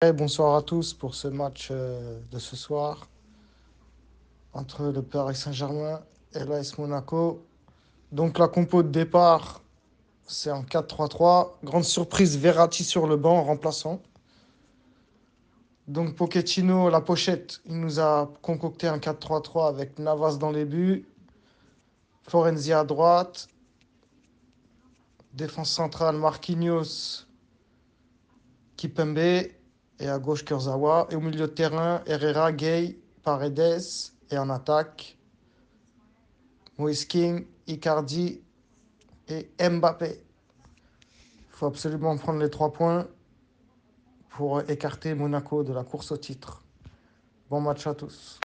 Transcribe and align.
Bonsoir 0.00 0.54
à 0.54 0.62
tous 0.62 0.94
pour 0.94 1.16
ce 1.16 1.26
match 1.26 1.70
euh, 1.72 2.20
de 2.30 2.38
ce 2.38 2.54
soir 2.54 3.08
entre 4.52 4.92
le 4.92 5.02
Paris 5.02 5.34
Saint-Germain 5.34 6.00
et 6.34 6.44
l'AS 6.44 6.78
Monaco. 6.78 7.44
Donc 8.12 8.38
la 8.38 8.46
compo 8.46 8.84
de 8.84 8.90
départ, 8.90 9.60
c'est 10.24 10.52
en 10.52 10.62
4-3-3. 10.62 11.54
Grande 11.64 11.82
surprise, 11.82 12.38
Verratti 12.38 12.84
sur 12.84 13.08
le 13.08 13.16
banc, 13.16 13.42
remplaçant. 13.42 14.00
Donc 15.88 16.14
Pochettino, 16.14 16.90
la 16.90 17.00
pochette, 17.00 17.60
il 17.66 17.80
nous 17.80 17.98
a 17.98 18.32
concocté 18.40 18.86
un 18.86 18.98
4-3-3 18.98 19.68
avec 19.68 19.98
Navas 19.98 20.36
dans 20.36 20.52
les 20.52 20.64
buts, 20.64 21.08
Florenzi 22.22 22.72
à 22.72 22.84
droite, 22.84 23.48
défense 25.34 25.70
centrale 25.70 26.16
Marquinhos, 26.16 27.26
Kipembe, 28.76 29.57
et 30.00 30.08
à 30.08 30.18
gauche 30.18 30.44
Kurzawa. 30.44 31.08
Et 31.10 31.16
au 31.16 31.20
milieu 31.20 31.40
de 31.40 31.46
terrain, 31.46 32.02
Herrera, 32.06 32.52
Gay, 32.52 32.98
Paredes. 33.22 33.82
Et 34.30 34.38
en 34.38 34.50
attaque, 34.50 35.16
Moïse 36.76 37.06
King, 37.06 37.46
Icardi 37.66 38.42
et 39.28 39.48
Mbappé. 39.60 40.20
Il 41.50 41.56
faut 41.56 41.66
absolument 41.66 42.16
prendre 42.16 42.40
les 42.40 42.50
trois 42.50 42.72
points 42.72 43.06
pour 44.30 44.60
écarter 44.70 45.14
Monaco 45.14 45.64
de 45.64 45.72
la 45.72 45.82
course 45.82 46.12
au 46.12 46.16
titre. 46.16 46.62
Bon 47.50 47.60
match 47.60 47.86
à 47.86 47.94
tous. 47.94 48.38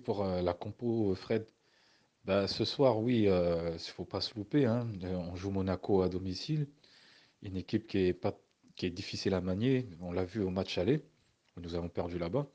Pour 0.00 0.24
euh, 0.24 0.42
la 0.42 0.54
compo, 0.54 1.14
Fred. 1.14 1.46
Bah, 2.24 2.48
ce 2.48 2.64
soir, 2.64 2.98
oui, 2.98 3.22
il 3.22 3.28
euh, 3.28 3.72
ne 3.72 3.78
faut 3.78 4.04
pas 4.04 4.20
se 4.20 4.34
louper. 4.34 4.66
hein. 4.66 4.88
Euh, 5.04 5.14
On 5.16 5.36
joue 5.36 5.50
Monaco 5.50 6.02
à 6.02 6.08
domicile, 6.08 6.68
une 7.42 7.56
équipe 7.56 7.86
qui 7.86 7.98
est, 7.98 8.12
pas, 8.14 8.38
qui 8.76 8.86
est 8.86 8.90
difficile 8.90 9.34
à 9.34 9.40
manier. 9.40 9.88
On 10.00 10.12
l'a 10.12 10.24
vu 10.24 10.42
au 10.42 10.50
match 10.50 10.78
aller, 10.78 11.02
nous 11.58 11.74
avons 11.74 11.88
perdu 11.88 12.18
là-bas. 12.18 12.46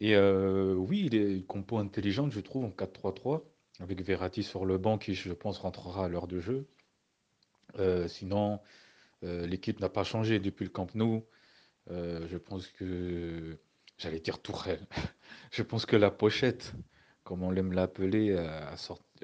Et 0.00 0.16
oui, 0.18 1.04
il 1.06 1.14
est 1.14 1.36
une 1.36 1.44
compo 1.44 1.78
intelligente, 1.78 2.32
je 2.32 2.40
trouve, 2.40 2.64
en 2.66 2.70
4-3-3, 2.70 3.42
avec 3.80 4.02
Verratti 4.02 4.42
sur 4.42 4.66
le 4.66 4.78
banc 4.78 4.98
qui, 4.98 5.14
je 5.14 5.32
pense, 5.32 5.58
rentrera 5.58 6.04
à 6.06 6.08
l'heure 6.08 6.26
de 6.28 6.40
jeu. 6.40 6.66
sinon, 8.08 8.60
l'équipe 9.22 9.80
n'a 9.80 9.88
pas 9.88 10.04
changé 10.04 10.38
depuis 10.38 10.64
le 10.64 10.70
Camp 10.70 10.94
Nou. 10.94 11.24
je 11.88 12.36
pense 12.36 12.68
que 12.68 13.58
J'allais 13.98 14.20
dire 14.20 14.40
Tourelle. 14.40 14.86
Je 15.50 15.62
pense 15.62 15.86
que 15.86 15.96
la 15.96 16.10
pochette, 16.10 16.74
comme 17.24 17.42
on 17.42 17.50
l'aime 17.50 17.72
l'appeler, 17.72 18.30
euh, 18.30 18.60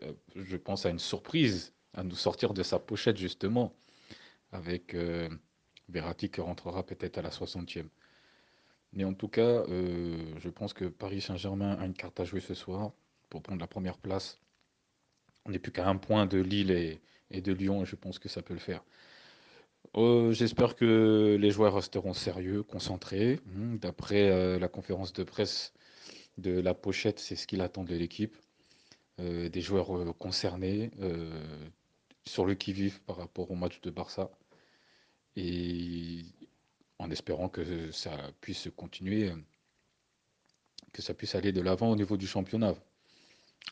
euh, 0.03 0.13
je 0.35 0.57
pense 0.57 0.87
à 0.87 0.91
une 0.91 0.99
surprise, 0.99 1.75
à 1.95 2.03
nous 2.03 2.17
sortir 2.17 2.55
de 2.55 2.63
sa 2.63 2.79
pochette 2.79 3.17
justement, 3.17 3.75
avec 4.53 4.95
euh, 4.95 5.29
qui 6.17 6.41
rentrera 6.41 6.85
peut-être 6.85 7.19
à 7.19 7.23
la 7.23 7.31
60e. 7.31 7.87
Mais 8.95 9.05
en 9.05 9.15
tout 9.15 9.29
cas, 9.29 9.65
je 9.69 10.49
pense 10.51 10.75
que 10.75 10.85
Paris 10.85 11.23
Saint-Germain 11.23 11.79
a 11.79 11.87
une 11.87 11.95
carte 11.95 12.21
à 12.21 12.25
jouer 12.25 12.41
ce 12.41 12.53
soir 12.53 12.93
pour 13.31 13.43
prendre 13.43 13.61
la 13.61 13.67
première 13.67 13.97
place. 13.97 14.39
On 15.47 15.51
n'est 15.51 15.59
plus 15.59 15.73
qu'à 15.73 15.89
un 15.89 15.97
point 15.97 16.27
de 16.27 16.39
Lille 16.39 16.71
et, 16.71 17.41
de 17.41 17.53
Lyon, 17.53 17.83
et 17.83 17.87
je 17.87 17.97
pense 17.97 18.19
que 18.19 18.29
ça 18.29 18.43
peut 18.43 18.53
le 18.53 18.61
faire. 18.61 18.85
Euh, 19.97 20.33
j'espère 20.33 20.77
que 20.77 21.37
les 21.39 21.51
joueurs 21.51 21.75
resteront 21.75 22.15
sérieux, 22.15 22.63
concentrés. 22.63 23.41
Hmm, 23.47 23.77
d'après 23.77 24.31
euh, 24.31 24.59
la 24.59 24.69
conférence 24.69 25.13
de 25.13 25.23
presse 25.25 25.73
de 26.39 26.61
la 26.61 26.75
pochette, 26.75 27.19
c'est 27.19 27.37
ce 27.37 27.47
qu'il 27.47 27.61
attend 27.61 27.85
de 27.85 27.95
l'équipe. 27.95 28.37
Euh, 29.21 29.49
des 29.49 29.61
joueurs 29.61 30.17
concernés, 30.19 30.91
sur 32.25 32.47
le 32.47 32.55
qui-vive 32.55 33.01
par 33.03 33.17
rapport 33.17 33.51
au 33.51 33.55
match 33.55 33.81
de 33.81 33.91
Barça. 33.91 34.31
Et 35.37 36.25
en 36.99 37.11
espérant 37.11 37.49
que 37.49 37.91
ça 37.91 38.17
puisse 38.41 38.69
continuer, 38.77 39.33
que 40.93 41.03
ça 41.03 41.15
puisse 41.15 41.35
aller 41.35 41.53
de 41.53 41.61
l'avant 41.61 41.91
au 41.91 41.97
niveau 41.97 42.17
du 42.17 42.27
championnat. 42.27 42.75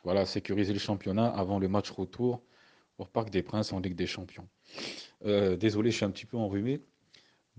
Voilà, 0.05 0.25
sécuriser 0.25 0.73
le 0.73 0.79
championnat 0.79 1.27
avant 1.27 1.59
le 1.59 1.69
match 1.69 1.91
retour 1.91 2.43
au 2.99 3.05
Parc 3.05 3.31
des 3.31 3.43
Princes 3.43 3.73
en 3.73 3.81
Ligue 3.81 3.95
des 3.95 4.07
Champions. 4.07 4.49
Euh, 5.25 5.57
désolé, 5.57 5.91
je 5.91 5.97
suis 5.97 6.05
un 6.05 6.11
petit 6.11 6.27
peu 6.27 6.37
enrhumé. 6.37 6.81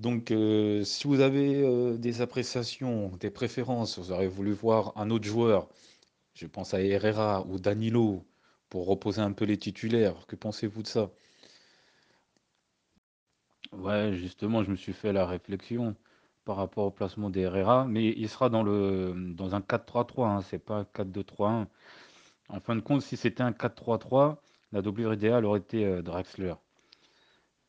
Donc, 0.01 0.31
euh, 0.31 0.83
si 0.83 1.07
vous 1.07 1.19
avez 1.21 1.61
euh, 1.63 1.95
des 1.97 2.21
appréciations, 2.21 3.09
des 3.19 3.29
préférences, 3.29 3.99
vous 3.99 4.11
aurez 4.11 4.27
voulu 4.27 4.51
voir 4.51 4.93
un 4.97 5.09
autre 5.11 5.25
joueur, 5.25 5.69
je 6.35 6.47
pense 6.47 6.73
à 6.73 6.81
Herrera 6.81 7.45
ou 7.47 7.59
Danilo, 7.59 8.25
pour 8.69 8.87
reposer 8.87 9.21
un 9.21 9.33
peu 9.33 9.45
les 9.45 9.57
titulaires, 9.57 10.27
que 10.27 10.35
pensez-vous 10.35 10.83
de 10.83 10.87
ça? 10.87 11.11
Ouais, 13.73 14.13
justement, 14.15 14.63
je 14.63 14.71
me 14.71 14.75
suis 14.77 14.93
fait 14.93 15.11
la 15.13 15.25
réflexion 15.25 15.95
par 16.45 16.55
rapport 16.57 16.85
au 16.85 16.91
placement 16.91 17.29
d'Herrera, 17.29 17.85
mais 17.85 18.07
il 18.17 18.29
sera 18.29 18.49
dans, 18.49 18.63
le, 18.63 19.13
dans 19.35 19.55
un 19.55 19.61
4-3-3, 19.61 20.27
hein, 20.29 20.41
c'est 20.41 20.59
pas 20.59 20.77
un 20.79 20.83
4-2-3-1. 20.85 21.67
En 22.49 22.59
fin 22.61 22.75
de 22.75 22.81
compte, 22.81 23.01
si 23.01 23.17
c'était 23.17 23.43
un 23.43 23.51
4-3-3, 23.53 24.41
la 24.71 24.81
doublure 24.81 25.13
idéale 25.13 25.45
aurait 25.45 25.59
été 25.59 26.01
Draxler. 26.03 26.55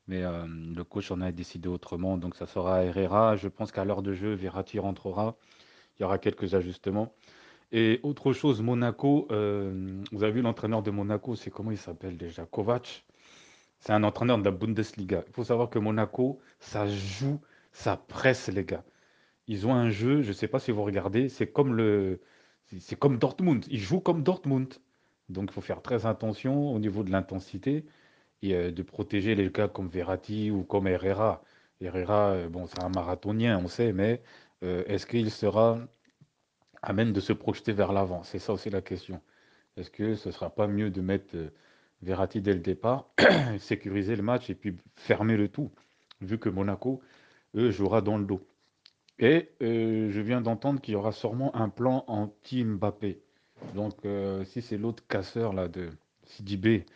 Mais 0.08 0.22
le 0.22 0.82
coach 0.82 1.10
en 1.10 1.20
a 1.20 1.30
décidé 1.32 1.68
autrement, 1.68 2.16
donc 2.16 2.34
ça 2.34 2.46
sera 2.46 2.84
Herrera. 2.84 3.36
Je 3.36 3.48
pense 3.48 3.70
qu'à 3.72 3.84
l'heure 3.84 4.02
de 4.02 4.12
jeu, 4.12 4.34
Verratti 4.34 4.78
rentrera. 4.78 5.36
Il 5.98 6.02
y 6.02 6.04
aura 6.04 6.18
quelques 6.18 6.54
ajustements. 6.54 7.12
Et 7.70 8.00
autre 8.02 8.32
chose, 8.32 8.60
Monaco, 8.62 9.26
vous 9.30 10.22
avez 10.22 10.32
vu 10.32 10.42
l'entraîneur 10.42 10.82
de 10.82 10.90
Monaco, 10.90 11.36
c'est 11.36 11.50
comment 11.50 11.70
il 11.70 11.78
s'appelle 11.78 12.16
déjà? 12.16 12.44
Kovac. 12.44 13.04
C'est 13.78 13.92
un 13.92 14.04
entraîneur 14.04 14.38
de 14.38 14.44
la 14.44 14.50
Bundesliga. 14.50 15.24
Il 15.26 15.32
faut 15.32 15.44
savoir 15.44 15.70
que 15.70 15.78
Monaco, 15.78 16.38
ça 16.60 16.86
joue, 16.86 17.40
ça 17.72 17.96
presse 17.96 18.48
les 18.48 18.64
gars. 18.64 18.84
Ils 19.48 19.66
ont 19.66 19.74
un 19.74 19.90
jeu, 19.90 20.22
je 20.22 20.28
ne 20.28 20.32
sais 20.32 20.46
pas 20.46 20.60
si 20.60 20.70
vous 20.70 20.84
regardez, 20.84 21.28
c'est 21.28 21.48
comme 21.48 21.74
le, 21.74 22.20
c'est 22.78 22.96
comme 22.96 23.19
Dortmund. 23.19 23.64
Ils 23.70 23.80
jouent 23.80 24.00
comme 24.00 24.22
Dortmund. 24.22 24.72
Donc 25.28 25.50
il 25.50 25.52
faut 25.52 25.60
faire 25.60 25.82
très 25.82 26.06
attention 26.06 26.72
au 26.72 26.78
niveau 26.78 27.02
de 27.02 27.10
l'intensité 27.10 27.84
euh, 28.44 28.72
de 28.72 28.82
protéger 28.82 29.34
les 29.34 29.50
gars 29.50 29.69
comme 29.69 29.88
Verratti 29.88 30.50
ou 30.50 30.64
comme 30.64 30.88
Herrera. 30.88 31.42
Herrera, 31.80 32.30
euh, 32.32 32.48
bon, 32.48 32.66
c'est 32.66 32.82
un 32.82 32.88
marathonien, 32.88 33.60
on 33.62 33.69
sait, 33.69 33.92
mais 33.92 34.20
euh, 34.64 34.82
est-ce 34.86 35.06
qu'il 35.06 35.30
sera 35.30 35.78
à 36.82 36.92
même 36.92 37.12
de 37.12 37.20
se 37.20 37.32
projeter 37.32 37.72
vers 37.72 37.92
l'avant? 37.92 38.25
C'est 38.25 38.41
ça 38.41 38.52
aussi 38.52 38.70
la 38.70 38.82
question. 38.82 39.20
Est-ce 39.76 39.91
que 39.91 40.16
ce 40.16 40.28
ne 40.28 40.32
sera 40.32 40.50
pas 40.50 40.66
mieux 40.66 40.91
de 40.91 41.00
mettre 41.00 41.36
Verratti 42.02 42.41
dès 42.41 42.52
le 42.54 42.60
départ, 42.60 43.08
sécuriser 43.60 44.16
le 44.16 44.22
match 44.22 44.50
et 44.50 44.54
puis 44.56 44.76
fermer 44.97 45.36
le 45.36 45.48
tout, 45.48 45.70
vu 46.20 46.38
que 46.38 46.48
Monaco, 46.48 47.00
eux, 47.54 47.70
jouera 47.70 48.00
dans 48.00 48.19
le 48.19 48.25
dos? 48.25 48.41
Et 49.19 49.50
je 49.60 50.20
viens 50.20 50.41
d'entendre 50.41 50.81
qu'il 50.81 50.94
y 50.94 50.97
aura 50.97 51.12
sûrement 51.12 51.54
un 51.54 51.69
plan 51.69 52.04
anti-Mbappé. 52.08 53.20
Donc, 53.75 54.00
si 54.47 54.62
c'est 54.62 54.78
l'autre 54.78 55.06
casseur 55.06 55.52
là 55.52 55.69
de 55.69 55.91
Sidibé 56.25 56.86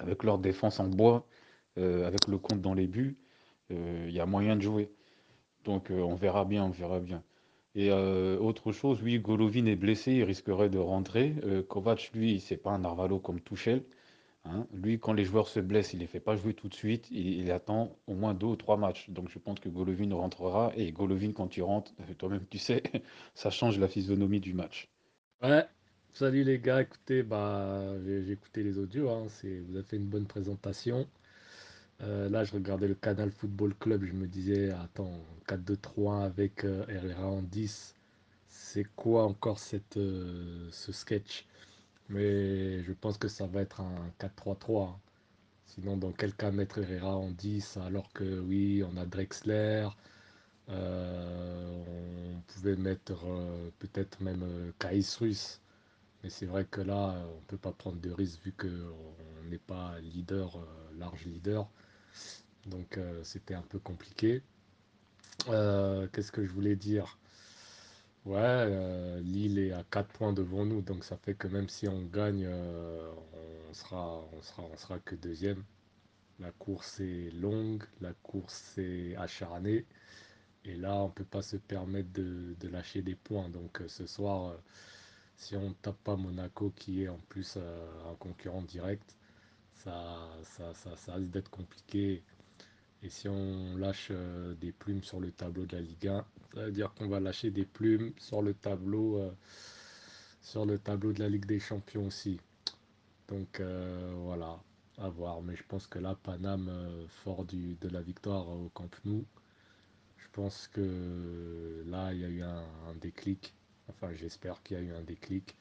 avec 0.00 0.24
leur 0.24 0.38
défense 0.38 0.80
en 0.80 0.88
bois, 0.88 1.26
euh, 1.78 2.06
avec 2.06 2.26
le 2.28 2.38
compte 2.38 2.60
dans 2.60 2.74
les 2.74 2.86
buts, 2.86 3.18
euh, 3.70 4.06
il 4.08 4.14
y 4.14 4.20
a 4.20 4.26
moyen 4.26 4.56
de 4.56 4.62
jouer. 4.62 4.90
Donc 5.64 5.90
euh, 5.90 6.00
on 6.00 6.14
verra 6.14 6.44
bien, 6.44 6.64
on 6.64 6.70
verra 6.70 7.00
bien. 7.00 7.22
Et 7.74 7.92
autre 7.92 8.72
chose, 8.72 9.00
oui, 9.04 9.20
Golovin 9.20 9.66
est 9.66 9.76
blessé, 9.76 10.12
il 10.14 10.24
risquerait 10.24 10.68
de 10.68 10.78
rentrer. 10.78 11.36
Kovac, 11.68 12.10
lui, 12.12 12.40
c'est 12.40 12.56
pas 12.56 12.70
un 12.72 12.78
Narvalo 12.78 13.20
comme 13.20 13.40
Tuchel. 13.40 13.84
Hein. 14.44 14.66
Lui, 14.72 14.98
quand 14.98 15.12
les 15.12 15.24
joueurs 15.24 15.46
se 15.46 15.60
blessent, 15.60 15.92
il 15.92 16.00
les 16.00 16.08
fait 16.08 16.18
pas 16.18 16.34
jouer 16.34 16.54
tout 16.54 16.68
de 16.68 16.74
suite. 16.74 17.08
Il, 17.12 17.40
il, 17.40 17.52
attend 17.52 17.96
au 18.08 18.14
moins 18.14 18.34
deux 18.34 18.46
ou 18.46 18.56
trois 18.56 18.78
matchs. 18.78 19.10
Donc 19.10 19.28
je 19.28 19.38
pense 19.38 19.60
que 19.60 19.68
Golovin 19.68 20.12
rentrera. 20.12 20.72
Et 20.76 20.90
Golovin, 20.90 21.30
quand 21.32 21.56
il 21.56 21.62
rentre, 21.62 21.92
toi-même 22.16 22.46
tu 22.50 22.58
sais, 22.58 22.82
ça 23.34 23.50
change 23.50 23.78
la 23.78 23.86
physionomie 23.86 24.40
du 24.40 24.54
match. 24.54 24.88
Ouais, 25.42 25.64
Salut 26.12 26.44
les 26.44 26.58
gars, 26.58 26.82
écoutez, 26.82 27.22
bah, 27.22 27.94
j'ai 28.04 28.32
écouté 28.32 28.62
les 28.62 28.78
audios, 28.78 29.08
hein, 29.10 29.26
vous 29.42 29.76
avez 29.76 29.82
fait 29.84 29.96
une 29.96 30.08
bonne 30.08 30.26
présentation. 30.26 31.08
Euh, 32.02 32.28
là, 32.30 32.44
je 32.44 32.52
regardais 32.54 32.88
le 32.88 32.94
Canal 32.94 33.30
Football 33.32 33.74
Club, 33.76 34.04
je 34.04 34.12
me 34.12 34.26
disais, 34.28 34.70
attends, 34.70 35.20
4-2-3 35.48 36.24
avec 36.24 36.64
euh, 36.64 36.84
Herrera 36.88 37.26
en 37.28 37.42
10, 37.42 37.94
c'est 38.48 38.84
quoi 38.96 39.24
encore 39.24 39.58
euh, 39.96 40.68
ce 40.72 40.92
sketch? 40.92 41.46
Mais 42.08 42.82
je 42.84 42.92
pense 42.94 43.18
que 43.18 43.28
ça 43.28 43.46
va 43.46 43.62
être 43.62 43.80
un 43.82 44.12
4-3-3. 44.20 44.88
Hein. 44.90 45.00
Sinon, 45.66 45.96
dans 45.98 46.12
quel 46.12 46.34
cas 46.34 46.50
mettre 46.52 46.78
Herrera 46.80 47.16
en 47.16 47.30
10 47.32 47.78
alors 47.78 48.12
que 48.12 48.40
oui, 48.40 48.84
on 48.84 48.96
a 48.98 49.06
Drexler, 49.06 49.88
Euh, 50.70 51.84
on 52.36 52.40
pouvait 52.42 52.76
mettre 52.76 53.14
peut-être 53.78 54.20
même 54.22 54.42
euh, 54.44 54.72
Kaïs 54.78 55.18
Mais 56.28 56.32
c'est 56.32 56.44
vrai 56.44 56.66
que 56.66 56.82
là, 56.82 57.24
on 57.32 57.36
ne 57.36 57.46
peut 57.46 57.56
pas 57.56 57.72
prendre 57.72 57.98
de 58.02 58.10
risque 58.10 58.42
vu 58.44 58.52
qu'on 58.52 59.48
n'est 59.48 59.56
pas 59.56 59.98
leader, 60.00 60.56
euh, 60.56 60.98
large 60.98 61.24
leader. 61.24 61.70
Donc 62.66 62.98
euh, 62.98 63.24
c'était 63.24 63.54
un 63.54 63.62
peu 63.62 63.78
compliqué. 63.78 64.42
Euh, 65.48 66.06
qu'est-ce 66.12 66.30
que 66.30 66.44
je 66.44 66.52
voulais 66.52 66.76
dire? 66.76 67.18
Ouais, 68.26 68.36
euh, 68.42 69.20
Lille 69.20 69.58
est 69.58 69.72
à 69.72 69.84
4 69.90 70.08
points 70.08 70.34
devant 70.34 70.66
nous, 70.66 70.82
donc 70.82 71.02
ça 71.02 71.16
fait 71.16 71.32
que 71.32 71.48
même 71.48 71.70
si 71.70 71.88
on 71.88 72.02
gagne, 72.02 72.46
on 72.46 73.72
sera, 73.72 74.22
on 74.34 74.42
sera, 74.42 74.64
on 74.64 74.76
sera 74.76 74.98
que 74.98 75.14
deuxième. 75.14 75.64
La 76.40 76.52
course 76.52 77.00
est 77.00 77.30
longue, 77.40 77.84
la 78.02 78.12
course 78.22 78.76
est 78.76 79.16
acharnée, 79.16 79.86
et 80.66 80.76
là, 80.76 80.94
on 80.96 81.08
peut 81.08 81.24
pas 81.24 81.40
se 81.40 81.56
permettre 81.56 82.12
de, 82.12 82.54
lâcher 82.68 83.00
des 83.00 83.14
points. 83.14 83.48
Donc 83.48 83.82
ce 83.86 84.06
soir, 84.06 84.54
si 85.38 85.56
on 85.56 85.68
ne 85.70 85.74
tape 85.74 85.96
pas 86.02 86.16
Monaco, 86.16 86.72
qui 86.76 87.04
est 87.04 87.08
en 87.08 87.18
plus 87.28 87.54
euh, 87.56 88.10
un 88.10 88.14
concurrent 88.16 88.62
direct, 88.62 89.16
ça, 89.72 90.28
ça, 90.42 90.74
ça, 90.74 90.96
ça 90.96 91.14
risque 91.14 91.30
d'être 91.30 91.50
compliqué. 91.50 92.22
Et 93.02 93.08
si 93.08 93.28
on 93.28 93.76
lâche 93.76 94.08
euh, 94.10 94.54
des 94.54 94.72
plumes 94.72 95.04
sur 95.04 95.20
le 95.20 95.30
tableau 95.30 95.64
de 95.64 95.76
la 95.76 95.82
Ligue 95.82 96.08
1, 96.08 96.26
ça 96.54 96.64
veut 96.64 96.72
dire 96.72 96.92
qu'on 96.94 97.08
va 97.08 97.20
lâcher 97.20 97.52
des 97.52 97.64
plumes 97.64 98.12
sur 98.18 98.42
le 98.42 98.52
tableau, 98.52 99.18
euh, 99.18 99.30
sur 100.42 100.66
le 100.66 100.78
tableau 100.78 101.12
de 101.12 101.20
la 101.20 101.28
Ligue 101.28 101.46
des 101.46 101.60
Champions 101.60 102.06
aussi. 102.06 102.40
Donc 103.28 103.60
voilà, 103.60 104.58
à 104.96 105.08
voir. 105.10 105.42
Mais 105.42 105.54
je 105.54 105.62
pense 105.68 105.86
que 105.86 105.98
là, 105.98 106.16
Paname, 106.22 106.70
fort 107.22 107.44
du, 107.44 107.76
de 107.76 107.88
la 107.90 108.00
victoire 108.00 108.48
au 108.48 108.70
Camp 108.70 108.90
Nou, 109.04 109.24
je 110.16 110.26
pense 110.32 110.66
que 110.68 111.84
là, 111.86 112.12
il 112.14 112.20
y 112.20 112.24
a 112.24 112.28
eu 112.28 112.42
un 112.42 112.94
déclic. 113.00 113.54
Enfin, 113.88 114.12
j'espère 114.14 114.62
qu'il 114.62 114.76
y 114.76 114.80
a 114.80 114.82
eu 114.82 114.92
un 114.94 115.02
déclic 115.02 115.56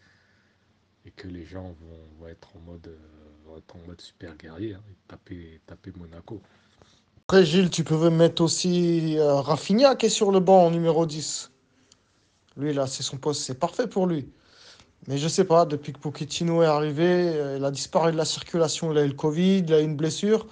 et 1.05 1.11
que 1.11 1.27
les 1.27 1.45
gens 1.45 1.73
vont, 1.81 1.99
vont 2.19 2.27
être 2.27 2.55
en 2.55 2.59
mode, 2.59 2.87
euh, 2.87 3.57
être 3.57 3.75
en 3.75 3.79
mode 3.87 4.01
super 4.01 4.35
guerrier 4.35 4.73
hein, 4.75 4.83
et 4.91 4.95
taper, 5.07 5.61
taper 5.65 5.91
Monaco. 5.97 6.41
Après, 7.27 7.45
Gilles, 7.45 7.69
tu 7.69 7.83
peux 7.83 8.09
mettre 8.09 8.41
aussi 8.41 9.17
euh, 9.17 9.35
Rafinha 9.41 9.95
qui 9.95 10.07
est 10.07 10.09
sur 10.09 10.31
le 10.31 10.39
banc 10.39 10.65
en 10.65 10.71
numéro 10.71 11.05
10. 11.05 11.51
Lui, 12.57 12.73
là, 12.73 12.87
c'est 12.87 13.03
son 13.03 13.17
poste, 13.17 13.43
c'est 13.43 13.59
parfait 13.59 13.87
pour 13.87 14.07
lui. 14.07 14.29
Mais 15.07 15.17
je 15.17 15.27
sais 15.27 15.45
pas, 15.45 15.65
depuis 15.65 15.93
que 15.93 15.99
Pochettino 15.99 16.63
est 16.63 16.67
arrivé, 16.67 17.05
euh, 17.07 17.57
il 17.57 17.65
a 17.65 17.71
disparu 17.71 18.11
de 18.11 18.17
la 18.17 18.25
circulation. 18.25 18.91
Il 18.93 18.97
a 18.99 19.05
eu 19.05 19.09
le 19.09 19.13
Covid, 19.15 19.59
il 19.59 19.73
a 19.73 19.81
eu 19.81 19.85
une 19.85 19.95
blessure 19.97 20.47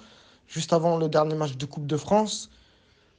juste 0.48 0.72
avant 0.72 0.98
le 0.98 1.08
dernier 1.08 1.34
match 1.36 1.56
de 1.56 1.66
Coupe 1.66 1.86
de 1.86 1.96
France. 1.96 2.50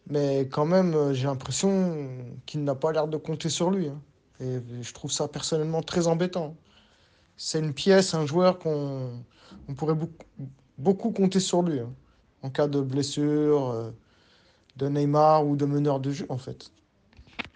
Mais 0.10 0.48
quand 0.52 0.66
même, 0.66 0.96
euh, 0.96 1.14
j'ai 1.14 1.26
l'impression 1.28 2.10
qu'il 2.46 2.64
n'a 2.64 2.76
pas 2.76 2.92
l'air 2.94 3.08
de 3.08 3.18
compter 3.18 3.50
sur 3.50 3.72
lui. 3.72 3.88
hein. 3.90 4.02
Et 4.40 4.60
je 4.82 4.94
trouve 4.94 5.12
ça 5.12 5.28
personnellement 5.28 5.82
très 5.82 6.08
embêtant. 6.08 6.56
C'est 7.38 7.60
une 7.60 7.74
pièce, 7.74 8.14
un 8.14 8.26
joueur 8.26 8.60
qu'on 8.60 9.24
on 9.68 9.74
pourrait 9.74 9.96
beaucoup, 9.96 10.26
beaucoup 10.78 11.12
compter 11.12 11.40
sur 11.40 11.62
lui. 11.64 11.80
hein, 11.80 11.92
en 12.44 12.50
cas 12.50 12.68
de 12.68 12.82
blessure, 12.82 13.70
euh, 13.70 13.92
de 14.76 14.88
Neymar 14.88 15.46
ou 15.46 15.56
de 15.56 15.66
meneur 15.66 16.00
de 16.00 16.12
jeu, 16.12 16.26
en 16.30 16.38
fait. 16.38 16.72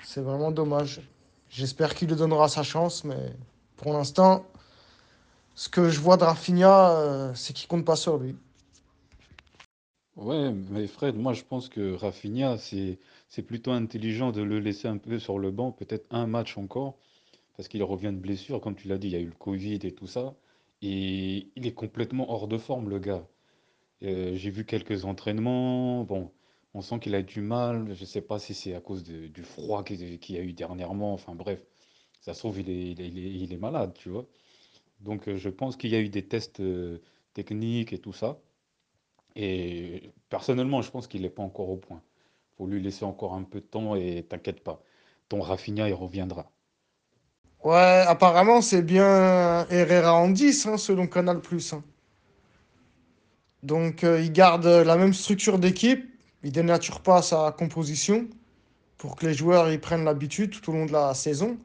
C'est 0.04 0.22
vraiment 0.22 0.52
dommage. 0.52 1.02
J'espère 1.50 1.94
qu'il 1.96 2.08
lui 2.08 2.16
donnera 2.16 2.48
sa 2.48 2.64
chance, 2.64 3.04
mais 3.04 3.36
pour 3.78 3.94
l'instant, 3.94 4.46
ce 5.56 5.70
que 5.70 5.90
je 5.90 6.00
vois 6.00 6.18
de 6.18 6.24
Rafinha, 6.24 6.92
euh, 6.92 7.32
c'est 7.36 7.54
qu'il 7.54 7.68
compte 7.68 7.86
pas 7.86 7.96
sur 7.96 8.18
lui. 8.18 8.36
Ouais, 10.16 10.52
mais 10.52 10.88
Fred, 10.88 11.16
moi 11.16 11.34
je 11.34 11.44
pense 11.44 11.70
que 11.70 11.96
Rafinha, 11.96 12.58
c'est 12.58 13.00
c'est 13.32 13.44
plutôt 13.44 13.72
intelligent 13.72 14.32
de 14.34 14.42
le 14.42 14.60
laisser 14.60 14.90
un 14.90 14.98
peu 14.98 15.18
sur 15.18 15.40
le 15.40 15.52
banc, 15.52 15.72
peut-être 15.72 16.06
un 16.12 16.28
match 16.28 16.58
encore, 16.58 16.98
parce 17.56 17.70
qu'il 17.70 17.84
revient 17.84 18.12
de 18.14 18.20
blessure, 18.20 18.62
comme 18.62 18.76
tu 18.76 18.90
l'as 18.90 18.98
dit, 18.98 19.08
il 19.08 19.14
y 19.14 19.16
a 19.16 19.20
eu 19.22 19.26
le 19.28 19.32
Covid 19.32 19.80
et 19.84 19.94
tout 19.94 20.08
ça, 20.08 20.36
et 20.82 21.50
il 21.56 21.66
est 21.68 21.74
complètement 21.74 22.32
hors 22.32 22.48
de 22.50 22.58
forme, 22.58 22.90
le 22.90 23.00
gars. 23.00 23.26
Euh, 24.04 24.36
j'ai 24.36 24.52
vu 24.52 24.66
quelques 24.66 25.06
entraînements, 25.06 26.04
bon, 26.04 26.32
on 26.74 26.82
sent 26.82 27.00
qu'il 27.00 27.16
a 27.16 27.22
du 27.22 27.42
mal, 27.42 27.94
je 27.96 28.06
sais 28.06 28.22
pas 28.22 28.40
si 28.40 28.54
c'est 28.54 28.76
à 28.76 28.82
cause 28.82 29.04
du 29.04 29.44
froid 29.44 29.84
qu'il 29.84 30.36
y 30.36 30.38
a 30.38 30.42
eu 30.42 30.54
dernièrement, 30.54 31.14
enfin 31.14 31.34
bref, 31.36 31.66
ça 32.22 32.34
se 32.34 32.40
trouve, 32.40 32.60
il 32.60 33.54
est 33.54 33.58
malade, 33.58 33.94
tu 33.98 34.10
vois. 34.10 34.28
Donc 35.02 35.28
euh, 35.30 35.38
je 35.38 35.50
pense 35.50 35.78
qu'il 35.78 35.92
y 35.92 35.96
a 35.96 36.02
eu 36.02 36.10
des 36.10 36.28
tests 36.28 36.60
euh, 36.62 37.00
techniques 37.34 37.94
et 37.94 38.00
tout 38.00 38.14
ça. 38.14 38.40
Et 39.36 40.12
personnellement, 40.30 40.82
je 40.82 40.92
pense 40.92 41.08
qu'il 41.08 41.22
n'est 41.24 41.30
pas 41.30 41.44
encore 41.44 41.70
au 41.70 41.78
point. 41.78 42.02
Faut 42.58 42.68
lui 42.68 42.82
laisser 42.82 43.06
encore 43.06 43.34
un 43.34 43.44
peu 43.44 43.60
de 43.62 43.66
temps 43.66 43.96
et 43.96 44.26
t'inquiète 44.30 44.64
pas. 44.64 44.84
Ton 45.30 45.42
Rafinha, 45.42 45.88
il 45.90 45.94
reviendra. 45.94 46.52
Ouais, 47.64 48.04
apparemment, 48.08 48.62
c'est 48.62 48.84
bien 48.84 49.66
Herrera 49.72 50.14
en 50.14 50.30
10, 50.30 50.66
hein, 50.68 50.78
selon 50.78 51.08
Canal+. 51.08 51.42
hein. 51.72 51.84
Donc, 53.64 54.04
euh, 54.04 54.22
il 54.22 54.32
garde 54.32 54.66
la 54.66 54.98
même 54.98 55.14
structure 55.14 55.60
d'équipe, 55.60 56.10
il 56.44 56.52
dénature 56.52 57.02
pas 57.02 57.22
sa 57.22 57.52
composition 57.58 58.28
pour 58.98 59.16
que 59.18 59.28
les 59.28 59.34
joueurs 59.36 59.72
y 59.72 59.80
prennent 59.80 60.06
l'habitude 60.06 60.52
tout 60.52 60.72
au 60.72 60.74
long 60.74 60.86
de 60.88 60.94
la 60.94 61.14
saison. 61.16 61.58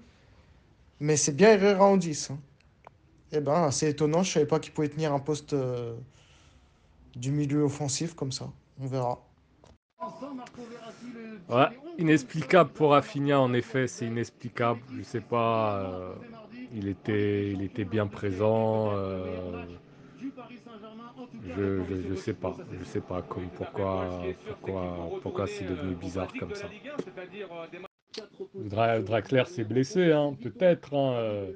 Mais 1.01 1.17
c'est 1.17 1.33
bien 1.35 1.51
Herrera 1.53 1.87
en 1.87 1.97
10. 1.97 2.31
hein. 2.31 2.39
Eh 3.33 3.41
ben, 3.41 3.65
assez 3.65 3.89
étonnant, 3.91 4.23
je 4.25 4.33
savais 4.33 4.47
pas 4.47 4.61
qu'il 4.61 4.73
pouvait 4.75 4.89
tenir 4.91 5.13
un 5.15 5.21
poste 5.21 5.55
euh, 5.55 5.97
du 7.17 7.33
milieu 7.33 7.63
offensif 7.65 8.15
comme 8.15 8.31
ça. 8.33 8.53
On 8.81 8.87
verra. 8.87 9.26
Ouais, 11.49 11.67
inexplicable 11.99 12.71
pour 12.71 12.91
Rafinha, 12.91 13.41
en 13.41 13.53
effet, 13.53 13.87
c'est 13.87 14.07
inexplicable. 14.07 14.81
Je 14.97 15.03
sais 15.03 15.21
pas, 15.21 15.79
euh, 15.79 16.15
il 16.73 16.89
était, 16.89 17.53
il 17.53 17.63
était 17.63 17.85
bien 17.85 18.07
présent. 18.07 18.91
euh, 18.95 19.65
je, 21.43 21.83
je, 21.83 22.03
je 22.03 22.15
sais 22.15 22.35
pas, 22.35 22.59
je 22.79 22.85
sais 22.85 23.01
pas 23.01 23.23
comme, 23.23 23.51
pourquoi, 23.51 24.35
pourquoi, 24.45 25.13
pourquoi 25.21 25.47
c'est 25.47 25.65
devenu 25.65 25.95
bizarre 25.95 26.35
comme 26.37 26.55
ça. 26.55 26.73
Dra- 28.59 29.01
Draxler 29.03 29.45
s'est 29.47 29.65
blessé, 29.65 30.13
hein, 30.13 30.37
peut-être. 30.43 30.95
hein, 30.95 31.15
euh. 31.15 31.53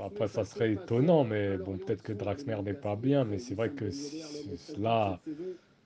Après, 0.00 0.26
ça 0.26 0.44
serait 0.44 0.72
étonnant, 0.72 1.22
mais 1.24 1.56
bon, 1.56 1.78
peut-être 1.78 2.02
que 2.02 2.12
Draxler 2.12 2.60
n'est 2.62 2.74
pas 2.74 2.96
bien, 2.96 3.24
mais 3.24 3.38
c'est 3.38 3.54
vrai 3.54 3.70
que 3.70 3.90
là, 4.78 5.20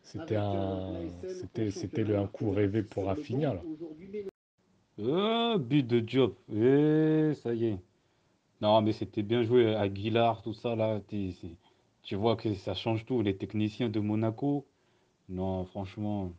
c'était 0.04 0.36
un, 0.36 0.92
c'était, 1.26 1.70
c'était 1.70 2.04
le, 2.04 2.18
un 2.18 2.26
coup 2.26 2.50
rêvé 2.50 2.82
pour 2.82 3.06
Rafinha, 3.06 3.54
là. 3.54 3.62
Euh, 5.00 5.58
but 5.58 5.84
de 5.84 5.98
Diop. 5.98 6.38
Eh, 6.52 7.34
ça 7.42 7.52
y 7.52 7.64
est. 7.66 7.78
Non, 8.60 8.80
mais 8.82 8.92
c'était 8.92 9.22
bien 9.22 9.42
joué. 9.42 9.74
Aguilar, 9.74 10.42
tout 10.42 10.54
ça, 10.54 10.76
là. 10.76 11.00
Tu 12.02 12.14
vois 12.14 12.36
que 12.36 12.54
ça 12.54 12.74
change 12.74 13.04
tout. 13.04 13.22
Les 13.22 13.36
techniciens 13.36 13.88
de 13.88 13.98
Monaco. 13.98 14.66
Non, 15.28 15.64
franchement. 15.64 16.32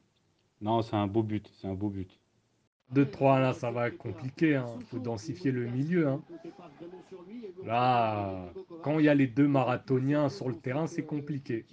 Non, 0.62 0.82
c'est 0.82 0.96
un 0.96 1.08
beau 1.08 1.24
but. 1.24 1.52
C'est 1.56 1.68
un 1.68 1.74
beau 1.74 1.90
but. 1.90 2.20
2-3, 2.92 3.40
là, 3.40 3.54
ça 3.54 3.72
va 3.72 3.88
être 3.88 3.98
compliqué. 3.98 4.62
Il 4.80 4.86
faut 4.86 5.00
densifier 5.00 5.52
le 5.52 5.66
milieu. 5.66 6.08
hein. 6.08 6.22
Là, 7.64 8.46
quand 8.84 9.00
il 9.00 9.06
y 9.06 9.10
a 9.10 9.16
les 9.16 9.28
deux 9.28 9.48
marathoniens 9.48 10.30
sur 10.30 10.50
le 10.50 10.56
terrain, 10.56 10.88
c'est 10.88 11.04
compliqué. 11.06 11.66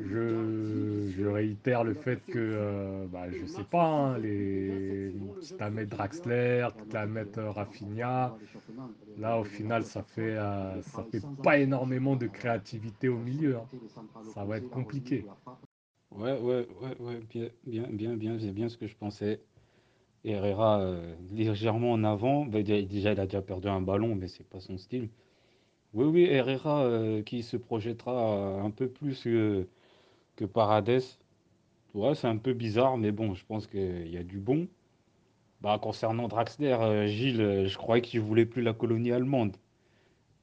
Je, 0.00 1.26
réitère 1.26 1.84
le 1.84 1.94
fait 1.94 2.24
que, 2.26 2.38
euh, 2.38 3.06
bah, 3.08 3.30
je 3.30 3.46
sais 3.46 3.64
pas, 3.64 3.84
hein, 3.84 4.18
les, 4.18 5.12
mettre 5.70 5.90
Draxler, 5.96 6.68
euh, 7.38 7.50
Rafinha, 7.50 8.36
là, 9.16 9.38
au 9.38 9.44
final, 9.44 9.84
ça 9.84 10.02
fait, 10.02 10.36
euh, 10.36 10.80
ça 10.82 11.04
fait 11.04 11.22
pas 11.42 11.58
énormément 11.58 12.16
de 12.16 12.26
créativité 12.26 13.08
au 13.08 13.18
milieu. 13.18 13.56
hein. 13.56 13.66
Ça 14.34 14.44
va 14.44 14.58
être 14.58 14.70
compliqué. 14.70 15.24
Ouais, 16.10 16.38
ouais, 16.38 16.66
ouais, 16.80 16.96
ouais. 17.00 17.20
Bien, 17.30 17.48
bien, 17.66 18.14
bien, 18.16 18.36
bien. 18.36 18.52
Bien 18.52 18.68
ce 18.68 18.76
que 18.76 18.86
je 18.86 18.96
pensais. 18.96 19.40
Herrera, 20.30 20.80
euh, 20.80 21.14
légèrement 21.32 21.92
en 21.92 22.04
avant. 22.04 22.44
Bah, 22.46 22.62
dé- 22.62 22.84
déjà, 22.84 23.12
il 23.12 23.20
a 23.20 23.26
déjà 23.26 23.42
perdu 23.42 23.68
un 23.68 23.80
ballon, 23.80 24.14
mais 24.14 24.28
c'est 24.28 24.48
pas 24.48 24.60
son 24.60 24.78
style. 24.78 25.10
Oui, 25.94 26.06
oui, 26.06 26.24
Herrera 26.30 26.84
euh, 26.84 27.22
qui 27.22 27.42
se 27.44 27.56
projettera 27.58 28.60
un 28.62 28.70
peu 28.70 28.88
plus 28.90 29.22
que, 29.24 29.68
que 30.36 30.44
Paredes. 30.46 31.02
Ouais, 31.94 32.14
c'est 32.14 32.28
un 32.28 32.36
peu 32.38 32.54
bizarre, 32.54 32.96
mais 32.98 33.12
bon, 33.12 33.34
je 33.34 33.44
pense 33.46 33.66
qu'il 33.66 34.08
y 34.08 34.16
a 34.16 34.22
du 34.24 34.38
bon. 34.38 34.68
Bah, 35.60 35.78
concernant 35.82 36.28
Draxler, 36.28 36.76
euh, 36.80 37.06
Gilles, 37.06 37.66
je 37.68 37.76
croyais 37.78 38.02
qu'il 38.02 38.20
voulait 38.20 38.46
plus 38.46 38.62
la 38.62 38.72
colonie 38.74 39.12
allemande. 39.12 39.56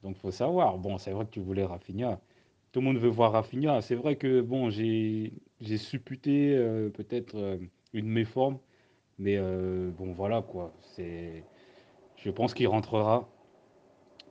Donc, 0.02 0.16
faut 0.18 0.30
savoir. 0.30 0.78
Bon, 0.78 0.98
c'est 0.98 1.12
vrai 1.12 1.26
que 1.26 1.30
tu 1.30 1.40
voulais 1.40 1.64
Rafinha. 1.64 2.20
Tout 2.72 2.80
le 2.80 2.86
monde 2.86 2.98
veut 2.98 3.08
voir 3.10 3.32
Rafinha. 3.32 3.82
C'est 3.82 3.94
vrai 3.96 4.16
que, 4.16 4.40
bon, 4.42 4.70
j'ai 4.70 5.32
supputé 5.78 6.56
peut-être 6.94 7.58
une 7.94 8.08
méforme, 8.08 8.58
mais 9.18 9.36
euh, 9.36 9.90
bon, 9.96 10.12
voilà 10.12 10.42
quoi. 10.42 10.72
Je 10.98 12.30
pense 12.30 12.54
qu'il 12.54 12.68
rentrera. 12.68 13.28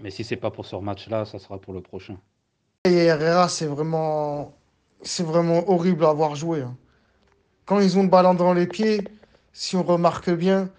Mais 0.02 0.12
si 0.12 0.24
c'est 0.24 0.36
pas 0.36 0.52
pour 0.52 0.66
ce 0.66 0.76
match-là, 0.76 1.26
ça 1.26 1.40
sera 1.40 1.60
pour 1.60 1.74
le 1.74 1.82
prochain. 1.82 2.18
Et 2.84 3.06
Herrera, 3.06 3.48
c'est 3.48 3.66
vraiment, 3.66 4.54
vraiment 5.20 5.70
horrible 5.70 6.06
à 6.06 6.14
voir 6.14 6.36
jouer. 6.36 6.62
hein. 6.62 6.76
Quand 7.66 7.80
ils 7.80 7.98
ont 7.98 8.04
le 8.04 8.10
ballon 8.10 8.34
dans 8.34 8.54
les 8.54 8.68
pieds, 8.68 9.04
si 9.54 9.76
on 9.76 9.84
remarque 9.84 10.30
bien, 10.30 10.70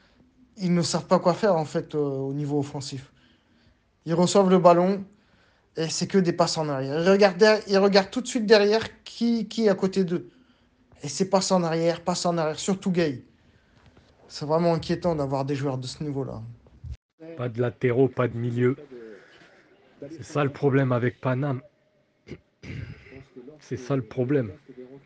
ils 0.58 0.72
ne 0.72 0.82
savent 0.82 1.06
pas 1.06 1.18
quoi 1.18 1.34
faire 1.34 1.56
en 1.56 1.64
fait 1.64 1.94
euh, 1.94 1.98
au 1.98 2.32
niveau 2.32 2.58
offensif. 2.60 3.12
Ils 4.04 4.14
reçoivent 4.14 4.50
le 4.50 4.58
ballon 4.58 5.04
et 5.76 5.88
c'est 5.88 6.06
que 6.06 6.18
des 6.18 6.32
passes 6.32 6.58
en 6.58 6.68
arrière. 6.68 7.00
Ils 7.02 7.10
regardent, 7.10 7.60
ils 7.66 7.78
regardent 7.78 8.10
tout 8.10 8.20
de 8.20 8.26
suite 8.28 8.46
derrière 8.46 9.02
qui, 9.02 9.48
qui 9.48 9.66
est 9.66 9.68
à 9.68 9.74
côté 9.74 10.04
d'eux. 10.04 10.30
Et 11.02 11.08
c'est 11.08 11.28
passes 11.28 11.50
en 11.50 11.62
arrière, 11.64 12.02
passes 12.02 12.24
en 12.26 12.38
arrière, 12.38 12.58
surtout 12.58 12.90
Gay. 12.92 13.24
C'est 14.28 14.46
vraiment 14.46 14.74
inquiétant 14.74 15.14
d'avoir 15.14 15.44
des 15.44 15.54
joueurs 15.54 15.78
de 15.78 15.86
ce 15.86 16.02
niveau-là. 16.02 16.42
Pas 17.36 17.48
de 17.48 17.60
latéraux, 17.60 18.08
pas 18.08 18.28
de 18.28 18.36
milieu. 18.36 18.76
C'est 20.10 20.22
ça 20.24 20.44
le 20.44 20.50
problème 20.50 20.92
avec 20.92 21.20
Paname. 21.20 21.60
C'est 23.60 23.76
ça 23.76 23.96
le 23.96 24.02
problème. 24.02 24.52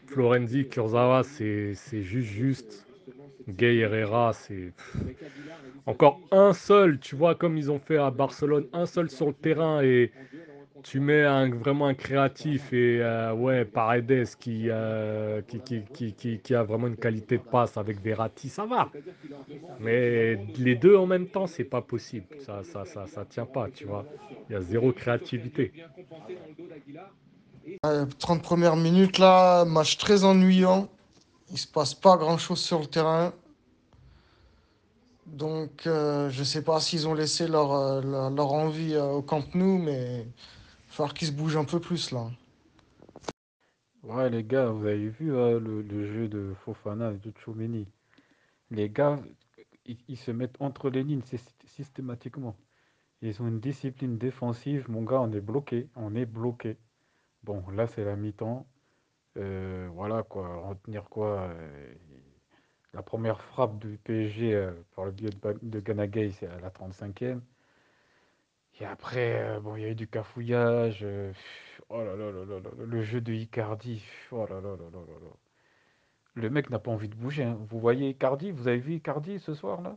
Florenzi, 0.06 0.68
Kurzawa, 0.68 1.22
c'est 1.22 1.74
juste 1.92 2.28
juste. 2.28 2.86
Gay 3.48 3.78
Herrera, 3.78 4.32
c'est 4.32 4.72
encore 5.86 6.20
un 6.30 6.52
seul, 6.52 6.98
tu 7.00 7.16
vois, 7.16 7.34
comme 7.34 7.56
ils 7.56 7.70
ont 7.70 7.78
fait 7.78 7.96
à 7.96 8.10
Barcelone, 8.10 8.66
un 8.72 8.86
seul 8.86 9.10
sur 9.10 9.26
le 9.26 9.32
terrain 9.32 9.82
et 9.82 10.12
tu 10.82 11.00
mets 11.00 11.24
un, 11.24 11.50
vraiment 11.50 11.86
un 11.86 11.94
créatif 11.94 12.72
et 12.72 13.00
euh, 13.02 13.32
ouais, 13.32 13.64
Paredes 13.64 14.28
qui, 14.38 14.66
euh, 14.68 15.42
qui, 15.42 15.60
qui, 15.60 16.12
qui, 16.12 16.38
qui, 16.38 16.54
a 16.54 16.62
vraiment 16.62 16.86
une 16.86 16.96
qualité 16.96 17.38
de 17.38 17.42
passe 17.42 17.76
avec 17.76 18.00
Verratti, 18.02 18.48
ça 18.48 18.66
va. 18.66 18.90
Mais 19.78 20.36
les 20.58 20.74
deux 20.74 20.96
en 20.96 21.06
même 21.06 21.26
temps, 21.28 21.46
c'est 21.46 21.64
pas 21.64 21.82
possible. 21.82 22.26
Ça, 22.40 22.62
ça, 22.64 22.84
ça, 22.84 23.06
ça 23.06 23.24
tient 23.24 23.46
pas, 23.46 23.68
tu 23.70 23.84
vois. 23.84 24.04
Il 24.48 24.52
y 24.52 24.56
a 24.56 24.60
zéro 24.60 24.92
créativité. 24.92 25.72
30 28.18 28.42
premières 28.42 28.76
minutes 28.76 29.18
là, 29.18 29.64
match 29.64 29.98
très 29.98 30.24
ennuyant. 30.24 30.88
Il 31.50 31.58
se 31.58 31.66
passe 31.66 31.94
pas 31.94 32.16
grand 32.16 32.38
chose 32.38 32.60
sur 32.60 32.80
le 32.80 32.86
terrain. 32.86 33.32
Donc, 35.26 35.86
euh, 35.86 36.28
je 36.30 36.40
ne 36.40 36.44
sais 36.44 36.62
pas 36.62 36.80
s'ils 36.80 37.06
ont 37.06 37.14
laissé 37.14 37.46
leur, 37.46 37.72
euh, 37.72 38.30
leur, 38.30 38.52
envie 38.52 38.94
euh, 38.94 39.04
au 39.04 39.22
Camp 39.22 39.54
Nou, 39.54 39.78
mais 39.78 40.26
falloir 40.90 41.14
qu'ils 41.14 41.28
se 41.28 41.32
bougent 41.32 41.56
un 41.56 41.64
peu 41.64 41.80
plus 41.80 42.10
là. 42.12 42.30
Ouais, 44.02 44.30
les 44.30 44.44
gars, 44.44 44.70
vous 44.70 44.86
avez 44.86 45.08
vu 45.08 45.30
le, 45.30 46.06
jeu 46.06 46.28
de 46.28 46.54
Fofana 46.64 47.12
et 47.12 47.18
de 47.18 47.32
Chomeni. 47.44 47.86
Les 48.70 48.88
gars, 48.88 49.18
ils, 49.84 50.16
se 50.16 50.30
mettent 50.30 50.56
entre 50.60 50.90
les 50.90 51.02
lignes 51.02 51.22
systématiquement. 51.66 52.56
Ils 53.22 53.42
ont 53.42 53.48
une 53.48 53.60
discipline 53.60 54.16
défensive. 54.16 54.90
Mon 54.90 55.02
gars, 55.02 55.20
on 55.20 55.32
est 55.32 55.40
bloqué. 55.40 55.88
On 55.96 56.14
est 56.14 56.26
bloqué. 56.26 56.78
Bon, 57.42 57.62
là, 57.70 57.86
c'est 57.86 58.04
la 58.04 58.16
mi-temps. 58.16 58.66
voilà 59.34 60.22
quoi. 60.22 60.68
Retenir 60.68 61.04
quoi 61.04 61.50
la 62.92 63.02
première 63.02 63.40
frappe 63.40 63.78
du 63.78 63.98
PSG 63.98 64.54
euh, 64.54 64.72
par 64.94 65.04
le 65.04 65.12
biais 65.12 65.30
de, 65.30 65.58
de 65.62 65.80
Ganagay, 65.80 66.30
c'est 66.32 66.48
à 66.48 66.60
la 66.60 66.70
35e. 66.70 67.40
Et 68.80 68.86
après, 68.86 69.42
euh, 69.42 69.60
bon, 69.60 69.76
il 69.76 69.82
y 69.82 69.84
a 69.84 69.88
eu 69.88 69.94
du 69.94 70.08
cafouillage. 70.08 71.00
Euh, 71.02 71.32
oh 71.90 71.98
là 71.98 72.16
là 72.16 72.30
là 72.30 72.44
là 72.46 72.70
le 72.78 73.02
jeu 73.02 73.20
de 73.20 73.32
Icardi. 73.32 74.02
Oh 74.32 74.46
là 74.48 74.56
là 74.56 74.70
là 74.70 74.86
là 74.90 75.00
là 75.00 75.30
Le 76.34 76.50
mec 76.50 76.70
n'a 76.70 76.78
pas 76.78 76.90
envie 76.90 77.08
de 77.08 77.14
bouger. 77.14 77.44
Hein. 77.44 77.58
Vous 77.68 77.78
voyez 77.78 78.08
Icardi? 78.08 78.52
Vous 78.52 78.68
avez 78.68 78.78
vu 78.78 78.94
Icardi 78.94 79.38
ce 79.38 79.52
soir 79.52 79.82
là? 79.82 79.96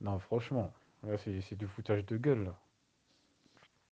Non, 0.00 0.18
franchement, 0.18 0.72
là 1.06 1.16
c'est 1.18 1.56
du 1.56 1.66
foutage 1.66 2.04
de 2.04 2.16
gueule. 2.16 2.44
Là. 2.44 2.54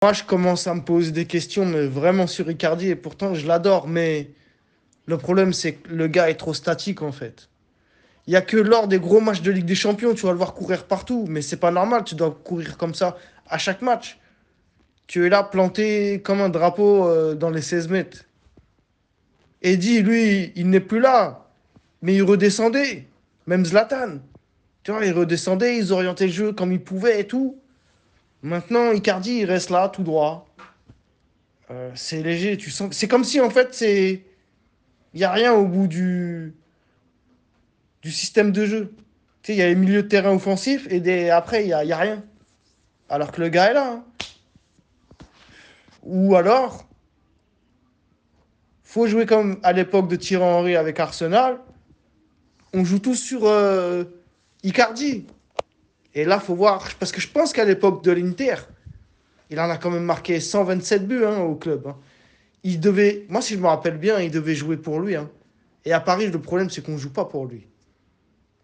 Moi, 0.01 0.13
je 0.13 0.23
commence 0.23 0.65
à 0.67 0.73
me 0.73 0.81
poser 0.81 1.11
des 1.11 1.27
questions, 1.27 1.65
mais 1.65 1.85
vraiment 1.85 2.27
sur 2.27 2.49
Icardi, 2.49 2.89
et 2.89 2.95
pourtant 2.95 3.35
je 3.35 3.47
l'adore. 3.47 3.87
Mais 3.87 4.31
le 5.05 5.17
problème, 5.17 5.53
c'est 5.53 5.75
que 5.75 5.93
le 5.93 6.07
gars 6.07 6.29
est 6.29 6.35
trop 6.35 6.55
statique 6.55 7.03
en 7.03 7.11
fait. 7.11 7.49
Il 8.25 8.31
n'y 8.31 8.35
a 8.35 8.41
que 8.41 8.57
lors 8.57 8.87
des 8.87 8.99
gros 8.99 9.21
matchs 9.21 9.41
de 9.41 9.51
Ligue 9.51 9.65
des 9.65 9.75
Champions, 9.75 10.15
tu 10.15 10.25
vas 10.25 10.31
le 10.31 10.37
voir 10.37 10.55
courir 10.55 10.87
partout. 10.87 11.25
Mais 11.29 11.43
c'est 11.43 11.57
pas 11.57 11.71
normal, 11.71 12.03
tu 12.03 12.15
dois 12.15 12.31
courir 12.31 12.77
comme 12.77 12.95
ça 12.95 13.15
à 13.47 13.59
chaque 13.59 13.83
match. 13.83 14.17
Tu 15.07 15.25
es 15.25 15.29
là 15.29 15.43
planté 15.43 16.21
comme 16.21 16.41
un 16.41 16.49
drapeau 16.49 17.07
euh, 17.07 17.35
dans 17.35 17.49
les 17.49 17.61
16 17.61 17.89
mètres. 17.89 18.25
Eddy, 19.61 20.01
lui, 20.01 20.51
il 20.55 20.69
n'est 20.69 20.79
plus 20.79 20.99
là. 20.99 21.47
Mais 22.01 22.15
il 22.15 22.23
redescendait. 22.23 23.07
Même 23.47 23.65
Zlatan. 23.65 24.19
Tu 24.83 24.91
vois, 24.91 25.05
il 25.05 25.13
redescendait, 25.13 25.77
ils 25.77 25.93
orientaient 25.93 26.27
le 26.27 26.33
jeu 26.33 26.51
comme 26.51 26.71
ils 26.71 26.83
pouvaient 26.83 27.21
et 27.21 27.27
tout. 27.27 27.57
Maintenant, 28.41 28.91
Icardi, 28.91 29.39
il 29.39 29.45
reste 29.45 29.69
là, 29.69 29.87
tout 29.87 30.03
droit. 30.03 30.47
Euh, 31.71 31.91
c'est 31.95 32.21
léger, 32.21 32.57
tu 32.57 32.71
sens. 32.71 32.93
C'est 32.93 33.07
comme 33.07 33.23
si, 33.23 33.39
en 33.39 33.49
fait, 33.49 33.73
c'est. 33.73 34.23
Il 35.13 35.17
n'y 35.17 35.23
a 35.23 35.31
rien 35.31 35.53
au 35.53 35.65
bout 35.65 35.87
du 35.87 36.53
du 38.03 38.11
système 38.11 38.51
de 38.51 38.65
jeu. 38.65 38.93
Tu 39.41 39.47
sais, 39.47 39.53
il 39.53 39.59
y 39.59 39.61
a 39.61 39.67
les 39.67 39.75
milieux 39.75 40.03
de 40.03 40.07
terrain 40.07 40.33
offensifs 40.33 40.87
et 40.89 41.29
après, 41.29 41.63
il 41.63 41.67
n'y 41.67 41.73
a, 41.73 41.83
y 41.83 41.91
a 41.91 41.97
rien. 41.97 42.23
Alors 43.09 43.31
que 43.31 43.41
le 43.41 43.49
gars 43.49 43.71
est 43.71 43.73
là. 43.73 43.93
Hein. 43.93 44.03
Ou 46.03 46.35
alors, 46.35 46.85
faut 48.83 49.07
jouer 49.07 49.25
comme 49.25 49.57
à 49.63 49.73
l'époque 49.73 50.07
de 50.07 50.15
Thierry 50.15 50.43
Henry 50.43 50.75
avec 50.75 50.99
Arsenal. 50.99 51.59
On 52.73 52.83
joue 52.83 52.99
tous 52.99 53.15
sur 53.15 53.45
euh, 53.45 54.03
Icardi. 54.63 55.25
Et 56.13 56.25
là, 56.25 56.39
faut 56.39 56.55
voir. 56.55 56.87
Parce 56.99 57.11
que 57.11 57.21
je 57.21 57.27
pense 57.27 57.53
qu'à 57.53 57.65
l'époque 57.65 58.03
de 58.03 58.11
l'Inter, 58.11 58.55
il 59.49 59.59
en 59.59 59.69
a 59.69 59.77
quand 59.77 59.89
même 59.89 60.03
marqué 60.03 60.39
127 60.39 61.07
buts 61.07 61.25
hein, 61.25 61.39
au 61.39 61.55
club. 61.55 61.87
Hein. 61.87 61.97
Il 62.63 62.79
devait, 62.79 63.25
moi, 63.29 63.41
si 63.41 63.55
je 63.55 63.59
me 63.59 63.67
rappelle 63.67 63.97
bien, 63.97 64.19
il 64.19 64.31
devait 64.31 64.55
jouer 64.55 64.77
pour 64.77 64.99
lui. 64.99 65.15
Et 65.85 65.93
à 65.93 65.99
Paris, 65.99 66.27
le 66.27 66.39
problème, 66.39 66.69
c'est 66.69 66.83
qu'on 66.83 66.93
ne 66.93 66.97
joue 66.97 67.11
pas 67.11 67.25
pour 67.25 67.45
lui. 67.45 67.67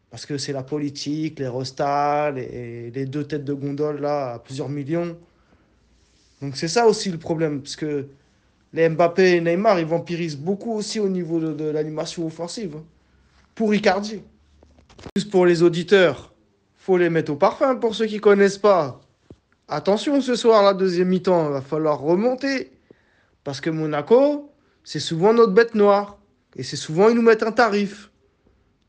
Parce 0.09 0.25
que 0.25 0.37
c'est 0.37 0.53
la 0.53 0.63
politique, 0.63 1.39
les 1.39 1.47
rostas, 1.47 2.31
les, 2.31 2.91
les, 2.91 3.05
deux 3.05 3.23
têtes 3.25 3.45
de 3.45 3.53
gondole 3.53 4.01
là, 4.01 4.33
à 4.33 4.39
plusieurs 4.39 4.69
millions. 4.69 5.17
Donc 6.41 6.55
c'est 6.55 6.67
ça 6.67 6.87
aussi 6.87 7.09
le 7.09 7.17
problème. 7.17 7.61
Parce 7.61 7.75
que 7.75 8.07
les 8.73 8.87
Mbappé 8.89 9.35
et 9.35 9.41
Neymar, 9.41 9.79
ils 9.79 9.85
vampirisent 9.85 10.37
beaucoup 10.37 10.73
aussi 10.73 10.99
au 10.99 11.09
niveau 11.09 11.39
de, 11.39 11.65
l'animation 11.65 12.25
offensive. 12.25 12.75
Hein. 12.77 12.83
Pour 13.55 13.73
Icardi. 13.73 14.21
Juste 15.15 15.31
pour 15.31 15.45
les 15.45 15.63
auditeurs, 15.63 16.33
faut 16.75 16.97
les 16.97 17.09
mettre 17.09 17.31
au 17.31 17.35
parfum 17.35 17.75
pour 17.75 17.95
ceux 17.95 18.05
qui 18.05 18.19
connaissent 18.19 18.57
pas. 18.57 19.01
Attention 19.67 20.19
ce 20.21 20.35
soir, 20.35 20.63
la 20.63 20.73
deuxième 20.73 21.09
mi-temps, 21.09 21.47
il 21.47 21.53
va 21.53 21.61
falloir 21.61 21.99
remonter. 21.99 22.71
Parce 23.43 23.61
que 23.61 23.69
Monaco, 23.69 24.51
c'est 24.83 24.99
souvent 24.99 25.33
notre 25.33 25.53
bête 25.53 25.75
noire. 25.75 26.17
Et 26.55 26.63
c'est 26.63 26.75
souvent, 26.75 27.09
ils 27.09 27.15
nous 27.15 27.21
mettent 27.21 27.43
un 27.43 27.51
tarif. 27.51 28.09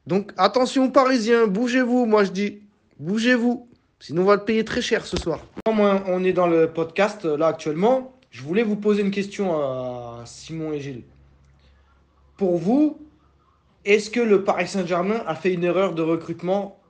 Donc 0.07 0.33
attention 0.37 0.90
Parisiens, 0.90 1.47
bougez-vous, 1.47 2.07
moi 2.07 2.25
je 2.25 2.30
dis, 2.30 2.62
bougez-vous. 2.99 3.69
Sinon 4.00 4.23
on 4.23 4.25
va 4.25 4.37
le 4.37 4.45
payer 4.45 4.64
très 4.64 4.80
cher 4.80 5.04
ce 5.04 5.19
soir. 5.19 5.40
Moi, 5.71 6.02
on 6.07 6.25
est 6.25 6.33
dans 6.33 6.47
le 6.47 6.73
podcast 6.73 7.26
là 7.26 7.49
actuellement. 7.49 8.19
Je 8.30 8.42
voulais 8.42 8.62
vous 8.62 8.76
poser 8.76 9.02
une 9.02 9.11
question 9.11 9.52
à 9.61 10.23
Simon 10.25 10.73
et 10.73 10.80
Gilles. 10.80 11.04
Pour 12.38 12.57
vous, 12.57 12.99
est-ce 13.85 14.09
que 14.09 14.21
le 14.21 14.42
Paris 14.42 14.69
Saint-Germain 14.69 15.23
a 15.26 15.35
fait 15.35 15.52
une 15.52 15.64
erreur 15.64 15.95
de 15.95 16.00
recrutement 16.00 16.80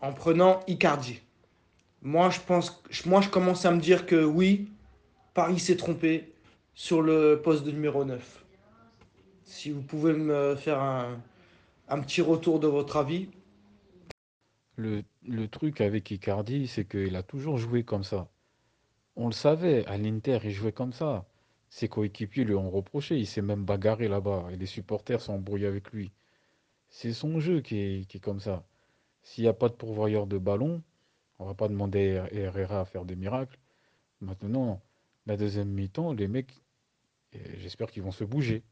en 0.00 0.12
prenant 0.12 0.60
Icardi? 0.66 1.20
Moi, 2.02 2.30
je 2.30 2.40
pense, 2.40 2.82
moi, 3.04 3.20
je 3.20 3.28
commence 3.28 3.64
à 3.64 3.70
me 3.70 3.80
dire 3.80 4.06
que 4.06 4.24
oui, 4.24 4.68
Paris 5.34 5.60
s'est 5.60 5.76
trompé 5.76 6.32
sur 6.74 7.00
le 7.00 7.40
poste 7.42 7.64
de 7.64 7.70
numéro 7.70 8.04
9. 8.04 8.44
Si 9.44 9.70
vous 9.70 9.82
pouvez 9.82 10.14
me 10.14 10.56
faire 10.56 10.80
un, 10.80 11.20
un 11.88 12.00
petit 12.00 12.22
retour 12.22 12.58
de 12.58 12.66
votre 12.66 12.96
avis 12.96 13.28
le, 14.76 15.02
le 15.28 15.48
truc 15.48 15.80
avec 15.80 16.10
Icardi, 16.10 16.66
c'est 16.66 16.84
qu'il 16.84 17.16
a 17.16 17.22
toujours 17.22 17.58
joué 17.58 17.84
comme 17.84 18.04
ça. 18.04 18.28
On 19.16 19.26
le 19.26 19.32
savait, 19.32 19.86
à 19.86 19.96
l'Inter, 19.96 20.38
il 20.44 20.50
jouait 20.50 20.72
comme 20.72 20.92
ça. 20.92 21.26
Ses 21.68 21.88
coéquipiers 21.88 22.44
lui 22.44 22.54
ont 22.54 22.70
reproché, 22.70 23.18
il 23.18 23.26
s'est 23.26 23.42
même 23.42 23.64
bagarré 23.64 24.08
là-bas, 24.08 24.48
et 24.52 24.56
les 24.56 24.66
supporters 24.66 25.20
sont 25.20 25.34
embrouillés 25.34 25.66
avec 25.66 25.90
lui. 25.92 26.12
C'est 26.88 27.12
son 27.12 27.40
jeu 27.40 27.60
qui 27.60 27.78
est, 27.78 28.20
comme 28.20 28.40
ça. 28.40 28.64
S'il 29.22 29.44
n'y 29.44 29.48
a 29.48 29.54
pas 29.54 29.68
de 29.68 29.74
pourvoyeur 29.74 30.26
de 30.26 30.38
ballon, 30.38 30.82
on 31.38 31.46
va 31.46 31.54
pas 31.54 31.68
demander 31.68 32.16
à 32.18 32.32
Herrera 32.32 32.80
à 32.80 32.84
faire 32.84 33.04
des 33.04 33.16
miracles. 33.16 33.58
Maintenant, 34.20 34.80
la 35.26 35.36
deuxième 35.36 35.68
mi-temps, 35.68 36.12
les 36.12 36.28
mecs, 36.28 36.62
j'espère 37.58 37.90
qu'ils 37.90 38.02
vont 38.02 38.12
se 38.12 38.24
bouger. 38.24 38.62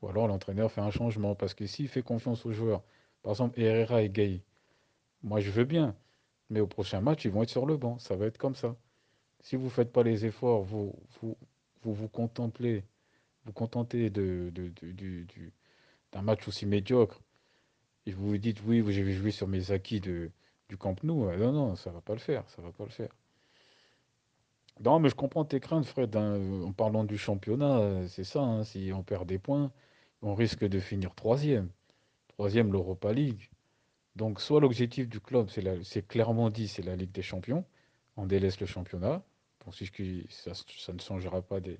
Ou 0.00 0.08
alors 0.08 0.28
l'entraîneur 0.28 0.70
fait 0.70 0.80
un 0.80 0.90
changement. 0.90 1.34
Parce 1.34 1.54
que 1.54 1.66
s'il 1.66 1.88
fait 1.88 2.02
confiance 2.02 2.46
aux 2.46 2.52
joueurs, 2.52 2.82
par 3.22 3.32
exemple 3.32 3.60
Herrera 3.60 4.02
et 4.02 4.08
Gay, 4.08 4.42
moi 5.22 5.40
je 5.40 5.50
veux 5.50 5.64
bien. 5.64 5.96
Mais 6.50 6.60
au 6.60 6.66
prochain 6.66 7.00
match, 7.00 7.24
ils 7.24 7.30
vont 7.30 7.42
être 7.42 7.50
sur 7.50 7.66
le 7.66 7.76
banc. 7.76 7.98
Ça 7.98 8.16
va 8.16 8.26
être 8.26 8.38
comme 8.38 8.56
ça. 8.56 8.76
Si 9.40 9.56
vous 9.56 9.66
ne 9.66 9.70
faites 9.70 9.92
pas 9.92 10.02
les 10.02 10.26
efforts, 10.26 10.62
vous 10.64 10.94
vous, 11.20 11.36
vous, 11.82 11.94
vous 11.94 12.08
contemplez, 12.08 12.84
vous 13.44 13.52
contentez 13.52 14.10
de, 14.10 14.52
d'un 16.12 16.22
match 16.22 16.48
aussi 16.48 16.66
médiocre, 16.66 17.20
et 18.06 18.12
vous 18.12 18.28
vous 18.28 18.38
dites 18.38 18.62
oui, 18.66 18.82
je 18.92 19.02
vais 19.02 19.12
jouer 19.12 19.30
sur 19.30 19.48
mes 19.48 19.70
acquis 19.72 20.00
de, 20.00 20.30
du 20.68 20.76
Camp 20.76 21.02
Nou. 21.04 21.28
Euh, 21.28 21.36
non, 21.38 21.52
non, 21.52 21.76
ça 21.76 21.90
ne 21.90 21.94
va 21.96 22.00
pas 22.00 22.14
le 22.14 22.18
faire. 22.20 22.48
Ça 22.50 22.62
va 22.62 22.72
pas 22.72 22.84
le 22.84 22.90
faire. 22.90 23.10
Non, 24.80 24.98
mais 24.98 25.10
je 25.10 25.14
comprends 25.14 25.44
tes 25.44 25.60
craintes, 25.60 25.84
Fred. 25.86 26.16
Hein. 26.16 26.62
En 26.64 26.72
parlant 26.72 27.04
du 27.04 27.18
championnat, 27.18 28.08
c'est 28.08 28.24
ça. 28.24 28.40
Hein. 28.40 28.64
si 28.64 28.90
on 28.94 29.02
perd 29.02 29.28
des 29.28 29.38
points, 29.38 29.70
on 30.22 30.34
risque 30.34 30.64
de 30.64 30.80
finir 30.80 31.14
troisième. 31.14 31.70
Troisième, 32.28 32.72
l'Europa 32.72 33.12
League. 33.12 33.50
Donc, 34.20 34.38
soit 34.42 34.60
l'objectif 34.60 35.08
du 35.08 35.18
club, 35.18 35.48
c'est 35.82 36.06
clairement 36.06 36.50
dit, 36.50 36.68
c'est 36.68 36.82
la 36.82 36.94
Ligue 36.94 37.10
des 37.10 37.22
Champions. 37.22 37.64
On 38.18 38.26
délaisse 38.26 38.60
le 38.60 38.66
championnat. 38.66 39.22
Si 39.72 39.90
ça, 40.28 40.92
ne 40.92 40.98
changera 40.98 41.40
pas 41.40 41.58
des, 41.60 41.78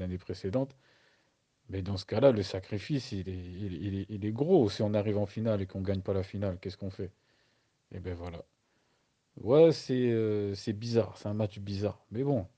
années 0.00 0.18
précédentes. 0.18 0.74
Mais 1.68 1.80
dans 1.80 1.96
ce 1.96 2.04
cas-là, 2.06 2.32
le 2.32 2.42
sacrifice, 2.42 3.12
il 3.12 3.28
est, 3.28 4.32
gros. 4.32 4.68
Si 4.68 4.82
on 4.82 4.94
arrive 4.94 5.16
en 5.16 5.26
finale 5.26 5.62
et 5.62 5.66
qu'on 5.66 5.78
ne 5.78 5.84
gagne 5.84 6.00
pas 6.00 6.12
la 6.12 6.24
finale, 6.24 6.58
qu'est-ce 6.60 6.76
qu'on 6.76 6.90
fait? 6.90 7.12
Eh 7.92 8.00
bien 8.00 8.14
voilà. 8.14 8.44
Ouais, 9.36 9.70
euh, 9.90 10.54
c'est 10.56 10.72
bizarre. 10.72 11.16
C'est 11.18 11.28
un 11.28 11.34
match 11.34 11.60
bizarre. 11.60 12.04
Mais 12.10 12.24
bon, 12.24 12.48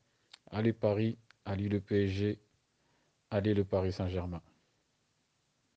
allez 0.51 0.73
Paris, 0.73 1.19
allez 1.45 1.69
le 1.69 1.81
PSG, 1.83 2.39
allez 3.31 3.53
le 3.53 3.65
Paris 3.65 3.93
Saint-Germain. 3.93 4.41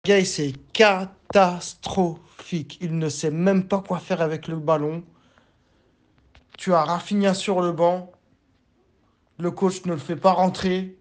Gay, 0.06 0.24
c'est 0.24 0.54
catastrophique. 0.72 2.78
Il 2.80 3.00
ne 3.00 3.10
sait 3.10 3.32
même 3.32 3.68
pas 3.68 3.80
quoi 3.80 3.98
faire 3.98 4.22
avec 4.22 4.48
le 4.48 4.56
ballon. 4.56 5.04
Tu 6.60 6.76
as 6.76 6.84
Rafinha 6.84 7.34
sur 7.34 7.60
le 7.60 7.72
banc. 7.72 8.12
Le 9.40 9.50
coach 9.50 9.84
ne 9.86 9.94
le 9.94 9.98
fait 9.98 10.16
pas 10.16 10.34
rentrer. 10.34 10.96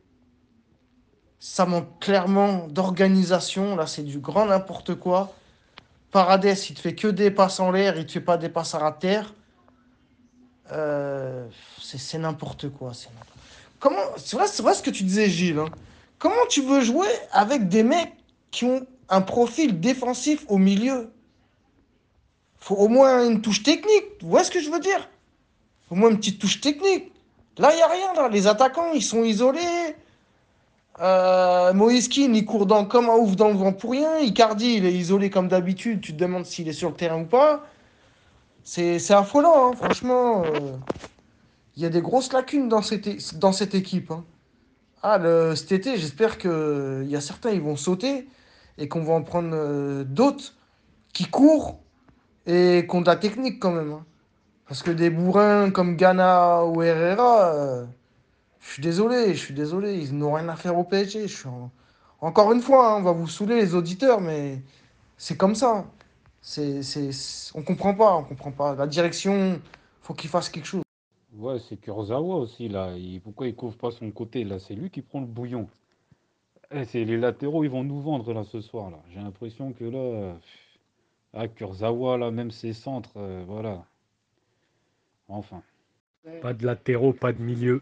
Ça 1.38 1.66
manque 1.66 2.00
clairement 2.00 2.66
d'organisation. 2.68 3.76
Là, 3.76 3.86
c'est 3.86 4.04
du 4.04 4.20
grand 4.20 4.46
n'importe 4.46 4.94
quoi. 4.94 5.34
Paradès, 6.10 6.54
il 6.70 6.74
te 6.74 6.80
fait 6.80 6.94
que 6.94 7.08
des 7.08 7.30
passes 7.30 7.60
en 7.60 7.72
l'air, 7.72 7.98
il 7.98 8.06
te 8.06 8.12
fait 8.12 8.22
pas 8.22 8.38
des 8.38 8.48
passes 8.48 8.74
à 8.74 8.90
terre. 8.92 9.34
Euh, 10.72 11.46
c'est 11.78 12.16
n'importe 12.16 12.70
quoi. 12.70 12.92
Comment 13.78 14.00
C'est 14.16 14.36
vrai, 14.36 14.46
vrai, 14.60 14.72
ce 14.72 14.82
que 14.82 14.88
tu 14.88 15.04
disais, 15.04 15.28
Gilles. 15.28 15.58
Hein. 15.58 15.68
Comment 16.18 16.46
tu 16.48 16.62
veux 16.62 16.80
jouer 16.80 17.08
avec 17.32 17.68
des 17.68 17.82
mecs 17.82 18.14
qui 18.50 18.64
ont 18.64 18.86
un 19.08 19.20
profil 19.20 19.80
défensif 19.80 20.44
au 20.48 20.58
milieu 20.58 21.10
faut 22.64 22.76
au 22.76 22.88
moins 22.88 23.28
une 23.28 23.42
touche 23.42 23.62
technique. 23.62 24.04
Vous 24.22 24.30
voyez 24.30 24.46
ce 24.46 24.50
que 24.50 24.58
je 24.60 24.70
veux 24.70 24.80
dire? 24.80 25.10
Au 25.90 25.94
moins 25.94 26.08
une 26.08 26.16
petite 26.16 26.40
touche 26.40 26.62
technique. 26.62 27.12
Là, 27.58 27.70
il 27.72 27.76
n'y 27.76 27.82
a 27.82 27.88
rien. 27.88 28.14
Là. 28.14 28.28
Les 28.30 28.46
attaquants, 28.46 28.92
ils 28.94 29.02
sont 29.02 29.22
isolés. 29.22 29.94
Euh, 30.98 31.74
Moïse 31.74 32.08
il 32.16 32.44
court 32.46 32.64
dans, 32.64 32.86
comme 32.86 33.10
un 33.10 33.16
ouf 33.16 33.36
dans 33.36 33.48
le 33.48 33.54
vent 33.54 33.74
pour 33.74 33.90
rien. 33.90 34.18
Icardi, 34.18 34.76
il 34.76 34.86
est 34.86 34.94
isolé 34.94 35.28
comme 35.28 35.48
d'habitude. 35.48 36.00
Tu 36.00 36.14
te 36.14 36.18
demandes 36.18 36.46
s'il 36.46 36.66
est 36.66 36.72
sur 36.72 36.88
le 36.88 36.94
terrain 36.96 37.20
ou 37.20 37.26
pas. 37.26 37.66
C'est 38.62 39.10
affolant, 39.10 39.72
hein. 39.72 39.76
franchement. 39.76 40.44
Euh. 40.46 40.72
Il 41.76 41.82
y 41.82 41.86
a 41.86 41.90
des 41.90 42.00
grosses 42.00 42.32
lacunes 42.32 42.70
dans 42.70 42.80
cette, 42.80 43.38
dans 43.38 43.52
cette 43.52 43.74
équipe. 43.74 44.10
Hein. 44.10 44.24
Ah, 45.02 45.18
le, 45.18 45.54
cet 45.54 45.72
été, 45.72 45.98
j'espère 45.98 46.38
qu'il 46.38 47.08
y 47.08 47.16
a 47.16 47.20
certains, 47.20 47.50
ils 47.50 47.60
vont 47.60 47.76
sauter 47.76 48.26
et 48.78 48.88
qu'on 48.88 49.02
va 49.02 49.14
en 49.14 49.22
prendre 49.22 49.50
euh, 49.52 50.04
d'autres 50.04 50.54
qui 51.12 51.24
courent 51.26 51.78
et 52.46 52.86
qui 52.88 52.96
ont 52.96 53.02
la 53.02 53.16
technique 53.16 53.60
quand 53.60 53.72
même. 53.72 53.92
Hein. 53.92 54.04
Parce 54.66 54.82
que 54.82 54.90
des 54.90 55.10
bourrins 55.10 55.70
comme 55.70 55.96
Ghana 55.96 56.64
ou 56.64 56.82
Herrera, 56.82 57.54
euh, 57.54 57.84
je 58.60 58.72
suis 58.72 58.82
désolé, 58.82 59.34
je 59.34 59.38
suis 59.38 59.54
désolé, 59.54 59.98
ils 59.98 60.16
n'ont 60.16 60.32
rien 60.32 60.48
à 60.48 60.56
faire 60.56 60.76
au 60.78 60.84
PSG. 60.84 61.26
Encore 62.20 62.52
une 62.52 62.62
fois, 62.62 62.92
hein, 62.92 62.96
on 62.98 63.02
va 63.02 63.12
vous 63.12 63.28
saouler 63.28 63.56
les 63.56 63.74
auditeurs, 63.74 64.20
mais 64.20 64.62
c'est 65.18 65.36
comme 65.36 65.54
ça. 65.54 65.84
C'est, 66.40 66.82
c'est, 66.82 67.10
on 67.54 67.62
comprend 67.62 67.94
pas, 67.94 68.16
on 68.16 68.24
comprend 68.24 68.52
pas. 68.52 68.74
La 68.74 68.86
direction, 68.86 69.60
faut 70.02 70.14
qu'il 70.14 70.30
fasse 70.30 70.48
quelque 70.48 70.66
chose. 70.66 70.82
Ouais, 71.36 71.58
c'est 71.68 71.76
Kurzawa 71.76 72.36
aussi, 72.36 72.68
là. 72.68 72.90
pourquoi 73.22 73.48
il 73.48 73.54
couvre 73.54 73.76
pas 73.76 73.90
son 73.90 74.10
côté, 74.10 74.44
là 74.44 74.58
C'est 74.58 74.74
lui 74.74 74.90
qui 74.90 75.02
prend 75.02 75.20
le 75.20 75.26
bouillon. 75.26 75.68
Eh, 76.74 76.84
c'est 76.84 77.04
les 77.04 77.16
latéraux, 77.16 77.62
ils 77.64 77.70
vont 77.70 77.84
nous 77.84 78.00
vendre, 78.00 78.32
là, 78.32 78.44
ce 78.44 78.60
soir, 78.60 78.90
là. 78.90 78.98
J'ai 79.10 79.20
l'impression 79.20 79.72
que, 79.72 79.84
là... 79.84 80.36
Ah, 81.32 81.48
Kurzawa, 81.48 82.16
là, 82.18 82.30
même 82.30 82.50
ses 82.50 82.72
centres, 82.72 83.16
euh, 83.16 83.44
voilà. 83.46 83.84
Enfin. 85.28 85.62
Pas 86.42 86.52
de 86.52 86.64
latéraux, 86.64 87.12
pas 87.12 87.32
de 87.32 87.42
milieu. 87.42 87.80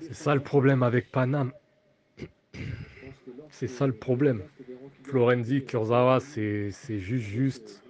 C'est 0.00 0.14
ça 0.14 0.34
le 0.34 0.42
problème 0.42 0.82
avec 0.82 1.10
Panam. 1.10 1.52
C'est 3.50 3.68
ça 3.68 3.86
le 3.86 3.94
problème. 3.94 4.42
Florenzi, 5.02 5.64
Kurzawa, 5.64 6.20
c'est 6.20 6.70
juste 6.70 7.24
juste. 7.24 7.82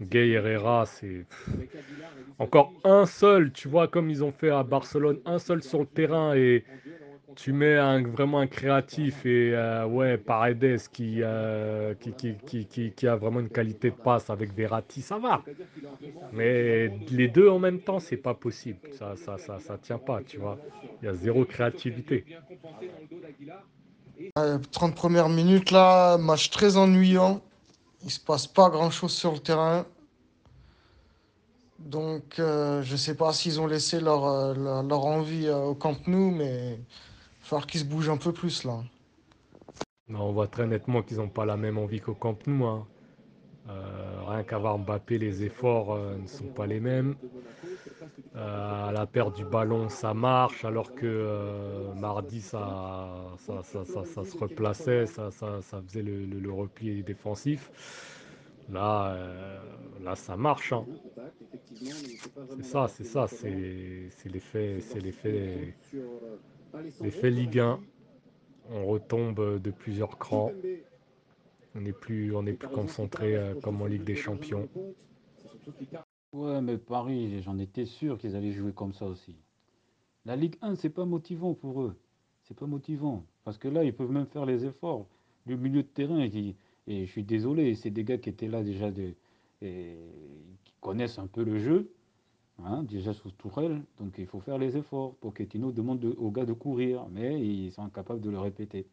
Gay 0.00 0.30
Herrera, 0.30 0.84
c'est 0.84 1.24
encore 2.38 2.72
un 2.84 3.06
seul, 3.06 3.50
tu 3.52 3.68
vois, 3.68 3.88
comme 3.88 4.10
ils 4.10 4.22
ont 4.22 4.32
fait 4.32 4.50
à 4.50 4.62
Barcelone, 4.62 5.20
un 5.24 5.38
seul 5.38 5.62
sur 5.62 5.80
le 5.80 5.86
terrain 5.86 6.34
et 6.34 6.64
tu 7.36 7.52
mets 7.52 7.76
un, 7.76 8.02
vraiment 8.02 8.40
un 8.40 8.46
créatif 8.46 9.24
et 9.26 9.54
euh, 9.54 9.86
ouais, 9.86 10.16
Paredes 10.16 10.80
qui, 10.90 11.18
euh, 11.20 11.94
qui, 11.94 12.12
qui, 12.12 12.66
qui, 12.66 12.92
qui, 12.92 13.06
a 13.06 13.14
vraiment 13.14 13.40
une 13.40 13.50
qualité 13.50 13.90
de 13.90 13.96
passe 13.96 14.30
avec 14.30 14.54
Verratti, 14.54 15.02
ça 15.02 15.18
va. 15.18 15.42
Mais 16.32 16.88
les 17.10 17.28
deux 17.28 17.48
en 17.48 17.58
même 17.58 17.80
temps, 17.80 18.00
c'est 18.00 18.16
pas 18.16 18.34
possible. 18.34 18.78
Ça, 18.92 19.14
ça, 19.16 19.36
ça, 19.38 19.60
ça 19.60 19.78
tient 19.78 19.98
pas, 19.98 20.22
tu 20.26 20.38
vois. 20.38 20.58
Il 21.02 21.06
y 21.06 21.08
a 21.08 21.14
zéro 21.14 21.44
créativité. 21.44 22.24
30 24.72 24.94
premières 24.94 25.28
minutes 25.28 25.70
là, 25.70 26.16
match 26.16 26.48
très 26.50 26.78
ennuyant. 26.78 27.42
Il 28.02 28.10
se 28.10 28.20
passe 28.20 28.46
pas 28.46 28.70
grand 28.70 28.90
chose 28.90 29.12
sur 29.12 29.32
le 29.32 29.38
terrain. 29.38 29.84
Donc, 31.78 32.38
euh, 32.38 32.82
je 32.82 32.96
sais 32.96 33.14
pas 33.14 33.34
s'ils 33.34 33.60
ont 33.60 33.66
laissé 33.66 34.00
leur, 34.00 34.54
leur, 34.54 35.04
envie 35.04 35.50
au 35.50 35.74
Camp 35.74 35.98
Nou, 36.06 36.30
mais 36.30 36.78
falloir 37.46 37.66
qu'ils 37.66 37.80
se 37.80 37.84
bougent 37.84 38.10
un 38.10 38.16
peu 38.16 38.32
plus 38.32 38.64
là. 38.64 38.82
Non, 40.08 40.22
on 40.22 40.32
voit 40.32 40.46
très 40.48 40.66
nettement 40.66 41.02
qu'ils 41.02 41.18
n'ont 41.18 41.28
pas 41.28 41.44
la 41.44 41.56
même 41.56 41.78
envie 41.78 42.00
qu'au 42.00 42.14
Camp 42.14 42.46
Nou. 42.46 42.64
Hein. 42.64 42.86
Euh, 43.68 44.20
rien 44.28 44.44
qu'à 44.44 44.58
voir 44.58 44.78
Mbappé, 44.78 45.18
les 45.18 45.42
efforts 45.44 45.94
euh, 45.94 46.16
ne 46.16 46.26
sont 46.26 46.46
pas 46.46 46.66
les 46.66 46.78
mêmes. 46.78 47.16
Euh, 48.36 48.88
à 48.88 48.92
la 48.92 49.06
perte 49.06 49.36
du 49.36 49.44
ballon, 49.44 49.88
ça 49.88 50.14
marche, 50.14 50.64
alors 50.64 50.94
que 50.94 51.92
mardi, 51.96 52.40
ça 52.40 53.08
ça, 53.38 53.62
se 53.62 54.38
replaçait, 54.38 55.06
ça, 55.06 55.30
faisait 55.30 56.02
le, 56.02 56.52
repli 56.52 57.02
défensif. 57.02 57.70
Là, 58.70 59.16
là 60.02 60.14
ça 60.14 60.36
marche. 60.36 60.72
Hein. 60.72 60.84
C'est 62.56 62.64
ça, 62.64 62.88
c'est 62.88 63.04
ça, 63.04 63.26
c'est 63.26 64.28
l'effet, 64.32 64.80
l'effet 67.00 67.30
Ligue 67.30 67.58
1, 67.58 67.80
on 68.70 68.86
retombe 68.86 69.60
de 69.60 69.70
plusieurs 69.70 70.18
crans. 70.18 70.52
On 71.74 71.80
n'est 71.80 71.92
plus, 71.92 72.34
on 72.34 72.46
est 72.46 72.54
plus 72.54 72.68
concentré 72.68 73.36
euh, 73.36 73.54
comme 73.60 73.82
en 73.82 73.86
Ligue 73.86 74.04
des 74.04 74.16
Champions. 74.16 74.68
Ouais, 76.32 76.60
mais 76.62 76.78
Paris, 76.78 77.42
j'en 77.42 77.58
étais 77.58 77.84
sûr 77.84 78.18
qu'ils 78.18 78.34
allaient 78.34 78.52
jouer 78.52 78.72
comme 78.72 78.92
ça 78.92 79.06
aussi. 79.06 79.36
La 80.24 80.36
Ligue 80.36 80.56
1, 80.62 80.74
c'est 80.76 80.90
pas 80.90 81.04
motivant 81.04 81.54
pour 81.54 81.82
eux. 81.82 81.96
C'est 82.42 82.56
pas 82.56 82.66
motivant. 82.66 83.24
Parce 83.44 83.58
que 83.58 83.68
là, 83.68 83.84
ils 83.84 83.94
peuvent 83.94 84.10
même 84.10 84.26
faire 84.26 84.46
les 84.46 84.64
efforts. 84.64 85.06
Le 85.46 85.56
milieu 85.56 85.82
de 85.82 85.88
terrain, 85.88 86.20
et 86.20 87.06
je 87.06 87.10
suis 87.10 87.24
désolé, 87.24 87.74
c'est 87.74 87.90
des 87.90 88.04
gars 88.04 88.18
qui 88.18 88.28
étaient 88.28 88.48
là 88.48 88.62
déjà, 88.62 88.88
et, 89.62 89.96
qui 90.64 90.74
connaissent 90.80 91.18
un 91.18 91.26
peu 91.26 91.44
le 91.44 91.58
jeu. 91.58 91.92
Hein, 92.64 92.84
déjà 92.84 93.12
sous 93.12 93.30
Tourelle, 93.32 93.82
donc 93.98 94.14
il 94.16 94.26
faut 94.26 94.40
faire 94.40 94.56
les 94.56 94.76
efforts. 94.76 95.14
Pochettino 95.16 95.72
demande 95.72 96.04
aux 96.16 96.30
gars 96.30 96.46
de 96.46 96.54
courir, 96.54 97.04
mais 97.12 97.38
ils 97.38 97.70
sont 97.70 97.82
incapables 97.82 98.20
de 98.20 98.30
le 98.30 98.38
répéter. 98.38 98.86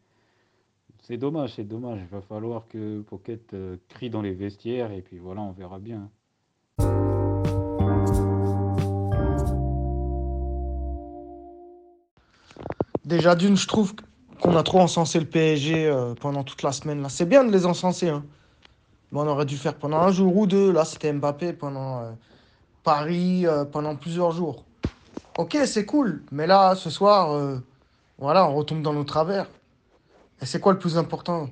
C'est 1.00 1.16
dommage, 1.16 1.54
c'est 1.54 1.64
dommage. 1.64 1.98
Il 2.00 2.14
va 2.14 2.20
falloir 2.20 2.68
que 2.68 3.00
Pocket 3.00 3.54
euh, 3.54 3.76
crie 3.88 4.10
dans 4.10 4.20
les 4.20 4.32
vestiaires 4.32 4.92
et 4.92 5.00
puis 5.00 5.18
voilà, 5.18 5.40
on 5.40 5.52
verra 5.52 5.78
bien. 5.78 6.10
Déjà 13.04 13.34
d'une, 13.34 13.56
je 13.56 13.66
trouve 13.66 13.94
qu'on 14.40 14.56
a 14.56 14.62
trop 14.62 14.80
encensé 14.80 15.18
le 15.20 15.26
PSG 15.26 15.86
euh, 15.86 16.14
pendant 16.14 16.44
toute 16.44 16.62
la 16.62 16.72
semaine. 16.72 17.00
Là, 17.02 17.08
c'est 17.08 17.26
bien 17.26 17.44
de 17.44 17.50
les 17.50 17.64
encenser. 17.64 18.10
Hein. 18.10 18.24
Mais 19.10 19.20
on 19.20 19.26
aurait 19.26 19.46
dû 19.46 19.56
faire 19.56 19.74
pendant 19.74 19.98
un 19.98 20.10
jour 20.10 20.36
ou 20.36 20.46
deux. 20.46 20.70
Là, 20.70 20.84
c'était 20.84 21.12
Mbappé 21.12 21.54
pendant. 21.54 22.00
Euh, 22.00 22.12
Paris 22.84 23.46
euh, 23.46 23.64
pendant 23.64 23.96
plusieurs 23.96 24.30
jours. 24.30 24.64
Ok, 25.38 25.56
c'est 25.66 25.86
cool, 25.86 26.22
mais 26.30 26.46
là, 26.46 26.76
ce 26.76 26.90
soir, 26.90 27.32
euh, 27.32 27.58
voilà, 28.18 28.46
on 28.46 28.54
retombe 28.54 28.82
dans 28.82 28.92
nos 28.92 29.04
travers. 29.04 29.48
Et 30.40 30.46
c'est 30.46 30.60
quoi 30.60 30.74
le 30.74 30.78
plus 30.78 30.96
important? 30.96 31.48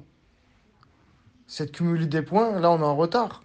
C'est 1.46 1.66
de 1.66 1.70
cumuler 1.70 2.06
des 2.06 2.22
points. 2.22 2.60
Là, 2.60 2.70
on 2.70 2.78
est 2.78 2.84
en 2.84 2.94
retard 2.94 3.42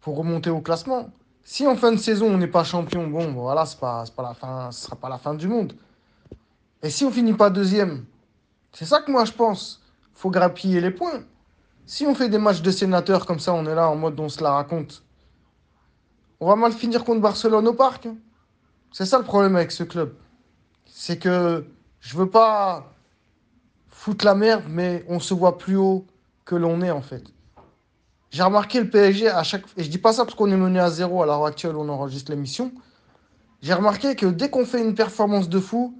pour 0.00 0.16
remonter 0.16 0.50
au 0.50 0.60
classement. 0.60 1.08
Si 1.42 1.66
en 1.66 1.74
fin 1.74 1.90
de 1.90 1.96
saison, 1.96 2.26
on 2.26 2.38
n'est 2.38 2.46
pas 2.46 2.64
champion, 2.64 3.06
bon, 3.08 3.32
voilà, 3.32 3.66
c'est 3.66 3.80
pas, 3.80 4.04
sera 4.06 4.96
pas 4.96 5.08
la 5.08 5.18
fin 5.18 5.34
du 5.34 5.48
monde. 5.48 5.74
Et 6.82 6.90
si 6.90 7.04
on 7.04 7.10
finit 7.10 7.32
pas 7.32 7.50
deuxième, 7.50 8.04
c'est 8.72 8.84
ça 8.84 9.00
que 9.00 9.10
moi 9.10 9.24
je 9.24 9.32
pense. 9.32 9.82
Faut 10.14 10.30
grappiller 10.30 10.80
les 10.80 10.90
points. 10.90 11.22
Si 11.86 12.06
on 12.06 12.14
fait 12.14 12.28
des 12.28 12.38
matchs 12.38 12.62
de 12.62 12.70
sénateurs 12.70 13.26
comme 13.26 13.40
ça, 13.40 13.54
on 13.54 13.66
est 13.66 13.74
là 13.74 13.88
en 13.88 13.96
mode 13.96 14.18
on 14.20 14.28
se 14.28 14.42
la 14.42 14.52
raconte. 14.52 15.02
On 16.40 16.48
va 16.48 16.56
mal 16.56 16.72
finir 16.72 17.04
contre 17.04 17.20
Barcelone 17.20 17.66
au 17.68 17.74
parc. 17.74 18.08
C'est 18.92 19.06
ça 19.06 19.18
le 19.18 19.24
problème 19.24 19.56
avec 19.56 19.72
ce 19.72 19.84
club. 19.84 20.14
C'est 20.86 21.18
que 21.18 21.64
je 22.00 22.16
veux 22.16 22.28
pas 22.28 22.92
foutre 23.88 24.24
la 24.24 24.34
merde, 24.34 24.64
mais 24.68 25.04
on 25.08 25.20
se 25.20 25.34
voit 25.34 25.58
plus 25.58 25.76
haut 25.76 26.06
que 26.44 26.54
l'on 26.54 26.82
est 26.82 26.90
en 26.90 27.02
fait. 27.02 27.24
J'ai 28.30 28.42
remarqué 28.42 28.80
le 28.80 28.90
PSG 28.90 29.28
à 29.28 29.42
chaque 29.42 29.64
et 29.76 29.84
je 29.84 29.88
dis 29.88 29.98
pas 29.98 30.12
ça 30.12 30.24
parce 30.24 30.34
qu'on 30.34 30.50
est 30.50 30.56
mené 30.56 30.80
à 30.80 30.90
zéro 30.90 31.22
à 31.22 31.26
l'heure 31.26 31.46
actuelle 31.46 31.76
on 31.76 31.88
enregistre 31.88 32.30
l'émission. 32.30 32.72
J'ai 33.62 33.72
remarqué 33.72 34.16
que 34.16 34.26
dès 34.26 34.50
qu'on 34.50 34.66
fait 34.66 34.82
une 34.82 34.94
performance 34.94 35.48
de 35.48 35.60
fou, 35.60 35.96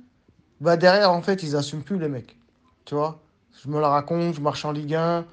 bah 0.61 0.77
derrière 0.77 1.12
en 1.12 1.23
fait 1.23 1.42
ils 1.42 1.57
assument 1.57 1.83
plus 1.83 1.99
les 1.99 2.09
mecs. 2.09 2.37
Tu 2.85 2.94
vois? 2.94 3.23
Je 3.62 3.68
me 3.70 3.81
la 3.81 3.88
raconte, 3.88 4.35
je 4.35 4.40
marche 4.40 4.64
en 4.64 4.73
Ligue 4.73 4.94
1. 4.94 5.25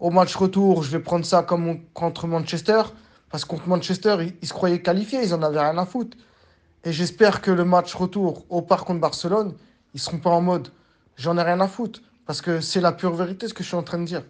Au 0.00 0.10
match 0.10 0.34
retour, 0.34 0.82
je 0.82 0.90
vais 0.90 0.98
prendre 0.98 1.24
ça 1.24 1.42
comme 1.42 1.80
contre 1.92 2.26
Manchester 2.26 2.82
parce 3.30 3.44
que 3.44 3.50
contre 3.50 3.68
Manchester, 3.68 4.16
ils, 4.40 4.48
se 4.48 4.52
croyaient 4.52 4.82
qualifiés, 4.82 5.20
ils 5.22 5.34
en 5.34 5.42
avaient 5.42 5.60
rien 5.60 5.76
à 5.78 5.86
foutre. 5.86 6.16
Et 6.84 6.92
j'espère 6.92 7.40
que 7.40 7.50
le 7.50 7.64
match 7.64 7.94
retour 7.94 8.44
au 8.48 8.62
parc 8.62 8.86
contre 8.86 9.00
Barcelone, 9.00 9.54
ils 9.94 10.00
seront 10.00 10.18
pas 10.18 10.30
en 10.30 10.40
mode 10.40 10.68
j'en 11.16 11.36
ai 11.38 11.42
rien 11.42 11.60
à 11.60 11.68
foutre 11.68 12.00
parce 12.26 12.40
que 12.40 12.60
c'est 12.60 12.80
la 12.80 12.92
pure 12.92 13.14
vérité 13.14 13.48
ce 13.48 13.54
que 13.54 13.62
je 13.62 13.68
suis 13.68 13.76
en 13.76 13.82
train 13.82 13.98
de 13.98 14.04
dire. 14.04 14.22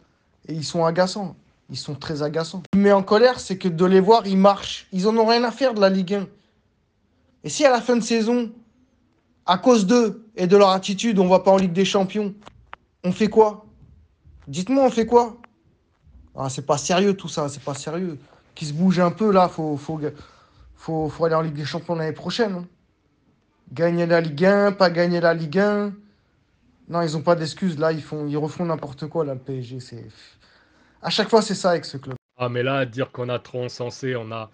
Et 0.48 0.54
ils 0.54 0.64
sont 0.64 0.84
agaçants. 0.84 1.36
Ils 1.68 1.76
sont 1.76 1.94
très 1.94 2.22
agaçants. 2.22 2.62
Ce 2.64 2.70
qui 2.72 2.78
me 2.78 2.84
met 2.84 2.92
en 2.92 3.02
colère, 3.02 3.40
c'est 3.40 3.58
que 3.58 3.68
de 3.68 3.84
les 3.84 4.00
voir, 4.00 4.26
ils 4.26 4.36
marchent. 4.36 4.86
Ils 4.92 5.08
en 5.08 5.16
ont 5.16 5.26
rien 5.26 5.42
à 5.44 5.50
faire 5.50 5.74
de 5.74 5.80
la 5.80 5.90
Ligue 5.90 6.14
1. 6.14 6.26
Et 7.42 7.48
si 7.48 7.64
à 7.64 7.70
la 7.70 7.80
fin 7.80 7.96
de 7.96 8.02
saison, 8.02 8.52
à 9.46 9.58
cause 9.58 9.86
d'eux 9.86 10.26
et 10.36 10.46
de 10.46 10.56
leur 10.56 10.70
attitude, 10.70 11.18
on 11.18 11.26
va 11.26 11.40
pas 11.40 11.50
en 11.50 11.56
Ligue 11.56 11.72
des 11.72 11.84
Champions, 11.84 12.34
on 13.02 13.12
fait 13.12 13.28
quoi? 13.28 13.66
Dites-moi, 14.46 14.84
on 14.84 14.90
fait 14.90 15.06
quoi? 15.06 15.36
Ah, 16.36 16.48
C'est 16.50 16.66
pas 16.66 16.78
sérieux 16.78 17.14
tout 17.14 17.28
ça, 17.28 17.48
c'est 17.48 17.62
pas 17.62 17.74
sérieux. 17.74 18.18
Qui 18.56 18.66
se 18.66 18.72
bouge 18.72 18.98
un 18.98 19.12
peu 19.12 19.30
là, 19.30 19.48
faut, 19.48 19.76
faut, 19.76 20.00
faut, 20.74 21.08
faut 21.08 21.24
aller 21.24 21.36
en 21.36 21.42
Ligue 21.42 21.54
des 21.54 21.64
Champions 21.64 21.94
l'année 21.94 22.12
prochaine. 22.12 22.52
hein. 22.54 22.66
Gagner 23.72 24.06
la 24.06 24.20
Ligue 24.20 24.44
1, 24.44 24.72
pas 24.72 24.90
gagner 24.90 25.20
la 25.20 25.32
Ligue 25.34 25.58
1. 25.60 25.92
Non, 26.88 27.02
ils 27.02 27.16
ont 27.16 27.22
pas 27.22 27.36
d'excuses 27.36 27.78
là, 27.78 27.92
ils, 27.92 28.02
font, 28.02 28.26
ils 28.26 28.36
refont 28.36 28.64
n'importe 28.64 29.06
quoi 29.06 29.24
là, 29.24 29.34
le 29.34 29.40
PSG. 29.40 29.78
C'est... 29.80 30.06
À 31.02 31.10
chaque 31.10 31.28
fois, 31.28 31.42
c'est 31.42 31.54
ça 31.54 31.70
avec 31.70 31.84
ce 31.84 31.96
club. 31.98 32.16
Ah, 32.38 32.48
mais 32.48 32.62
là, 32.62 32.84
dire 32.86 33.12
qu'on 33.12 33.28
a 33.28 33.38
trop 33.38 33.64
encensé, 33.64 34.16
on 34.16 34.32
a. 34.32 34.50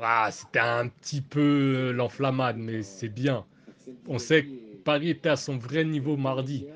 Ah, 0.00 0.28
c'était 0.30 0.60
un 0.60 0.88
petit 0.88 1.20
peu 1.20 1.90
l'enflammade, 1.92 2.56
mais 2.56 2.82
c'est 2.82 3.08
bien. 3.08 3.44
On 4.06 4.18
sait 4.18 4.44
que 4.44 4.50
Paris 4.84 5.10
était 5.10 5.28
à 5.30 5.36
son 5.36 5.56
vrai 5.56 5.84
niveau 5.84 6.16
mardi. 6.16 6.66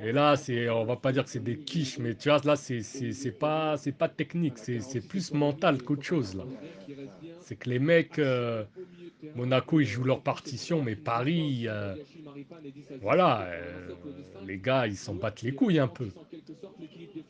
Et 0.00 0.12
là, 0.12 0.36
c'est, 0.36 0.70
on 0.70 0.84
va 0.84 0.96
pas 0.96 1.12
dire 1.12 1.24
que 1.24 1.30
c'est 1.30 1.42
des 1.42 1.58
quiches, 1.58 1.98
mais 1.98 2.14
tu 2.14 2.28
vois, 2.30 2.40
là, 2.44 2.56
c'est, 2.56 2.82
c'est, 2.82 3.30
pas, 3.32 3.76
pas 3.98 4.08
technique, 4.08 4.58
c'est, 4.58 5.06
plus 5.06 5.32
mental 5.32 5.82
qu'autre 5.82 6.02
chose. 6.02 6.36
C'est 7.40 7.56
que 7.56 7.68
les 7.68 7.78
mecs, 7.78 8.18
euh, 8.18 8.64
Monaco, 9.34 9.80
ils 9.80 9.86
jouent 9.86 10.04
leur 10.04 10.22
partition, 10.22 10.82
mais 10.82 10.96
Paris, 10.96 11.64
euh, 11.68 11.94
voilà, 13.02 13.42
euh, 13.42 13.90
les 14.46 14.58
gars, 14.58 14.86
ils 14.86 14.96
s'en 14.96 15.14
battent 15.14 15.42
les 15.42 15.52
couilles 15.52 15.78
un 15.78 15.88
peu. 15.88 16.08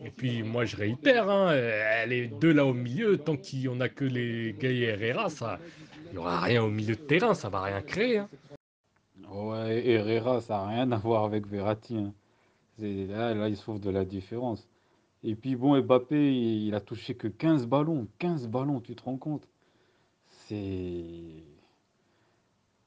Et 0.05 0.11
puis, 0.11 0.43
moi, 0.43 0.65
je 0.65 0.77
réitère, 0.77 1.29
hein, 1.31 1.55
les 2.07 2.29
deux 2.29 2.53
là 2.53 2.65
au 2.65 2.75
milieu, 2.75 3.19
tant 3.19 3.37
qu'on 3.37 3.81
a 3.81 3.89
que 3.89 4.05
les 4.05 4.55
Gay 4.59 4.77
et 4.77 4.83
Herrera, 4.85 5.29
ça, 5.31 5.59
il 6.07 6.13
n'y 6.13 6.19
aura 6.19 6.41
rien 6.41 6.63
au 6.63 6.71
milieu 6.71 6.95
de 6.95 7.01
terrain, 7.01 7.35
ça 7.35 7.49
va 7.49 7.63
rien 7.63 7.83
créer. 7.83 8.19
hein. 8.19 8.29
Ouais, 9.31 9.87
Herrera, 9.89 10.41
ça 10.41 10.55
n'a 10.59 10.67
rien 10.69 10.93
à 10.93 10.97
voir 10.99 11.25
avec 11.25 11.47
Verratti. 11.47 11.97
hein. 11.97 12.13
Là, 12.83 13.35
là, 13.35 13.49
il 13.49 13.57
sauve 13.57 13.81
de 13.81 13.91
la 13.91 14.05
différence. 14.05 14.69
Et 15.25 15.35
puis 15.37 15.57
bon, 15.57 15.81
Mbappé, 15.83 16.35
il, 16.35 16.75
a 16.75 16.81
touché 16.81 17.15
que 17.17 17.29
15 17.29 17.67
ballons. 17.67 18.09
15 18.19 18.49
ballons, 18.49 18.81
tu 18.81 18.95
te 18.97 19.03
rends 19.05 19.19
compte? 19.19 19.49
C'est... 20.27 21.45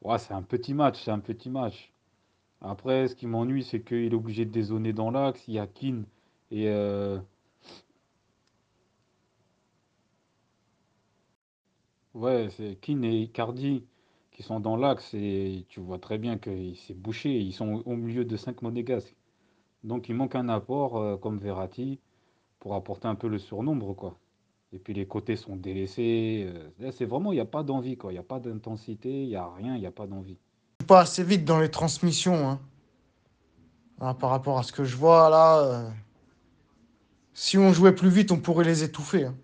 Ouais, 0.01 0.17
c'est 0.19 0.33
un 0.33 0.41
petit 0.41 0.73
match, 0.73 1.03
c'est 1.03 1.11
un 1.11 1.19
petit 1.19 1.49
match. 1.49 1.91
Après, 2.61 3.07
ce 3.09 3.15
qui 3.15 3.27
m'ennuie, 3.27 3.63
c'est 3.63 3.81
qu'il 3.83 4.13
est 4.13 4.15
obligé 4.15 4.45
de 4.45 4.51
dézonner 4.51 4.93
dans 4.93 5.11
l'axe. 5.11 5.47
Il 5.47 5.55
y 5.55 5.59
a 5.59 5.67
Keane 5.67 6.05
et... 6.51 6.69
euh, 6.69 7.19
Ouais, 12.15 12.49
c'est 12.49 12.77
Keane 12.81 13.03
et 13.03 13.21
Icardi 13.23 13.83
qui 14.31 14.41
sont 14.43 14.59
dans 14.59 14.75
l'axe 14.75 15.13
et 15.13 15.65
tu 15.69 15.79
vois 15.81 15.99
très 15.99 16.17
bien 16.17 16.37
que 16.39 16.73
c'est 16.73 16.93
bouché. 16.95 17.39
Ils 17.39 17.53
sont 17.53 17.83
au 17.85 17.95
milieu 17.95 18.25
de 18.25 18.35
5 18.37 18.61
monégasques. 18.63 19.15
Donc 19.85 20.09
il 20.09 20.15
manque 20.15 20.35
un 20.35 20.49
apport 20.49 20.97
euh, 20.97 21.15
comme 21.15 21.37
Verratti 21.37 21.99
pour 22.59 22.73
apporter 22.75 23.07
un 23.07 23.15
peu 23.15 23.27
le 23.27 23.37
surnombre, 23.37 23.95
quoi. 23.95 24.17
Et 24.73 24.79
puis 24.79 24.93
les 24.93 25.07
côtés 25.07 25.35
sont 25.35 25.55
délaissés. 25.55 26.47
euh, 26.81 26.91
c'est 26.91 27.05
vraiment, 27.05 27.31
il 27.31 27.35
n'y 27.35 27.41
a 27.41 27.45
pas 27.45 27.63
d'envie. 27.63 27.97
Il 28.03 28.09
n'y 28.09 28.17
a 28.17 28.23
pas 28.23 28.39
d'intensité, 28.39 29.23
il 29.23 29.29
n'y 29.29 29.35
a 29.35 29.47
rien, 29.47 29.75
il 29.75 29.79
n'y 29.79 29.85
a 29.85 29.91
pas 29.91 30.07
d'envie. 30.07 30.37
Pas 30.87 31.01
assez 31.01 31.23
vite 31.23 31.45
dans 31.45 31.59
les 31.59 31.69
transmissions. 31.69 32.49
hein. 32.49 32.59
Ah, 34.01 34.13
par 34.13 34.31
rapport 34.31 34.57
à 34.57 34.63
ce 34.63 34.73
que 34.73 34.83
je 34.83 34.97
vois 34.97 35.29
là, 35.29 35.59
euh, 35.59 35.89
si 37.33 37.57
on 37.57 37.71
jouait 37.71 37.93
plus 37.95 38.09
vite, 38.09 38.31
on 38.31 38.39
pourrait 38.39 38.65
les 38.65 38.83
étouffer. 38.83 39.25
hein. 39.25 39.35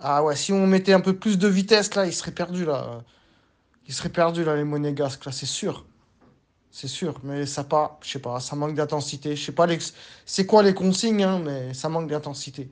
Ah 0.00 0.22
ouais, 0.24 0.36
si 0.36 0.52
on 0.52 0.66
mettait 0.66 0.92
un 0.92 1.00
peu 1.00 1.16
plus 1.16 1.38
de 1.38 1.48
vitesse 1.48 1.94
là, 1.94 2.06
ils 2.06 2.12
seraient 2.12 2.32
perdus 2.34 2.64
là. 2.64 3.04
Ils 3.86 3.94
seraient 3.94 4.10
perdus 4.10 4.44
là, 4.44 4.56
les 4.56 4.64
monégasques 4.64 5.24
là, 5.24 5.32
c'est 5.32 5.46
sûr. 5.46 5.86
C'est 6.70 6.88
sûr, 6.88 7.14
mais 7.22 7.46
ça 7.46 7.64
pas, 7.64 7.98
je 8.02 8.10
sais 8.10 8.18
pas, 8.18 8.40
ça 8.40 8.54
manque 8.54 8.74
d'intensité. 8.74 9.36
Je 9.36 9.44
sais 9.44 9.52
pas 9.52 9.66
c'est 10.26 10.46
quoi 10.46 10.62
les 10.62 10.74
consignes, 10.74 11.24
hein, 11.24 11.40
mais 11.42 11.74
ça 11.74 11.88
manque 11.88 12.08
d'intensité. 12.08 12.70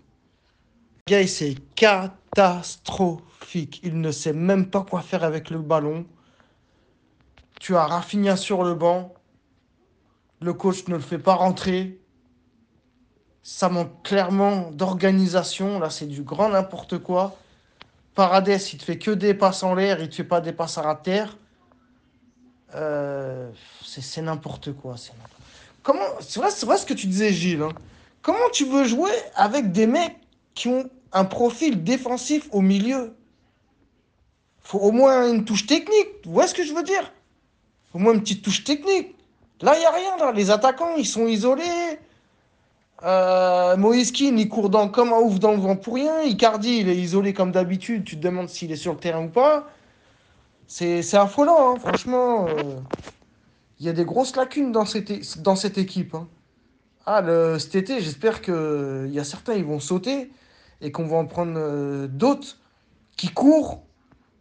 Gars, 1.09 1.27
c'est 1.27 1.55
catastrophique. 1.75 3.81
Il 3.83 4.01
ne 4.01 4.11
sait 4.11 4.33
même 4.33 4.71
pas 4.71 4.83
quoi 4.83 5.03
faire 5.03 5.25
avec 5.25 5.51
le 5.51 5.59
ballon. 5.59 6.07
Tu 7.61 7.77
as 7.77 7.87
Rafinha 7.87 8.37
sur 8.37 8.65
le 8.65 8.75
banc. 8.75 9.15
Le 10.41 10.53
coach 10.53 10.87
ne 10.89 10.95
le 10.95 11.01
fait 11.01 11.19
pas 11.19 11.35
rentrer. 11.35 12.01
Ça 13.43 13.69
manque 13.69 14.03
clairement 14.03 14.71
d'organisation. 14.73 15.79
Là, 15.79 15.91
c'est 15.91 16.07
du 16.07 16.23
grand 16.23 16.51
n'importe 16.51 16.99
quoi. 16.99 17.37
Paredes, 18.15 18.61
il 18.73 18.79
te 18.79 18.85
fait 18.85 18.99
que 18.99 19.13
des 19.13 19.35
passes 19.35 19.63
en 19.63 19.75
l'air, 19.75 20.01
il 20.01 20.09
te 20.09 20.17
fait 20.17 20.25
pas 20.25 20.41
des 20.41 20.53
passes 20.53 20.79
à 20.79 20.95
terre. 20.97 21.37
Euh, 22.75 23.51
c'est 23.85 24.23
n'importe 24.23 24.73
quoi. 24.73 24.97
Comment 25.83 26.05
C'est 26.21 26.41
vrai, 26.41 26.77
ce 26.79 26.87
que 26.87 26.95
tu 26.95 27.07
disais, 27.07 27.33
Gilles. 27.33 27.63
hein. 27.63 27.73
Comment 28.23 28.51
tu 28.53 28.65
veux 28.65 28.85
jouer 28.85 29.13
avec 29.37 29.71
des 29.71 29.87
mecs 29.87 30.17
qui 30.55 30.69
ont 30.69 30.91
un 31.13 31.25
profil 31.25 31.85
défensif 31.85 32.49
au 32.51 32.61
milieu? 32.61 33.15
Faut 34.63 34.81
au 34.81 34.91
moins 34.91 35.33
une 35.33 35.45
touche 35.45 35.67
technique. 35.67 36.09
Vous 36.25 36.33
voyez 36.33 36.49
ce 36.49 36.55
que 36.55 36.65
je 36.65 36.73
veux 36.73 36.83
dire? 36.83 37.13
Au 37.95 37.99
moins 37.99 38.15
une 38.15 38.21
petite 38.21 38.43
touche 38.43 38.65
technique. 38.65 39.15
Là, 39.61 39.77
il 39.77 39.81
n'y 39.81 39.87
a 39.87 39.93
rien. 39.93 40.17
Là. 40.19 40.33
Les 40.33 40.51
attaquants, 40.51 40.97
ils 40.97 41.07
sont 41.07 41.29
isolés. 41.29 42.01
Euh, 43.05 43.77
Moïse 43.77 44.13
il 44.19 44.49
court 44.49 44.71
comme 44.93 45.13
un 45.13 45.19
ouf 45.19 45.39
dans 45.39 45.53
le 45.53 45.59
vent 45.59 45.77
pour 45.77 45.95
rien. 45.95 46.23
Icardi, 46.23 46.79
il 46.79 46.89
est 46.89 46.97
isolé 46.97 47.33
comme 47.33 47.53
d'habitude. 47.53 48.05
Tu 48.05 48.17
te 48.17 48.23
demandes 48.23 48.49
s'il 48.49 48.73
est 48.73 48.77
sur 48.77 48.93
le 48.93 48.99
terrain 48.99 49.25
ou 49.25 49.29
pas. 49.29 49.69
C'est 50.69 51.15
affolant, 51.15 51.75
hein, 51.75 51.79
franchement. 51.79 52.47
euh. 52.49 52.81
Il 53.79 53.87
y 53.87 53.89
a 53.89 53.93
des 53.93 54.05
grosses 54.05 54.37
lacunes 54.37 54.73
dans 54.73 54.85
cette, 54.87 55.43
dans 55.43 55.57
cette 55.57 55.79
équipe. 55.79 56.15
hein. 56.15 56.29
Ah, 57.07 57.21
le, 57.21 57.59
cet 57.59 57.75
été, 57.77 58.01
j'espère 58.01 58.43
qu'il 58.43 59.11
y 59.11 59.21
a 59.21 59.25
certains, 59.25 59.55
ils 59.55 59.65
vont 59.65 59.81
sauter 59.81 60.31
et 60.81 60.93
qu'on 60.93 61.07
va 61.07 61.17
en 61.19 61.27
prendre 61.27 61.55
euh, 61.57 62.09
d'autres 62.09 62.59
qui 63.17 63.29
courent 63.29 63.83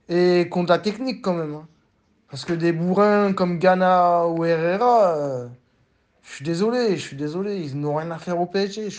et 0.09 0.49
qui 0.51 0.57
ont 0.57 0.63
de 0.63 0.69
la 0.69 0.79
technique 0.79 1.21
quand 1.23 1.33
même. 1.35 1.55
hein. 1.55 1.67
Parce 2.29 2.45
que 2.45 2.53
des 2.53 2.73
bourrins 2.73 3.33
comme 3.33 3.59
Ghana 3.59 4.27
ou 4.27 4.45
Herrera, 4.45 5.15
euh, 5.17 5.47
je 6.23 6.35
suis 6.35 6.45
désolé, 6.45 6.97
je 6.97 7.01
suis 7.01 7.17
désolé, 7.17 7.61
ils 7.61 7.79
n'ont 7.79 7.95
rien 7.95 8.11
à 8.11 8.19
faire 8.19 8.39
au 8.41 8.45
PSG. 8.47 8.89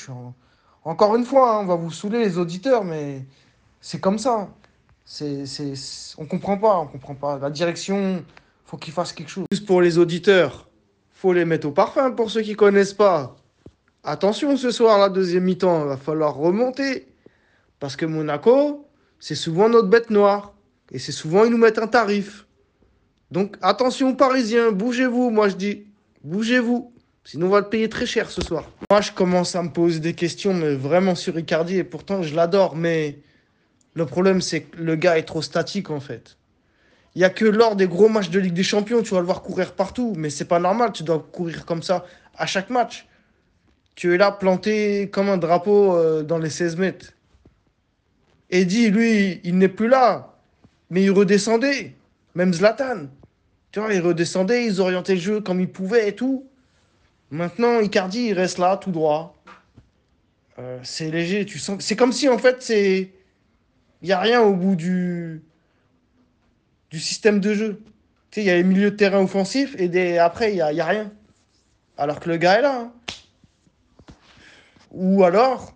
Encore 0.84 1.16
une 1.16 1.24
fois, 1.24 1.56
hein, 1.56 1.60
on 1.62 1.66
va 1.66 1.74
vous 1.76 1.90
saouler 1.90 2.20
les 2.20 2.38
auditeurs, 2.38 2.84
mais 2.84 3.26
c'est 3.80 4.00
comme 4.00 4.18
ça. 4.18 4.48
C'est, 5.06 5.44
On 6.18 6.26
comprend 6.26 6.58
pas, 6.58 6.78
on 6.78 6.86
comprend 6.86 7.14
pas. 7.14 7.38
La 7.38 7.48
direction, 7.48 8.24
faut 8.64 8.76
qu'ils 8.76 8.92
fassent 8.92 9.12
quelque 9.12 9.30
chose. 9.30 9.46
Juste 9.52 9.64
pour 9.64 9.80
les 9.80 9.98
auditeurs, 9.98 10.68
faut 11.12 11.32
les 11.32 11.44
mettre 11.44 11.68
au 11.68 11.70
parfum 11.70 12.10
pour 12.10 12.30
ceux 12.30 12.42
qui 12.42 12.54
connaissent 12.54 12.92
pas. 12.92 13.36
Attention 14.02 14.56
ce 14.56 14.70
soir, 14.70 14.98
la 14.98 15.08
deuxième 15.08 15.44
mi-temps, 15.44 15.82
il 15.82 15.88
va 15.88 15.96
falloir 15.96 16.34
remonter. 16.34 17.06
Parce 17.78 17.94
que 17.94 18.04
Monaco, 18.04 18.88
c'est 19.20 19.36
souvent 19.36 19.68
notre 19.68 19.88
bête 19.88 20.10
noire. 20.10 20.54
Et 20.90 20.98
c'est 20.98 21.12
souvent, 21.12 21.44
ils 21.44 21.50
nous 21.50 21.58
mettent 21.58 21.78
un 21.78 21.86
tarif. 21.86 22.46
Donc 23.30 23.56
attention 23.62 24.14
Parisiens, 24.14 24.70
bougez-vous, 24.70 25.30
moi 25.30 25.48
je 25.48 25.56
dis, 25.56 25.84
bougez-vous. 26.22 26.92
Sinon 27.24 27.46
on 27.46 27.50
va 27.50 27.60
le 27.60 27.68
payer 27.68 27.88
très 27.88 28.06
cher 28.06 28.30
ce 28.30 28.40
soir. 28.40 28.70
Moi 28.90 29.00
je 29.00 29.10
commence 29.10 29.56
à 29.56 29.62
me 29.62 29.70
poser 29.70 29.98
des 29.98 30.14
questions, 30.14 30.54
mais 30.54 30.76
vraiment 30.76 31.16
sur 31.16 31.36
Icardi, 31.36 31.78
et 31.78 31.84
pourtant 31.84 32.22
je 32.22 32.36
l'adore, 32.36 32.76
mais 32.76 33.18
le 33.96 34.06
problème 34.06 34.40
c'est 34.40 34.62
que 34.62 34.76
le 34.76 34.94
gars 34.94 35.18
est 35.18 35.24
trop 35.24 35.42
statique 35.42 35.90
en 35.90 36.00
fait. 36.00 36.36
Il 37.14 37.20
n'y 37.20 37.24
a 37.24 37.30
que 37.30 37.46
lors 37.46 37.76
des 37.76 37.88
gros 37.88 38.10
matchs 38.10 38.28
de 38.28 38.38
Ligue 38.38 38.52
des 38.52 38.62
Champions, 38.62 39.02
tu 39.02 39.14
vas 39.14 39.20
le 39.20 39.26
voir 39.26 39.42
courir 39.42 39.72
partout, 39.72 40.12
mais 40.18 40.28
c'est 40.28 40.44
pas 40.44 40.58
normal, 40.58 40.92
tu 40.92 41.02
dois 41.02 41.26
courir 41.32 41.64
comme 41.64 41.82
ça 41.82 42.04
à 42.36 42.44
chaque 42.44 42.68
match. 42.68 43.08
Tu 43.94 44.14
es 44.14 44.18
là 44.18 44.30
planté 44.30 45.08
comme 45.08 45.30
un 45.30 45.38
drapeau 45.38 45.96
euh, 45.96 46.22
dans 46.22 46.36
les 46.36 46.50
16 46.50 46.76
mètres. 46.76 47.14
Eddy, 48.50 48.90
lui, 48.90 49.40
il 49.44 49.56
n'est 49.56 49.70
plus 49.70 49.88
là, 49.88 50.34
mais 50.90 51.02
il 51.02 51.10
redescendait. 51.10 51.94
Même 52.34 52.52
Zlatan. 52.52 53.06
Tu 53.72 53.80
vois, 53.80 53.94
il 53.94 54.02
redescendait, 54.02 54.66
ils 54.66 54.82
orientaient 54.82 55.14
le 55.14 55.20
jeu 55.20 55.40
comme 55.40 55.58
ils 55.58 55.72
pouvaient 55.72 56.10
et 56.10 56.14
tout. 56.14 56.46
Maintenant, 57.30 57.80
Icardi, 57.80 58.26
il 58.26 58.34
reste 58.34 58.58
là, 58.58 58.76
tout 58.76 58.90
droit. 58.90 59.34
euh, 60.58 60.78
c'est 60.82 61.10
léger. 61.10 61.46
Tu 61.46 61.58
sens, 61.58 61.82
c'est 61.82 61.96
comme 61.96 62.12
si 62.12 62.28
en 62.28 62.36
fait 62.36 62.62
c'est, 62.62 63.10
il 64.06 64.10
y 64.10 64.12
a 64.12 64.20
rien 64.20 64.40
au 64.40 64.54
bout 64.54 64.76
du 64.76 65.42
système 66.92 67.40
de 67.40 67.54
jeu. 67.54 67.82
Il 68.36 68.44
y 68.44 68.50
a 68.50 68.54
les 68.54 68.62
milieux 68.62 68.92
de 68.92 68.96
terrain 68.96 69.20
offensifs 69.20 69.74
et 69.80 69.88
des... 69.88 70.18
après 70.18 70.52
il 70.52 70.58
y 70.58 70.62
a, 70.62 70.72
y 70.72 70.80
a 70.80 70.84
rien. 70.84 71.10
Alors 71.98 72.20
que 72.20 72.28
le 72.28 72.36
gars 72.36 72.60
est 72.60 72.62
là. 72.62 72.82
hein. 72.82 72.92
Ou 74.92 75.24
alors, 75.24 75.74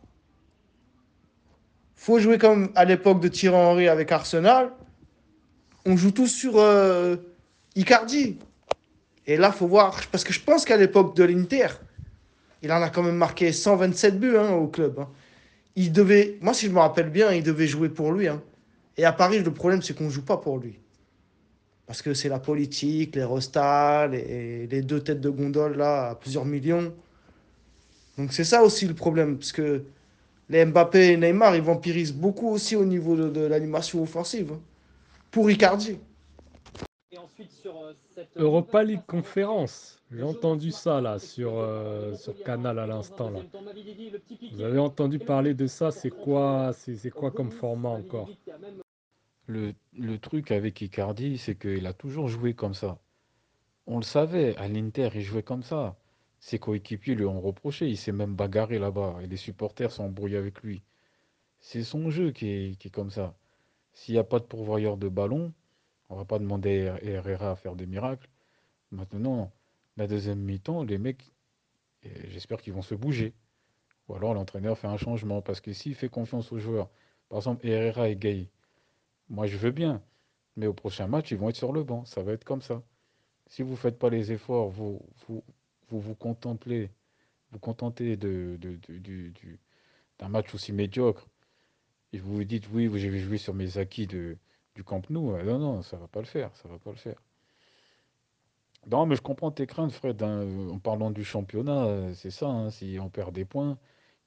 faut 1.97 2.21
jouer 2.21 2.39
comme 2.39 2.71
à 2.77 2.85
l'époque 2.85 3.21
de 3.21 3.27
Thierry 3.27 3.57
Henry 3.57 3.89
avec 3.89 4.13
Arsenal. 4.13 4.71
On 5.85 5.97
joue 5.97 6.13
tous 6.13 6.29
sur 6.29 6.53
euh, 6.59 7.17
Icardi. 7.75 8.39
Et 9.27 9.37
là, 9.39 9.51
faut 9.51 9.67
voir. 9.67 10.01
Parce 10.13 10.23
que 10.23 10.33
je 10.33 10.41
pense 10.41 10.65
qu'à 10.65 10.77
l'époque 10.77 11.17
de 11.17 11.25
l'Inter, 11.25 11.67
il 12.63 12.71
en 12.71 12.81
a 12.81 12.91
quand 12.91 13.03
même 13.03 13.17
marqué 13.17 13.51
127 13.53 14.21
buts 14.21 14.37
hein, 14.37 14.51
au 14.53 14.69
club. 14.69 15.01
hein. 15.01 15.09
Il 15.77 15.93
devait, 15.93 16.39
moi, 16.41 16.55
si 16.55 16.67
je 16.67 16.73
me 16.73 16.79
rappelle 16.79 17.11
bien, 17.11 17.33
il 17.33 17.43
devait 17.43 17.67
jouer 17.67 17.89
pour 17.89 18.13
lui. 18.13 18.29
hein. 18.29 18.43
Et 18.97 19.05
à 19.05 19.13
Paris, 19.13 19.41
le 19.43 19.53
problème, 19.53 19.83
c'est 19.83 19.97
qu'on 19.97 20.05
ne 20.05 20.11
joue 20.11 20.25
pas 20.25 20.37
pour 20.37 20.59
lui. 20.59 20.79
Parce 21.87 22.03
que 22.03 22.15
c'est 22.15 22.29
la 22.29 22.39
politique, 22.39 23.17
les 23.17 23.25
restats, 23.25 24.07
les, 24.09 24.67
les 24.67 24.83
deux 24.83 25.01
têtes 25.03 25.21
de 25.21 25.31
gondole, 25.31 25.77
là, 25.77 26.11
à 26.11 26.15
plusieurs 26.15 26.45
millions. 26.45 26.93
Donc 28.19 28.33
c'est 28.33 28.45
ça 28.45 28.63
aussi 28.63 28.87
le 28.87 28.95
problème. 28.95 29.39
Parce 29.39 29.53
que 29.53 29.85
les 30.49 30.65
Mbappé 30.65 31.13
et 31.13 31.17
Neymar, 31.17 31.57
ils 31.57 31.63
vampirisent 31.63 32.13
beaucoup 32.15 32.49
aussi 32.51 32.77
au 32.77 32.85
niveau 32.85 33.17
de, 33.17 33.29
de 33.31 33.41
l'animation 33.43 34.03
offensive. 34.03 34.53
hein. 34.53 34.61
Pour 35.31 35.51
Icardi. 35.51 35.99
Europa 38.37 38.83
League 38.83 39.05
conférence. 39.07 40.03
J'ai 40.11 40.23
entendu 40.23 40.71
ça 40.71 41.01
là 41.01 41.19
sur, 41.19 41.53
euh, 41.59 42.15
sur 42.15 42.35
Canal 42.43 42.79
à 42.79 42.87
l'instant 42.87 43.31
là. 43.31 43.41
Vous 44.53 44.63
avez 44.63 44.79
entendu 44.79 45.19
parler 45.19 45.55
de 45.55 45.67
ça 45.67 45.91
C'est 45.91 46.11
quoi, 46.11 46.73
c'est 46.73 46.97
c'est 46.97 47.11
quoi 47.11 47.31
comme 47.31 47.51
format 47.51 47.91
encore 47.91 48.29
Le, 49.47 49.73
le 49.97 50.19
truc 50.19 50.51
avec 50.51 50.81
Icardi, 50.81 51.39
c'est 51.39 51.57
qu'il 51.57 51.87
a 51.87 51.93
toujours 51.93 52.29
joué 52.29 52.55
comme 52.55 52.75
ça. 52.75 52.99
On 53.87 53.97
le 53.97 54.05
savait, 54.05 54.57
à 54.57 54.69
l'Inter, 54.69 55.11
il 55.15 55.23
jouait 55.23 55.43
comme 55.43 55.63
ça. 55.63 55.97
Ses 56.39 56.59
coéquipiers 56.59 57.15
lui 57.15 57.25
ont 57.27 57.41
reproché, 57.41 57.89
il 57.89 57.97
s'est 57.97 58.13
même 58.13 58.35
bagarré 58.35 58.79
là-bas, 58.79 59.17
et 59.23 59.27
les 59.27 59.37
supporters 59.37 59.93
sont 59.93 60.05
embrouillés 60.05 60.37
avec 60.37 60.63
lui. 60.63 60.83
C'est 61.61 61.83
son 61.85 62.09
jeu 62.11 62.31
qui 62.33 62.49
est, 62.49 62.79
qui 62.79 62.89
est 62.89 62.91
comme 62.91 63.11
ça. 63.11 63.35
S'il 63.93 64.15
n'y 64.15 64.21
a 64.21 64.25
pas 64.25 64.39
de 64.39 64.45
pourvoyeur 64.45 64.97
de 64.97 65.09
ballon, 65.09 65.53
on 66.11 66.17
va 66.17 66.25
pas 66.25 66.39
demander 66.39 66.89
à 66.89 67.03
Herrera 67.03 67.53
à 67.53 67.57
faire 67.57 67.77
des 67.77 67.87
miracles. 67.87 68.29
Maintenant, 68.91 69.53
la 69.97 70.09
deuxième 70.09 70.41
mi-temps, 70.41 70.83
les 70.83 70.99
mecs, 70.99 71.33
j'espère 72.03 72.61
qu'ils 72.61 72.73
vont 72.73 72.83
se 72.83 72.97
bouger. 72.97 73.33
Ou 74.09 74.17
alors 74.17 74.35
l'entraîneur 74.35 74.77
fait 74.77 74.89
un 74.89 74.97
changement, 74.97 75.41
parce 75.41 75.61
que 75.61 75.73
s'il 75.73 75.95
fait 75.95 76.09
confiance 76.09 76.51
aux 76.51 76.59
joueurs, 76.59 76.91
par 77.29 77.39
exemple 77.39 77.65
Herrera 77.67 78.09
et 78.09 78.17
Gay, 78.17 78.49
moi 79.29 79.47
je 79.47 79.57
veux 79.57 79.71
bien, 79.71 80.03
mais 80.57 80.67
au 80.67 80.75
prochain 80.75 81.07
match, 81.07 81.31
ils 81.31 81.39
vont 81.39 81.49
être 81.49 81.57
sur 81.57 81.73
le 81.73 81.85
banc, 81.85 82.05
ça 82.05 82.23
va 82.25 82.33
être 82.33 82.45
comme 82.45 82.61
ça. 82.61 82.83
Si 83.47 83.63
vous 83.63 83.73
ne 83.73 83.77
faites 83.77 83.99
pas 83.99 84.11
les 84.11 84.33
efforts, 84.33 84.69
vous 84.69 85.01
vous, 85.29 85.45
vous, 85.89 86.01
vous 86.01 86.15
contemplez, 86.17 86.91
vous 87.53 87.61
contentez 87.61 88.17
d'un 88.17 88.59
match 90.29 90.53
aussi 90.55 90.73
médiocre, 90.73 91.29
et 92.13 92.19
vous 92.19 92.35
vous 92.35 92.45
dites 92.45 92.69
oui, 92.73 92.91
je 92.99 93.09
vais 93.09 93.21
jouer 93.21 93.39
sur 93.39 93.55
mes 93.55 93.79
acquis 93.79 94.09
de, 94.09 94.37
du 94.75 94.85
Camp 94.85 95.09
Nou, 95.11 95.33
euh, 95.35 95.43
non, 95.45 95.59
non, 95.59 95.83
ça 95.83 95.97
va 95.97 96.09
pas 96.09 96.21
le 96.21 96.27
faire, 96.27 96.55
ça 96.57 96.69
va 96.69 96.79
pas 96.79 96.91
le 96.91 96.97
faire. 96.97 97.21
Non, 98.87 99.07
mais 99.07 99.17
je 99.17 99.23
comprends 99.23 99.51
tes 99.51 99.67
craintes, 99.67 99.93
Fred, 99.93 100.23
hein, 100.23 100.69
En 100.71 100.79
parlant 100.79 101.11
du 101.11 101.25
championnat, 101.25 101.85
euh, 101.87 102.15
c'est 102.15 102.31
ça, 102.31 102.47
hein, 102.49 102.71
si 102.71 102.99
on 103.01 103.09
perd 103.11 103.35
des 103.35 103.45
points, 103.45 103.79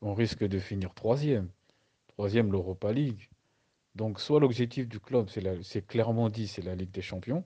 on 0.01 0.13
risque 0.13 0.43
de 0.43 0.59
finir 0.59 0.93
troisième. 0.93 1.49
Troisième, 2.07 2.51
l'Europa 2.51 2.91
League. 2.93 3.29
Donc, 3.95 4.19
soit 4.21 4.39
l'objectif 4.39 4.87
du 4.87 4.99
club, 4.99 5.29
c'est 5.29 5.41
la- 5.41 5.63
c'est 5.63 5.85
clairement 5.85 6.29
dit, 6.29 6.47
c'est 6.47 6.61
la 6.63 6.75
Ligue 6.75 6.91
des 6.91 7.01
Champions. 7.01 7.45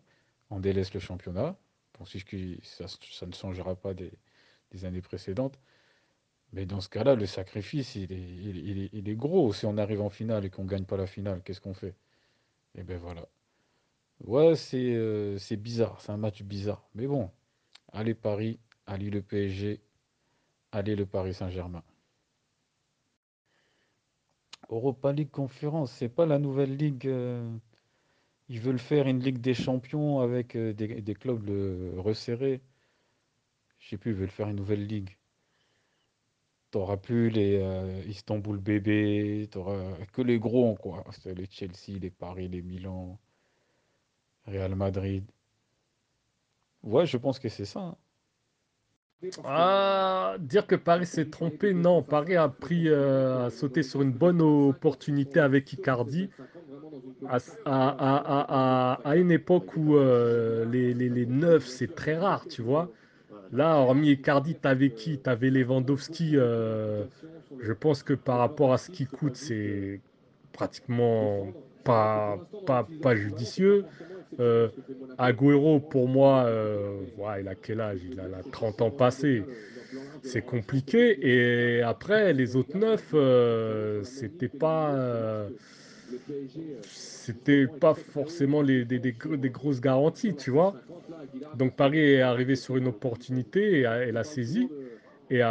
On 0.50 0.60
délaisse 0.60 0.94
le 0.94 1.00
championnat. 1.02 1.58
Bon, 1.98 2.06
si 2.06 2.20
ça, 2.64 2.86
ne 3.28 3.34
changera 3.34 3.76
pas 3.76 3.94
des, 3.94 4.12
années 4.86 5.02
précédentes. 5.02 5.60
Mais 6.54 6.66
dans 6.66 6.82
ce 6.82 6.90
cas-là, 6.90 7.16
le 7.16 7.26
sacrifice, 7.26 7.96
il 7.96 9.10
est 9.10 9.16
gros. 9.16 9.54
Si 9.54 9.66
on 9.66 9.78
arrive 9.78 10.02
en 10.02 10.10
finale 10.10 10.46
et 10.46 10.50
qu'on 10.50 10.64
ne 10.64 10.70
gagne 10.70 10.86
pas 10.86 10.98
la 10.98 11.08
finale, 11.08 11.42
qu'est-ce 11.44 11.62
qu'on 11.62 11.74
fait? 11.74 11.96
Et 12.76 12.84
ben 12.84 12.98
voilà. 12.98 13.28
Ouais, 14.26 14.56
c'est 14.56 14.94
euh, 14.96 15.38
c'est 15.40 15.58
bizarre. 15.58 16.02
C'est 16.02 16.12
un 16.12 16.18
match 16.18 16.44
bizarre. 16.44 16.88
Mais 16.96 17.08
bon, 17.08 17.32
allez 17.94 18.16
Paris, 18.16 18.60
allez 18.88 19.10
le 19.12 19.22
PSG, 19.24 19.82
allez 20.74 20.96
le 20.98 21.06
Paris 21.08 21.34
Saint-Germain. 21.36 21.84
Europa 24.70 25.12
League 25.12 25.30
Conférence, 25.30 25.92
c'est 25.92 26.08
pas 26.08 26.26
la 26.26 26.40
nouvelle 26.40 26.78
ligue. 26.78 27.06
euh, 27.08 27.54
ils 28.50 28.62
veulent 28.62 28.80
faire 28.80 29.08
une 29.08 29.22
Ligue 29.22 29.40
des 29.42 29.54
Champions 29.56 30.20
avec 30.22 30.56
euh, 30.58 30.74
des, 30.74 31.02
des 31.02 31.16
clubs 31.16 31.50
resserrés. 31.98 32.62
Je 33.80 33.90
sais 33.90 33.98
plus, 33.98 34.12
ils 34.12 34.18
veulent 34.18 34.30
faire 34.30 34.50
une 34.50 34.58
nouvelle 34.58 34.86
ligue. 34.86 35.17
T'auras 36.72 36.96
plus 36.98 37.30
les 37.30 37.58
euh, 37.62 38.02
Istanbul 38.08 38.58
bébés, 38.60 39.50
t'auras 39.52 39.98
que 40.14 40.22
les 40.22 40.40
gros, 40.40 40.76
quoi. 40.76 41.04
Les 41.26 41.46
Chelsea, 41.50 42.00
les 42.02 42.10
Paris, 42.12 42.48
les 42.48 42.62
Milan, 42.62 43.20
Real 44.48 44.74
Madrid. 44.76 45.32
Ouais, 46.82 47.06
je 47.06 47.18
pense 47.18 47.38
que 47.40 47.50
c'est 47.50 47.66
ça. 47.66 47.80
hein. 47.82 47.98
Ah, 49.44 50.36
dire 50.40 50.68
que 50.68 50.76
Paris 50.76 51.06
s'est 51.06 51.30
trompé, 51.30 51.74
non. 51.74 52.04
Paris 52.04 52.36
a 52.36 52.50
pris, 52.50 52.90
euh, 52.90 53.50
sauté 53.50 53.84
sur 53.84 54.02
une 54.02 54.12
bonne 54.12 54.42
opportunité 54.42 55.40
avec 55.40 55.72
Icardi 55.74 56.30
à- 57.26 57.38
à- 57.66 58.94
à- 58.94 59.10
à 59.10 59.16
une 59.18 59.32
époque 59.32 59.76
où 59.76 59.96
euh, 59.98 60.66
les, 60.66 60.94
les, 60.94 61.10
les 61.10 61.26
neufs, 61.26 61.68
c'est 61.68 61.94
très 61.96 62.18
rare, 62.18 62.48
tu 62.48 62.62
vois. 62.62 62.92
Là, 63.52 63.78
hormis 63.78 64.12
Icardi, 64.12 64.56
t'avais 64.58 64.92
qui? 64.94 65.20
T'avais 65.20 65.50
Lewandowski. 65.50 66.34
euh, 66.36 67.06
je 67.60 67.74
pense 67.74 68.04
que 68.04 68.14
par 68.14 68.40
rapport 68.40 68.74
à 68.74 68.78
ce 68.78 68.90
qui 68.90 69.08
coûte, 69.08 69.38
c'est 69.38 70.04
pratiquement 70.52 71.56
pas, 71.84 72.40
pas, 72.66 72.92
pas 73.02 73.16
judicieux. 73.16 73.88
Euh, 74.40 74.70
Agüero, 75.18 75.80
pour 75.82 76.08
moi, 76.10 76.46
euh, 76.46 77.06
il 77.40 77.48
a 77.48 77.56
quel 77.56 77.82
âge? 77.82 78.04
Il 78.04 78.20
a, 78.20 78.28
la 78.28 78.44
30 78.44 78.82
ans 78.82 78.92
passés. 78.92 79.50
C'est 80.22 80.44
compliqué. 80.44 81.18
Et 81.78 81.82
après, 81.82 82.34
les 82.34 82.56
autres 82.56 82.78
neufs, 82.78 83.12
euh, 83.14 84.04
c'était 84.04 84.50
pas, 84.50 84.96
euh, 84.96 85.50
c'était 86.82 87.68
pas 87.68 87.94
forcément 87.96 88.64
des, 88.64 88.86
des 88.86 89.14
gros- 89.14 89.38
des 89.38 89.50
grosses 89.50 89.82
garanties, 89.82 90.36
tu 90.36 90.52
vois. 90.52 90.78
Donc 91.54 91.76
Paris 91.76 92.00
est 92.00 92.22
arrivé 92.22 92.56
sur 92.56 92.78
une 92.78 92.88
opportunité 92.88 93.80
et 93.80 93.82
elle 93.84 94.18
a 94.18 94.24
saisi. 94.24 94.72
Et 95.30 95.42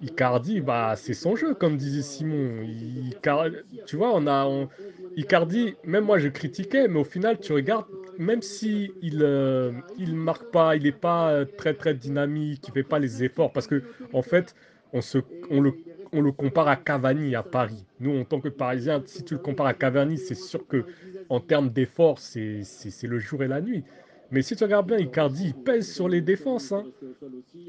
Icardi, 0.00 0.60
bah, 0.60 0.94
c'est 0.96 1.14
son 1.14 1.34
jeu, 1.36 1.54
comme 1.54 1.76
disait 1.76 2.02
Simon. 2.02 2.62
Icar- 2.62 3.50
tu 3.84 3.96
vois, 3.96 4.12
on 4.14 4.26
a 4.26 4.68
Icardi, 5.16 5.76
même 5.82 6.04
moi 6.04 6.18
je 6.18 6.28
critiquais, 6.28 6.88
mais 6.88 6.98
au 7.00 7.04
final, 7.04 7.38
tu 7.40 7.52
regardes, 7.52 7.86
même 8.16 8.42
si 8.42 8.96
il, 9.00 9.22
euh, 9.22 9.72
il 9.96 10.14
marque 10.14 10.48
pas, 10.50 10.76
il 10.76 10.84
n'est 10.84 10.92
pas 10.92 11.44
très 11.46 11.74
très 11.74 11.94
dynamique, 11.94 12.68
il 12.68 12.72
fait 12.72 12.84
pas 12.84 12.98
les 12.98 13.24
efforts, 13.24 13.52
parce 13.52 13.66
que 13.66 13.82
en 14.12 14.22
fait, 14.22 14.54
on 14.92 15.00
se, 15.00 15.18
on 15.50 15.60
le, 15.60 15.72
on 16.12 16.20
le 16.22 16.32
compare 16.32 16.68
à 16.68 16.76
Cavani 16.76 17.34
à 17.34 17.42
Paris. 17.42 17.86
Nous, 18.00 18.16
en 18.18 18.24
tant 18.24 18.40
que 18.40 18.48
Parisiens, 18.48 19.02
si 19.06 19.22
tu 19.24 19.34
le 19.34 19.40
compares 19.40 19.66
à 19.66 19.74
Cavani, 19.74 20.18
c'est 20.18 20.34
sûr 20.34 20.66
que 20.66 20.86
en 21.28 21.40
termes 21.40 21.70
d'efforts, 21.70 22.18
c'est 22.18 22.62
le 23.02 23.18
jour 23.18 23.42
et 23.42 23.48
la 23.48 23.60
nuit. 23.60 23.84
Mais 24.30 24.42
si 24.42 24.56
tu 24.56 24.64
regardes 24.64 24.86
bien, 24.88 24.98
Icardi, 24.98 25.46
il 25.48 25.54
pèse 25.54 25.90
sur 25.90 26.08
les 26.08 26.20
défenses. 26.20 26.72
hein. 26.72 26.88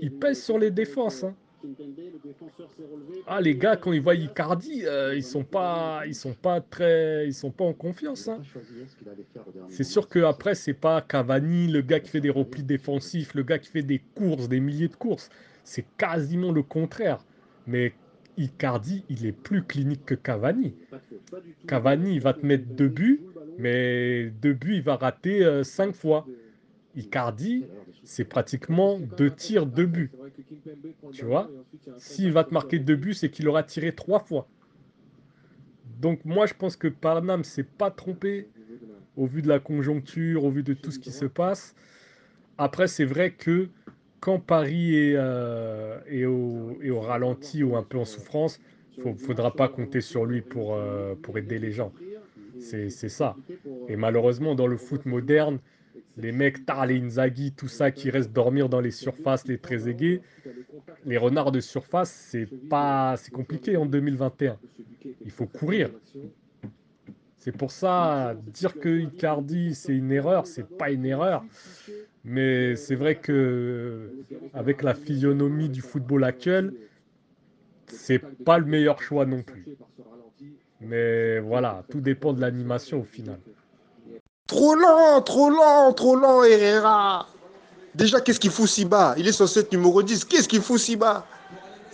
Il 0.01 0.11
pèse 0.13 0.41
sur 0.43 0.59
les 0.59 0.71
défenses. 0.71 1.23
hein. 1.23 1.35
Ah, 3.25 3.41
les 3.41 3.55
gars, 3.55 3.77
quand 3.77 3.91
ils 3.93 4.01
voient 4.01 4.15
Icardi, 4.15 4.85
euh, 4.85 5.15
ils 5.15 5.23
sont 5.23 5.43
pas, 5.43 6.03
ils 6.07 6.15
sont 6.15 6.33
pas 6.33 6.61
très, 6.61 7.27
ils 7.27 7.33
sont 7.33 7.51
pas 7.51 7.65
en 7.65 7.73
confiance. 7.73 8.27
hein. 8.27 8.41
C'est 9.67 9.83
sûr 9.83 10.07
que 10.09 10.19
après, 10.19 10.55
c'est 10.55 10.73
pas 10.73 11.01
Cavani, 11.01 11.67
le 11.67 11.81
gars 11.81 11.99
qui 11.99 12.09
fait 12.09 12.21
des 12.21 12.29
replis 12.29 12.63
défensifs, 12.63 13.33
le 13.33 13.43
gars 13.43 13.59
qui 13.59 13.69
fait 13.69 13.83
des 13.83 13.99
courses, 14.15 14.49
des 14.49 14.59
milliers 14.59 14.87
de 14.89 14.95
courses. 14.95 15.29
C'est 15.63 15.87
quasiment 15.97 16.51
le 16.51 16.63
contraire. 16.63 17.25
Mais 17.65 17.93
Icardi, 18.37 19.03
il 19.09 19.25
est 19.25 19.31
plus 19.31 19.63
clinique 19.63 20.05
que 20.05 20.15
Cavani. 20.15 20.75
Cavani, 21.67 22.13
il 22.15 22.21
va 22.21 22.33
te 22.33 22.45
mettre 22.45 22.65
deux 22.67 22.87
buts, 22.87 23.21
mais 23.57 24.29
deux 24.41 24.53
buts, 24.53 24.75
il 24.75 24.81
va 24.81 24.95
rater 24.95 25.43
euh, 25.43 25.63
cinq 25.63 25.93
fois. 25.93 26.25
Icardi, 26.95 27.65
c'est 28.03 28.25
pratiquement 28.25 28.99
deux 28.99 29.29
tirs, 29.29 29.65
deux 29.65 29.85
buts. 29.85 30.11
Tu 31.11 31.25
vois 31.25 31.49
S'il 31.97 32.31
va 32.31 32.43
te 32.43 32.53
marquer 32.53 32.79
deux 32.79 32.95
buts, 32.95 33.13
c'est 33.13 33.29
qu'il 33.29 33.47
aura 33.47 33.63
tiré 33.63 33.93
trois 33.93 34.19
fois. 34.19 34.47
Donc 35.99 36.23
moi, 36.23 36.45
je 36.45 36.53
pense 36.53 36.75
que 36.75 36.87
Parnam 36.87 37.43
s'est 37.43 37.63
pas 37.63 37.91
trompé 37.91 38.47
au 39.15 39.25
vu 39.25 39.41
de 39.41 39.49
la 39.49 39.59
conjoncture, 39.59 40.45
au 40.45 40.49
vu 40.49 40.63
de 40.63 40.73
tout 40.73 40.91
ce 40.91 40.99
qui 40.99 41.11
se 41.11 41.25
passe. 41.25 41.75
Après, 42.57 42.87
c'est 42.87 43.05
vrai 43.05 43.31
que 43.31 43.69
quand 44.19 44.39
Paris 44.39 44.95
est, 44.95 45.15
euh, 45.15 45.99
est 46.09 46.25
au, 46.25 46.99
ralenti 46.99 47.63
ou 47.63 47.75
un 47.75 47.83
peu 47.83 47.97
en 47.97 48.05
souffrance, 48.05 48.59
il 48.97 49.05
ne 49.05 49.15
faudra 49.15 49.53
pas 49.53 49.69
compter 49.69 50.01
sur 50.01 50.25
lui 50.25 50.41
pour, 50.41 50.75
euh, 50.75 51.15
aider 51.35 51.59
les 51.59 51.71
gens. 51.71 51.93
C'est 52.59 52.89
ça. 52.89 53.35
Et 53.87 53.95
malheureusement, 53.95 54.53
dans 54.55 54.67
le 54.67 54.75
foot 54.75 55.05
moderne, 55.05 55.59
les 56.17 56.33
mecs, 56.33 56.65
tard 56.65 56.85
les 56.85 56.99
Inzaghi, 56.99 57.53
tout 57.53 57.69
ça, 57.69 57.91
qui 57.91 58.09
restent 58.09 58.33
dormir 58.33 58.67
dans 58.67 58.81
les 58.81 58.91
surfaces, 58.91 59.47
les 59.47 59.57
très 59.57 59.87
aigués, 59.87 60.21
les 61.05 61.17
renards 61.17 61.53
de 61.53 61.61
surface, 61.61 62.11
c'est 62.11 62.47
pas, 62.69 63.15
c'est 63.17 63.31
compliqué 63.31 63.77
en 63.77 63.85
2021. 63.85 64.57
Il 65.23 65.31
faut 65.31 65.45
courir. 65.45 65.89
C'est 67.37 67.55
pour 67.55 67.71
ça, 67.71 68.35
dire 68.47 68.77
que 68.77 68.89
Icardi, 68.99 69.73
c'est 69.73 69.95
une 69.95 70.11
erreur, 70.11 70.45
c'est 70.45 70.67
pas 70.67 70.91
une 70.91 71.05
erreur. 71.05 71.45
Mais 72.23 72.75
c'est 72.75 72.95
vrai 72.95 73.15
que 73.15 74.11
avec 74.53 74.83
la 74.83 74.93
physionomie 74.93 75.69
du 75.69 75.81
football 75.81 76.23
actuel, 76.23 76.73
c'est 77.87 78.19
pas 78.19 78.57
le 78.57 78.65
meilleur 78.65 79.01
choix 79.01 79.25
non 79.25 79.41
plus. 79.41 79.65
Mais 80.81 81.39
voilà, 81.39 81.83
tout 81.89 82.01
dépend 82.01 82.33
de 82.33 82.41
l'animation 82.41 83.01
au 83.01 83.03
final. 83.03 83.39
Trop 84.47 84.75
lent, 84.75 85.21
trop 85.21 85.49
lent, 85.49 85.93
trop 85.93 86.15
lent, 86.15 86.43
Herrera. 86.43 87.27
Déjà, 87.95 88.21
qu'est-ce 88.21 88.39
qu'il 88.39 88.51
fout 88.51 88.67
si 88.67 88.85
bas? 88.85 89.13
Il 89.17 89.27
est 89.27 89.31
censé 89.31 89.59
être 89.59 89.71
numéro 89.71 90.01
10. 90.01 90.25
Qu'est-ce 90.25 90.47
qu'il 90.47 90.61
fout 90.61 90.79
si 90.79 90.95
bas? 90.95 91.25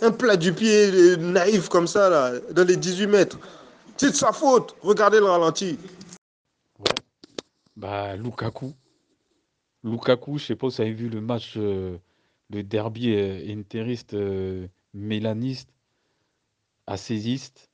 Un 0.02 0.10
plat 0.10 0.36
du 0.36 0.52
pied 0.52 0.90
euh, 0.92 1.16
naïf 1.16 1.68
comme 1.68 1.86
ça, 1.86 2.08
là, 2.10 2.32
dans 2.52 2.64
les 2.64 2.76
18 2.76 3.06
mètres. 3.06 3.38
C'est 3.96 4.10
de 4.10 4.16
sa 4.16 4.32
faute. 4.32 4.76
Regardez 4.82 5.18
le 5.18 5.24
ralenti. 5.24 5.78
Ouais. 6.78 6.94
Bah, 7.76 8.14
Lukaku. 8.16 8.72
Lukaku, 9.86 10.38
je 10.38 10.46
sais 10.46 10.56
pas 10.56 10.68
si 10.68 10.76
vous 10.76 10.82
avez 10.82 10.92
vu 10.92 11.08
le 11.08 11.20
match, 11.20 11.54
euh, 11.56 11.98
le 12.50 12.62
derby 12.64 13.14
euh, 13.14 13.52
interiste, 13.52 14.14
euh, 14.14 14.66
mélaniste, 14.94 15.70
assaisiste. 16.86 17.70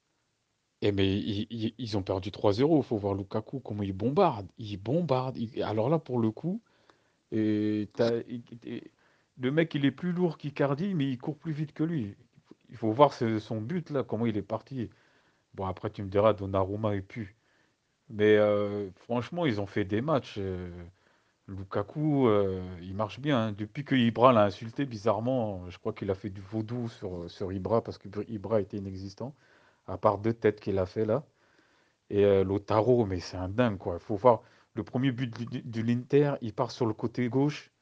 Et 0.82 0.92
mais 0.92 1.18
ils, 1.18 1.96
ont 1.96 2.02
perdu 2.02 2.30
3-0. 2.30 2.78
Il 2.78 2.82
faut 2.82 2.96
voir 2.98 3.14
Lukaku, 3.14 3.60
comment 3.60 3.82
il 3.82 3.92
bombarde. 3.92 4.46
Il 4.58 4.78
bombarde. 4.78 5.38
Alors 5.62 5.88
là, 5.88 5.98
pour 5.98 6.18
le 6.18 6.30
coup, 6.32 6.60
le 7.30 7.86
mec, 9.40 9.74
il 9.74 9.84
est 9.86 9.92
plus 9.92 10.12
lourd 10.12 10.38
qu'Icardi, 10.38 10.94
mais 10.94 11.08
il 11.08 11.18
court 11.18 11.38
plus 11.38 11.52
vite 11.52 11.72
que 11.72 11.84
lui. 11.84 12.16
Il 12.70 12.76
faut 12.76 12.90
voir 12.92 13.14
son 13.14 13.60
but, 13.60 13.90
là, 13.90 14.02
comment 14.02 14.26
il 14.26 14.36
est 14.36 14.42
parti. 14.42 14.90
Bon, 15.54 15.66
après, 15.66 15.90
tu 15.90 16.02
me 16.02 16.08
diras, 16.08 16.34
Donnarumma 16.34 16.96
et 16.96 17.00
pu. 17.00 17.36
Mais 18.10 18.36
franchement, 18.96 19.46
ils 19.46 19.60
ont 19.60 19.66
fait 19.66 19.84
des 19.84 20.00
matchs. 20.00 20.40
Lukaku, 21.52 22.26
euh, 22.28 22.62
il 22.82 22.94
marche 22.94 23.20
bien. 23.20 23.48
hein. 23.48 23.52
Depuis 23.52 23.84
que 23.84 23.94
Ibra 23.94 24.32
l'a 24.32 24.44
insulté, 24.44 24.84
bizarrement, 24.86 25.68
je 25.70 25.78
crois 25.78 25.92
qu'il 25.92 26.10
a 26.10 26.14
fait 26.14 26.30
du 26.30 26.40
vaudou 26.40 26.88
sur, 26.88 27.30
sur 27.30 27.52
Ibra 27.52 27.82
parce 27.82 27.98
que 27.98 28.08
Ibra 28.28 28.60
était 28.60 28.78
inexistant, 28.78 29.34
à 29.86 29.98
part 29.98 30.18
deux 30.18 30.34
têtes 30.34 30.60
qu'il 30.60 30.78
a 30.78 30.86
fait 30.86 31.06
là. 31.06 31.24
Et 32.10 32.24
euh, 32.24 32.44
Lautaro, 32.44 33.06
mais 33.06 33.20
c'est 33.20 33.36
un 33.38 33.48
dingue, 33.48 33.78
quoi. 33.78 33.94
Il 33.96 34.00
faut 34.04 34.16
voir 34.16 34.42
le 34.74 34.84
premier 34.84 35.12
but 35.12 35.28
du- 35.50 35.82
l'Inter, 35.84 36.34
il 36.42 36.52
part 36.54 36.70
sur 36.72 36.86
le 36.86 36.94
côté 36.94 37.28
gauche, 37.28 37.72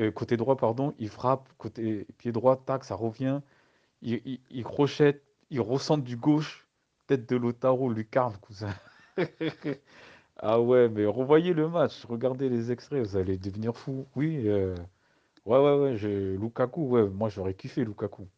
euh, 0.00 0.10
côté 0.12 0.36
droit, 0.36 0.56
pardon, 0.56 0.94
il 0.98 1.08
frappe, 1.10 1.48
côté 1.58 2.06
pied 2.18 2.32
droit, 2.32 2.56
tac, 2.64 2.84
ça 2.84 2.94
revient. 2.96 3.40
Il, 4.02 4.22
il, 4.26 4.40
il 4.50 4.64
crochette, 4.64 5.24
il 5.50 5.60
recentre 5.62 6.04
du 6.04 6.16
gauche, 6.16 6.66
tête 7.08 7.28
de 7.28 7.36
Lautaro, 7.36 7.90
lucarne, 7.92 8.36
cousin. 8.38 8.74
Ah 10.40 10.60
ouais, 10.60 10.88
mais 10.88 11.04
revoyez 11.04 11.52
le 11.52 11.68
match, 11.68 12.04
regardez 12.08 12.48
les 12.48 12.70
extraits, 12.70 13.04
vous 13.04 13.16
allez 13.16 13.36
devenir 13.36 13.76
fou. 13.76 14.06
Oui, 14.14 14.48
euh, 14.48 14.74
ouais, 15.44 15.58
ouais, 15.58 15.74
ouais, 15.78 15.96
j'ai 15.96 16.36
Lukaku, 16.36 16.82
ouais, 16.82 17.08
moi 17.08 17.28
j'aurais 17.28 17.54
kiffé 17.54 17.84
Lukaku. 17.84 18.28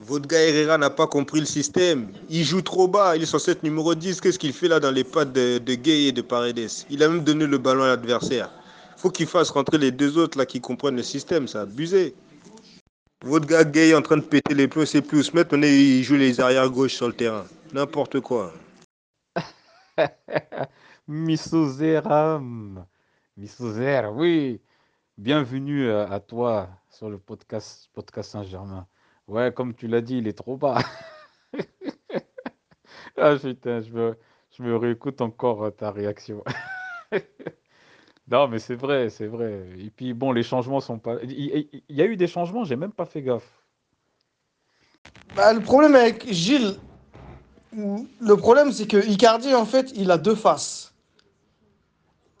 Votre 0.00 0.26
gars 0.26 0.42
Herrera 0.42 0.76
n'a 0.76 0.90
pas 0.90 1.06
compris 1.06 1.40
le 1.40 1.46
système. 1.46 2.08
Il 2.28 2.44
joue 2.44 2.62
trop 2.62 2.88
bas. 2.88 3.16
Il 3.16 3.22
est 3.22 3.26
censé 3.26 3.52
être 3.52 3.62
numéro 3.62 3.94
10. 3.94 4.20
Qu'est-ce 4.20 4.40
qu'il 4.40 4.52
fait 4.52 4.66
là 4.66 4.80
dans 4.80 4.90
les 4.90 5.04
pattes 5.04 5.32
de, 5.32 5.58
de 5.58 5.74
Gay 5.74 6.08
et 6.08 6.12
de 6.12 6.20
Paredes? 6.20 6.68
Il 6.90 7.02
a 7.02 7.08
même 7.08 7.22
donné 7.22 7.46
le 7.46 7.58
ballon 7.58 7.84
à 7.84 7.88
l'adversaire. 7.88 8.50
faut 8.96 9.10
qu'il 9.10 9.26
fasse 9.26 9.50
rentrer 9.50 9.78
les 9.78 9.92
deux 9.92 10.18
autres 10.18 10.36
là 10.36 10.46
qui 10.46 10.60
comprennent 10.60 10.96
le 10.96 11.04
système. 11.04 11.46
C'est 11.46 11.58
abusé. 11.58 12.14
Votre 13.24 13.46
gars 13.46 13.64
Gay 13.64 13.90
est 13.90 13.94
en 13.94 14.02
train 14.02 14.16
de 14.16 14.22
péter 14.22 14.54
les 14.54 14.66
plombs, 14.66 14.84
c'est 14.84 15.00
plus. 15.00 15.32
Maintenant, 15.32 15.62
il 15.62 16.02
joue 16.02 16.16
les 16.16 16.40
arrières 16.40 16.68
gauche 16.68 16.94
sur 16.94 17.06
le 17.06 17.14
terrain. 17.14 17.44
N'importe 17.72 18.20
quoi. 18.20 18.52
Misozeram, 21.08 22.86
Misozer, 23.36 24.12
oui, 24.14 24.60
bienvenue 25.18 25.90
à, 25.90 26.10
à 26.10 26.20
toi 26.20 26.68
sur 26.90 27.08
le 27.10 27.18
podcast, 27.18 27.88
podcast 27.92 28.30
Saint-Germain. 28.30 28.86
Ouais, 29.28 29.52
comme 29.52 29.74
tu 29.74 29.86
l'as 29.88 30.00
dit, 30.00 30.18
il 30.18 30.28
est 30.28 30.32
trop 30.38 30.56
bas. 30.56 30.78
Ah 33.16 33.36
putain, 33.40 33.80
je 33.80 33.90
me, 33.92 34.18
je 34.50 34.62
me 34.62 34.76
réécoute 34.76 35.20
encore 35.20 35.64
euh, 35.64 35.70
ta 35.70 35.90
réaction. 35.90 36.42
Non, 38.28 38.48
mais 38.48 38.58
c'est 38.58 38.74
vrai, 38.74 39.10
c'est 39.10 39.26
vrai. 39.26 39.68
Et 39.78 39.90
puis 39.90 40.14
bon, 40.14 40.32
les 40.32 40.42
changements 40.42 40.80
sont 40.80 40.98
pas. 40.98 41.16
Il, 41.22 41.30
il- 41.32 41.84
il 41.88 41.96
y 41.96 42.02
a 42.02 42.06
eu 42.06 42.16
des 42.16 42.26
changements, 42.26 42.64
j'ai 42.64 42.76
même 42.76 42.92
pas 42.92 43.04
fait 43.04 43.22
gaffe. 43.22 43.62
Bah, 45.36 45.52
le 45.52 45.60
problème 45.60 45.94
avec 45.94 46.26
Gilles, 46.32 46.76
le 47.76 48.36
problème 48.36 48.72
c'est 48.72 48.86
que 48.86 49.04
Icardi, 49.06 49.54
en 49.54 49.66
fait, 49.66 49.92
il 49.96 50.10
a 50.10 50.18
deux 50.18 50.34
faces. 50.34 50.92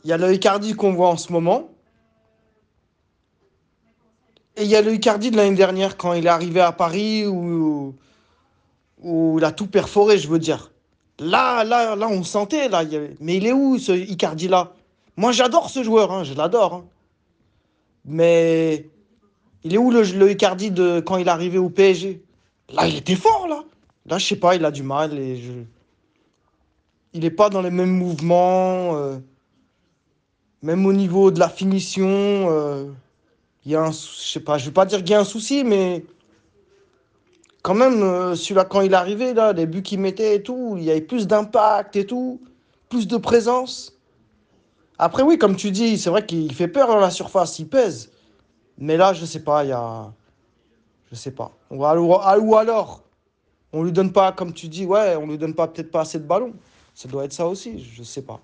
Il 0.04 0.10
y 0.10 0.12
a 0.12 0.16
le 0.18 0.32
Icardi 0.32 0.74
qu'on 0.74 0.92
voit 0.92 1.08
en 1.08 1.16
ce 1.16 1.32
moment. 1.32 1.70
Et 4.56 4.62
il 4.64 4.68
y 4.68 4.76
a 4.76 4.82
le 4.82 4.92
Icardi 4.94 5.30
de 5.30 5.36
l'année 5.36 5.56
dernière 5.56 5.96
quand 5.96 6.12
il 6.12 6.26
est 6.26 6.30
arrivé 6.30 6.60
à 6.60 6.70
Paris 6.72 7.26
où, 7.26 7.94
où 9.02 9.38
il 9.38 9.44
a 9.44 9.50
tout 9.50 9.66
perforé, 9.66 10.18
je 10.18 10.28
veux 10.28 10.38
dire. 10.38 10.70
Là, 11.18 11.64
là, 11.64 11.96
là, 11.96 12.08
on 12.08 12.22
sentait, 12.22 12.68
là. 12.68 12.84
Mais 13.20 13.36
il 13.36 13.46
est 13.46 13.52
où 13.52 13.78
ce 13.78 13.92
Icardi-là? 13.92 14.72
Moi, 15.16 15.32
j'adore 15.32 15.70
ce 15.70 15.82
joueur, 15.82 16.12
hein, 16.12 16.24
je 16.24 16.34
l'adore. 16.34 16.74
hein. 16.74 16.84
Mais 18.04 18.90
il 19.64 19.74
est 19.74 19.78
où 19.78 19.90
le, 19.90 20.02
le 20.02 20.30
Icardi 20.30 20.70
de 20.70 21.00
quand 21.00 21.16
il 21.16 21.26
est 21.26 21.30
arrivé 21.30 21.58
au 21.58 21.70
PSG 21.70 22.22
Là, 22.72 22.86
il 22.86 22.96
était 22.96 23.16
fort, 23.16 23.46
là. 23.48 23.64
Là, 24.06 24.18
je 24.18 24.26
sais 24.26 24.36
pas, 24.36 24.54
il 24.54 24.64
a 24.64 24.70
du 24.70 24.82
mal. 24.82 25.18
Et 25.18 25.36
je... 25.36 25.52
Il 27.12 27.20
n'est 27.20 27.30
pas 27.30 27.50
dans 27.50 27.62
les 27.62 27.70
mêmes 27.70 27.96
mouvements. 27.96 28.96
euh, 28.96 29.18
Même 30.62 30.84
au 30.86 30.92
niveau 30.92 31.30
de 31.30 31.38
la 31.38 31.48
finition. 31.48 32.06
euh, 32.08 32.86
Il 33.64 33.72
y 33.72 33.76
a 33.76 33.82
un... 33.82 33.90
Je 33.92 33.96
sais 33.96 34.40
pas, 34.40 34.58
je 34.58 34.66
vais 34.66 34.72
pas 34.72 34.86
dire 34.86 34.98
qu'il 34.98 35.10
y 35.10 35.14
a 35.14 35.20
un 35.20 35.24
souci, 35.24 35.64
mais... 35.64 36.04
Quand 37.62 37.74
même, 37.74 38.02
euh, 38.02 38.34
celui-là, 38.34 38.66
quand 38.66 38.82
il 38.82 38.92
est 38.92 38.96
arrivé, 38.96 39.32
là, 39.32 39.54
les 39.54 39.64
buts 39.64 39.82
qu'il 39.82 39.98
mettait 39.98 40.36
et 40.36 40.42
tout, 40.42 40.74
il 40.76 40.84
y 40.84 40.90
avait 40.90 41.00
plus 41.00 41.26
d'impact 41.26 41.96
et 41.96 42.04
tout. 42.04 42.42
Plus 42.90 43.08
de 43.08 43.16
présence. 43.16 43.96
Après, 44.98 45.22
oui, 45.22 45.38
comme 45.38 45.56
tu 45.56 45.70
dis, 45.70 45.96
c'est 45.96 46.10
vrai 46.10 46.26
qu'il 46.26 46.54
fait 46.54 46.68
peur 46.68 46.88
dans 46.88 47.00
la 47.00 47.10
surface, 47.10 47.58
il 47.58 47.66
pèse. 47.66 48.12
Mais 48.76 48.98
là, 48.98 49.14
je 49.14 49.24
sais 49.24 49.40
pas, 49.42 49.64
il 49.64 49.70
y 49.70 49.72
a... 49.72 50.12
Je 51.10 51.16
sais 51.16 51.30
pas. 51.30 51.52
Ou 51.70 51.84
alors, 51.86 53.02
on 53.74 53.82
lui 53.82 53.92
donne 53.92 54.12
pas, 54.12 54.32
comme 54.32 54.52
tu 54.52 54.68
dis, 54.68 54.86
ouais, 54.86 55.16
on 55.16 55.26
lui 55.26 55.36
donne 55.36 55.54
pas 55.54 55.66
peut-être 55.68 55.90
pas 55.90 56.02
assez 56.02 56.18
de 56.18 56.24
ballons. 56.24 56.54
Ça 56.94 57.08
doit 57.08 57.24
être 57.24 57.32
ça 57.32 57.46
aussi, 57.48 57.80
je 57.80 58.02
sais 58.02 58.22
pas. 58.22 58.40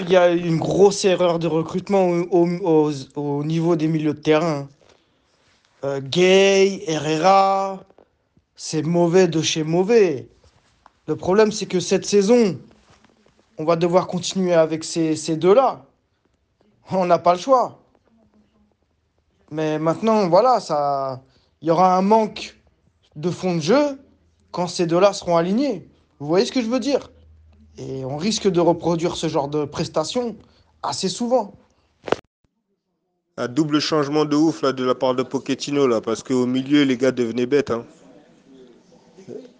Il 0.00 0.10
y 0.10 0.16
a 0.16 0.30
une 0.30 0.58
grosse 0.58 1.04
erreur 1.04 1.38
de 1.38 1.46
recrutement 1.46 2.06
au, 2.08 2.26
au- 2.30 2.90
au- 3.14 3.20
au 3.20 3.44
niveau 3.44 3.76
des 3.76 3.88
milieux 3.88 4.14
de 4.14 4.18
terrain. 4.20 4.68
Euh, 5.84 6.00
Gay, 6.00 6.82
Herrera, 6.86 7.84
c'est 8.56 8.82
mauvais 8.82 9.28
de 9.28 9.42
chez 9.42 9.62
mauvais. 9.64 10.28
Le 11.06 11.16
problème, 11.16 11.52
c'est 11.52 11.66
que 11.66 11.78
cette 11.80 12.06
saison, 12.06 12.58
on 13.58 13.64
va 13.64 13.76
devoir 13.76 14.06
continuer 14.06 14.54
avec 14.54 14.82
ces 14.84 15.36
deux-là. 15.36 15.84
On 16.90 17.04
n'a 17.06 17.18
pas 17.18 17.34
le 17.34 17.38
choix. 17.40 17.81
Mais 19.52 19.78
maintenant, 19.78 20.28
voilà, 20.28 20.60
ça, 20.60 21.22
il 21.60 21.68
y 21.68 21.70
aura 21.70 21.94
un 21.96 22.00
manque 22.00 22.58
de 23.16 23.30
fond 23.30 23.56
de 23.56 23.60
jeu 23.60 24.00
quand 24.50 24.66
ces 24.66 24.86
deux-là 24.86 25.12
seront 25.12 25.36
alignés. 25.36 25.86
Vous 26.18 26.26
voyez 26.26 26.46
ce 26.46 26.52
que 26.52 26.62
je 26.62 26.68
veux 26.68 26.80
dire? 26.80 27.10
Et 27.76 28.02
on 28.06 28.16
risque 28.16 28.48
de 28.48 28.60
reproduire 28.60 29.14
ce 29.14 29.28
genre 29.28 29.48
de 29.48 29.66
prestations 29.66 30.36
assez 30.82 31.10
souvent. 31.10 31.52
Un 33.36 33.48
double 33.48 33.78
changement 33.80 34.24
de 34.24 34.36
ouf 34.36 34.62
là 34.62 34.72
de 34.72 34.84
la 34.84 34.94
part 34.94 35.14
de 35.14 35.22
Pochettino 35.22 35.86
là, 35.86 36.00
parce 36.00 36.22
qu'au 36.22 36.46
milieu 36.46 36.84
les 36.84 36.96
gars 36.96 37.12
devenaient 37.12 37.46
bêtes. 37.46 37.70
hein. 37.70 37.84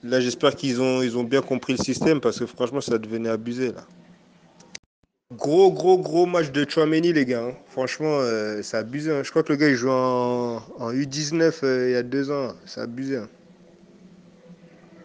Là 0.03 0.21
j'espère 0.21 0.57
qu'ils 0.57 0.81
ont, 0.81 1.03
ils 1.03 1.17
ont 1.19 1.25
bien 1.25 1.43
compris 1.43 1.75
le 1.75 1.83
système 1.83 2.21
parce 2.21 2.39
que 2.39 2.47
franchement 2.47 2.81
ça 2.81 2.99
devenait 2.99 3.29
abusé 3.31 3.73
là. 3.73 3.85
Gros 5.37 5.73
gros 5.73 5.99
gros 5.99 6.27
match 6.27 6.51
de 6.53 6.69
Chouameni 6.69 7.13
les 7.13 7.25
gars. 7.25 7.45
hein. 7.45 7.55
Franchement 7.69 8.19
euh, 8.21 8.61
c'est 8.63 8.77
abusé. 8.77 9.11
hein. 9.13 9.23
Je 9.23 9.31
crois 9.31 9.43
que 9.43 9.53
le 9.53 9.59
gars 9.59 9.69
il 9.69 9.75
joue 9.77 9.91
en, 9.91 10.63
en 10.79 10.93
U19 10.93 11.61
euh, 11.65 11.89
il 11.89 11.93
y 11.93 11.97
a 11.97 12.03
deux 12.03 12.31
ans. 12.31 12.55
C'est 12.67 12.81
abusé. 12.81 13.17
hein. 13.19 13.29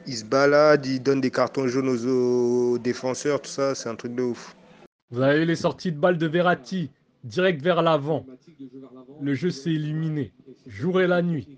il 0.05 0.15
se 0.17 0.25
balade, 0.25 0.85
il 0.85 1.01
donne 1.01 1.21
des 1.21 1.31
cartons 1.31 1.67
jaunes 1.67 1.89
aux, 1.89 2.73
aux 2.73 2.77
défenseurs, 2.77 3.41
tout 3.41 3.49
ça, 3.51 3.75
c'est 3.75 3.89
un 3.89 3.95
truc 3.95 4.15
de 4.15 4.23
ouf. 4.23 4.55
Vous 5.11 5.21
avez 5.21 5.45
les 5.45 5.55
sorties 5.55 5.91
de 5.91 5.97
balles 5.99 6.17
de 6.17 6.27
Verratti, 6.27 6.89
direct 7.23 7.61
vers 7.61 7.81
l'avant. 7.81 8.25
Le 9.21 9.33
jeu 9.33 9.49
s'est 9.51 9.71
éliminé, 9.71 10.31
jour 10.65 11.01
et 11.01 11.07
la 11.07 11.21
nuit. 11.21 11.57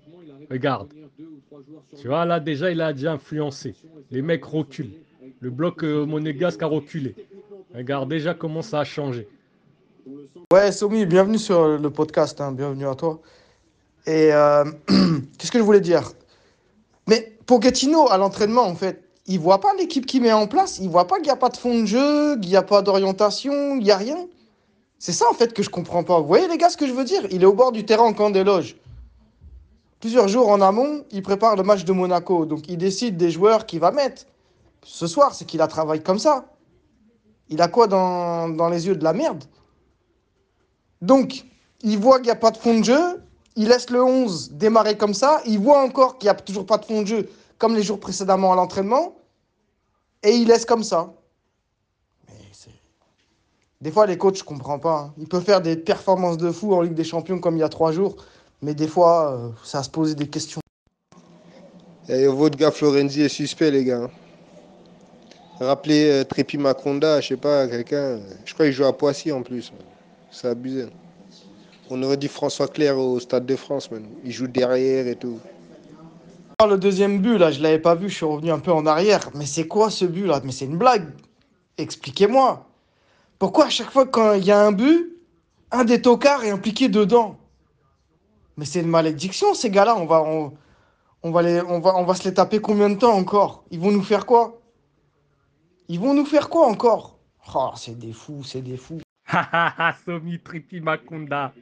Regarde. 0.50 0.88
Tu 2.00 2.08
vois, 2.08 2.24
là, 2.24 2.40
déjà, 2.40 2.70
il 2.72 2.80
a 2.80 2.92
déjà 2.92 3.12
influencé. 3.12 3.74
Les 4.10 4.22
mecs 4.22 4.44
reculent. 4.44 4.94
Le 5.40 5.50
bloc 5.50 5.84
euh, 5.84 6.04
monégasque 6.06 6.62
a 6.62 6.66
reculé. 6.66 7.14
Regarde 7.74 8.08
déjà 8.08 8.34
comment 8.34 8.62
ça 8.62 8.80
a 8.80 8.84
changé. 8.84 9.28
Ouais, 10.52 10.72
Somi, 10.72 11.06
bienvenue 11.06 11.38
sur 11.38 11.78
le 11.78 11.90
podcast, 11.90 12.40
hein, 12.40 12.50
bienvenue 12.50 12.88
à 12.88 12.96
toi. 12.96 13.20
Et 14.06 14.32
euh, 14.32 14.64
qu'est-ce 15.38 15.52
que 15.52 15.58
je 15.58 15.62
voulais 15.62 15.80
dire? 15.80 16.10
Mais 17.06 17.38
Pochettino, 17.46 18.10
à 18.10 18.18
l'entraînement, 18.18 18.64
en 18.64 18.74
fait, 18.74 19.04
il 19.26 19.38
voit 19.38 19.60
pas 19.60 19.72
l'équipe 19.78 20.04
qu'il 20.04 20.22
met 20.22 20.32
en 20.32 20.48
place, 20.48 20.78
il 20.80 20.88
voit 20.88 21.06
pas 21.06 21.16
qu'il 21.16 21.26
n'y 21.26 21.30
a 21.30 21.36
pas 21.36 21.48
de 21.48 21.56
fond 21.56 21.82
de 21.82 21.86
jeu, 21.86 22.36
qu'il 22.40 22.50
n'y 22.50 22.56
a 22.56 22.62
pas 22.62 22.82
d'orientation, 22.82 23.76
il 23.76 23.84
n'y 23.84 23.92
a 23.92 23.96
rien. 23.96 24.26
C'est 24.98 25.12
ça, 25.12 25.26
en 25.30 25.34
fait, 25.34 25.54
que 25.54 25.62
je 25.62 25.70
comprends 25.70 26.02
pas. 26.02 26.18
Vous 26.18 26.26
voyez, 26.26 26.48
les 26.48 26.58
gars, 26.58 26.70
ce 26.70 26.76
que 26.76 26.88
je 26.88 26.92
veux 26.92 27.04
dire? 27.04 27.22
Il 27.30 27.42
est 27.42 27.46
au 27.46 27.54
bord 27.54 27.70
du 27.70 27.84
terrain 27.84 28.04
en 28.04 28.12
camp 28.14 28.30
des 28.30 28.42
loges. 28.42 28.76
Plusieurs 30.00 30.26
jours 30.26 30.48
en 30.48 30.60
amont, 30.60 31.04
il 31.12 31.22
prépare 31.22 31.54
le 31.54 31.62
match 31.62 31.84
de 31.84 31.92
Monaco. 31.92 32.46
Donc, 32.46 32.68
il 32.68 32.78
décide 32.78 33.16
des 33.16 33.30
joueurs 33.30 33.64
qu'il 33.64 33.78
va 33.78 33.92
mettre. 33.92 34.24
Ce 34.82 35.06
soir, 35.06 35.34
c'est 35.34 35.44
qu'il 35.44 35.60
a 35.60 35.68
travaillé 35.68 36.02
comme 36.02 36.18
ça. 36.18 36.46
Il 37.50 37.60
a 37.60 37.68
quoi 37.68 37.86
dans, 37.86 38.48
dans 38.48 38.68
les 38.68 38.86
yeux 38.86 38.96
de 38.96 39.04
la 39.04 39.12
merde? 39.12 39.44
Donc, 41.02 41.44
il 41.82 41.98
voit 41.98 42.16
qu'il 42.18 42.26
n'y 42.26 42.30
a 42.30 42.36
pas 42.36 42.50
de 42.50 42.56
fond 42.56 42.78
de 42.78 42.84
jeu. 42.84 43.22
Il 43.56 43.68
laisse 43.68 43.90
le 43.90 44.02
11 44.02 44.52
démarrer 44.52 44.96
comme 44.96 45.14
ça. 45.14 45.40
Il 45.46 45.58
voit 45.58 45.82
encore 45.82 46.18
qu'il 46.18 46.26
n'y 46.26 46.30
a 46.30 46.34
toujours 46.34 46.64
pas 46.66 46.78
de 46.78 46.84
fond 46.84 47.02
de 47.02 47.06
jeu, 47.06 47.28
comme 47.58 47.74
les 47.74 47.82
jours 47.82 47.98
précédemment 47.98 48.52
à 48.52 48.56
l'entraînement. 48.56 49.16
Et 50.22 50.30
il 50.36 50.48
laisse 50.48 50.64
comme 50.64 50.84
ça. 50.84 51.12
Des 53.80 53.90
fois, 53.90 54.06
les 54.06 54.18
coachs, 54.18 54.36
je 54.36 54.44
comprends 54.44 54.78
pas. 54.78 54.98
hein. 54.98 55.14
Ils 55.18 55.26
peuvent 55.26 55.42
faire 55.44 55.62
des 55.62 55.74
performances 55.74 56.36
de 56.36 56.50
fou 56.50 56.74
en 56.74 56.82
Ligue 56.82 56.94
des 56.94 57.04
Champions 57.04 57.38
comme 57.38 57.56
il 57.56 57.60
y 57.60 57.64
a 57.64 57.68
trois 57.70 57.92
jours. 57.92 58.16
Mais 58.62 58.74
des 58.74 58.86
fois, 58.86 59.32
euh, 59.32 59.48
ça 59.64 59.82
se 59.82 59.88
poser 59.88 60.14
des 60.14 60.28
questions. 60.28 60.60
Et 62.08 62.26
votre 62.26 62.58
gars 62.58 62.70
Florenzi 62.70 63.22
est 63.22 63.28
suspect, 63.30 63.70
les 63.70 63.84
gars. 63.84 64.10
Rappelez 65.60 66.10
euh, 66.10 66.24
Trépi 66.24 66.56
Maconda, 66.56 67.20
je 67.20 67.28
sais 67.28 67.36
pas, 67.36 67.68
quelqu'un. 67.68 68.18
Je 68.46 68.54
crois 68.54 68.64
qu'il 68.64 68.74
joue 68.74 68.86
à 68.86 68.96
Poissy 68.96 69.30
en 69.30 69.42
plus. 69.42 69.72
C'est 70.30 70.48
abusé. 70.48 70.86
On 71.90 72.02
aurait 72.02 72.16
dit 72.16 72.28
François 72.28 72.66
Clair 72.66 72.96
au 72.98 73.20
Stade 73.20 73.44
de 73.44 73.56
France, 73.56 73.90
man. 73.90 74.06
Il 74.24 74.32
joue 74.32 74.46
derrière 74.46 75.06
et 75.06 75.16
tout. 75.16 75.38
Ah, 76.58 76.66
Le 76.66 76.78
deuxième 76.78 77.18
but, 77.18 77.36
là, 77.36 77.50
je 77.50 77.60
l'avais 77.60 77.78
pas 77.78 77.94
vu, 77.94 78.08
je 78.08 78.14
suis 78.14 78.24
revenu 78.24 78.50
un 78.50 78.58
peu 78.58 78.72
en 78.72 78.86
arrière. 78.86 79.28
Mais 79.34 79.44
c'est 79.44 79.66
quoi 79.66 79.90
ce 79.90 80.06
but, 80.06 80.26
là? 80.26 80.40
Mais 80.44 80.52
c'est 80.52 80.64
une 80.64 80.78
blague. 80.78 81.08
Expliquez-moi. 81.76 82.66
Pourquoi 83.38 83.66
à 83.66 83.70
chaque 83.70 83.90
fois 83.90 84.06
quand 84.06 84.34
il 84.34 84.44
y 84.44 84.52
a 84.52 84.60
un 84.60 84.72
but, 84.72 85.16
un 85.72 85.84
des 85.84 86.00
tocards 86.00 86.44
est 86.44 86.50
impliqué 86.50 86.88
dedans? 86.88 87.36
Mais 88.56 88.64
c'est 88.64 88.80
une 88.80 88.88
malédiction, 88.88 89.52
ces 89.52 89.68
gars-là. 89.68 89.96
On 89.96 90.06
va, 90.06 90.22
on 90.22 91.30
va, 91.30 91.42
les, 91.42 91.60
on, 91.62 91.80
va, 91.80 91.96
on 91.96 92.04
va 92.04 92.14
se 92.14 92.24
les 92.24 92.34
taper 92.34 92.60
combien 92.60 92.88
de 92.88 92.96
temps 92.96 93.14
encore? 93.14 93.64
Ils 93.70 93.80
vont 93.80 93.90
nous 93.90 94.02
faire 94.02 94.24
quoi? 94.24 94.59
Ils 95.92 95.98
vont 95.98 96.14
nous 96.14 96.24
faire 96.24 96.48
quoi 96.48 96.68
encore? 96.68 97.18
Oh, 97.52 97.72
c'est 97.74 97.98
des 97.98 98.12
fous, 98.12 98.44
c'est 98.44 98.62
des 98.62 98.76
fous. 98.76 99.00
Hahaha, 99.26 99.92
Somi 100.04 100.38
Tripi 100.38 100.80
Makunda. 100.80 101.52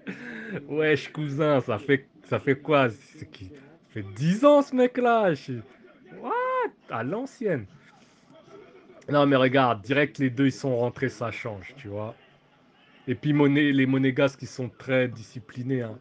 Wesh, 0.68 1.11
cousin, 1.11 1.62
ça 1.62 1.79
fait, 1.79 2.07
ça 2.29 2.39
fait 2.39 2.57
quoi? 2.57 2.91
Ça 2.91 3.24
fait 3.89 4.03
10 4.16 4.45
ans 4.45 4.61
ce 4.61 4.76
mec-là. 4.76 5.33
What? 6.20 6.31
À 6.91 7.03
l'ancienne. 7.05 7.64
Non, 9.09 9.24
mais 9.24 9.37
regarde, 9.37 9.81
direct 9.81 10.18
les 10.18 10.29
deux 10.29 10.49
ils 10.49 10.53
sont 10.53 10.76
rentrés, 10.76 11.09
ça 11.09 11.31
change, 11.31 11.72
tu 11.79 11.89
vois. 11.89 12.14
Et 13.07 13.14
puis 13.14 13.33
les 13.33 13.87
Monégasques 13.87 14.41
qui 14.41 14.47
sont 14.47 14.68
très 14.68 15.09
disciplinés. 15.09 15.81
hein. 15.81 15.99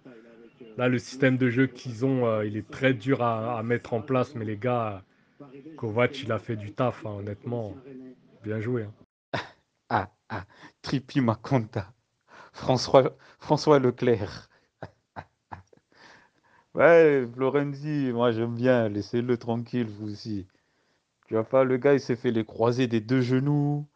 Là, 0.75 0.89
le 0.89 0.99
système 0.99 1.37
de 1.37 1.49
jeu 1.49 1.67
qu'ils 1.67 2.03
ont, 2.03 2.27
euh, 2.27 2.45
il 2.45 2.57
est 2.57 2.69
très 2.69 2.93
dur 2.93 3.23
à, 3.23 3.57
à 3.57 3.63
mettre 3.63 3.93
en 3.93 4.01
place, 4.01 4.35
mais 4.35 4.43
les 4.43 4.57
gars, 4.57 5.01
Kovac, 5.77 6.23
il 6.23 6.31
a 6.31 6.39
fait 6.39 6.55
du 6.55 6.71
taf, 6.73 7.05
hein, 7.05 7.15
honnêtement. 7.19 7.75
Bien 8.47 8.61
joué. 8.61 8.83
hein. 8.83 8.93
Ah, 9.89 10.09
ah, 10.29 10.45
Tripi 10.81 11.19
Maconda. 11.19 11.93
François, 12.53 13.17
François 13.39 13.79
Leclerc. 13.79 14.49
Ouais, 16.73 17.25
Florenzi, 17.33 18.11
moi 18.13 18.31
j'aime 18.31 18.55
bien, 18.55 18.87
laissez-le 18.89 19.37
tranquille, 19.37 19.87
vous 19.89 20.11
aussi. 20.11 20.47
Tu 21.27 21.35
vois 21.35 21.43
pas, 21.45 21.63
le 21.65 21.77
gars, 21.77 21.93
il 21.95 22.01
s'est 22.01 22.15
fait 22.17 22.31
les 22.31 22.45
croisés 22.45 22.87
des 22.87 23.01
deux 23.01 23.21
genoux, 23.21 23.87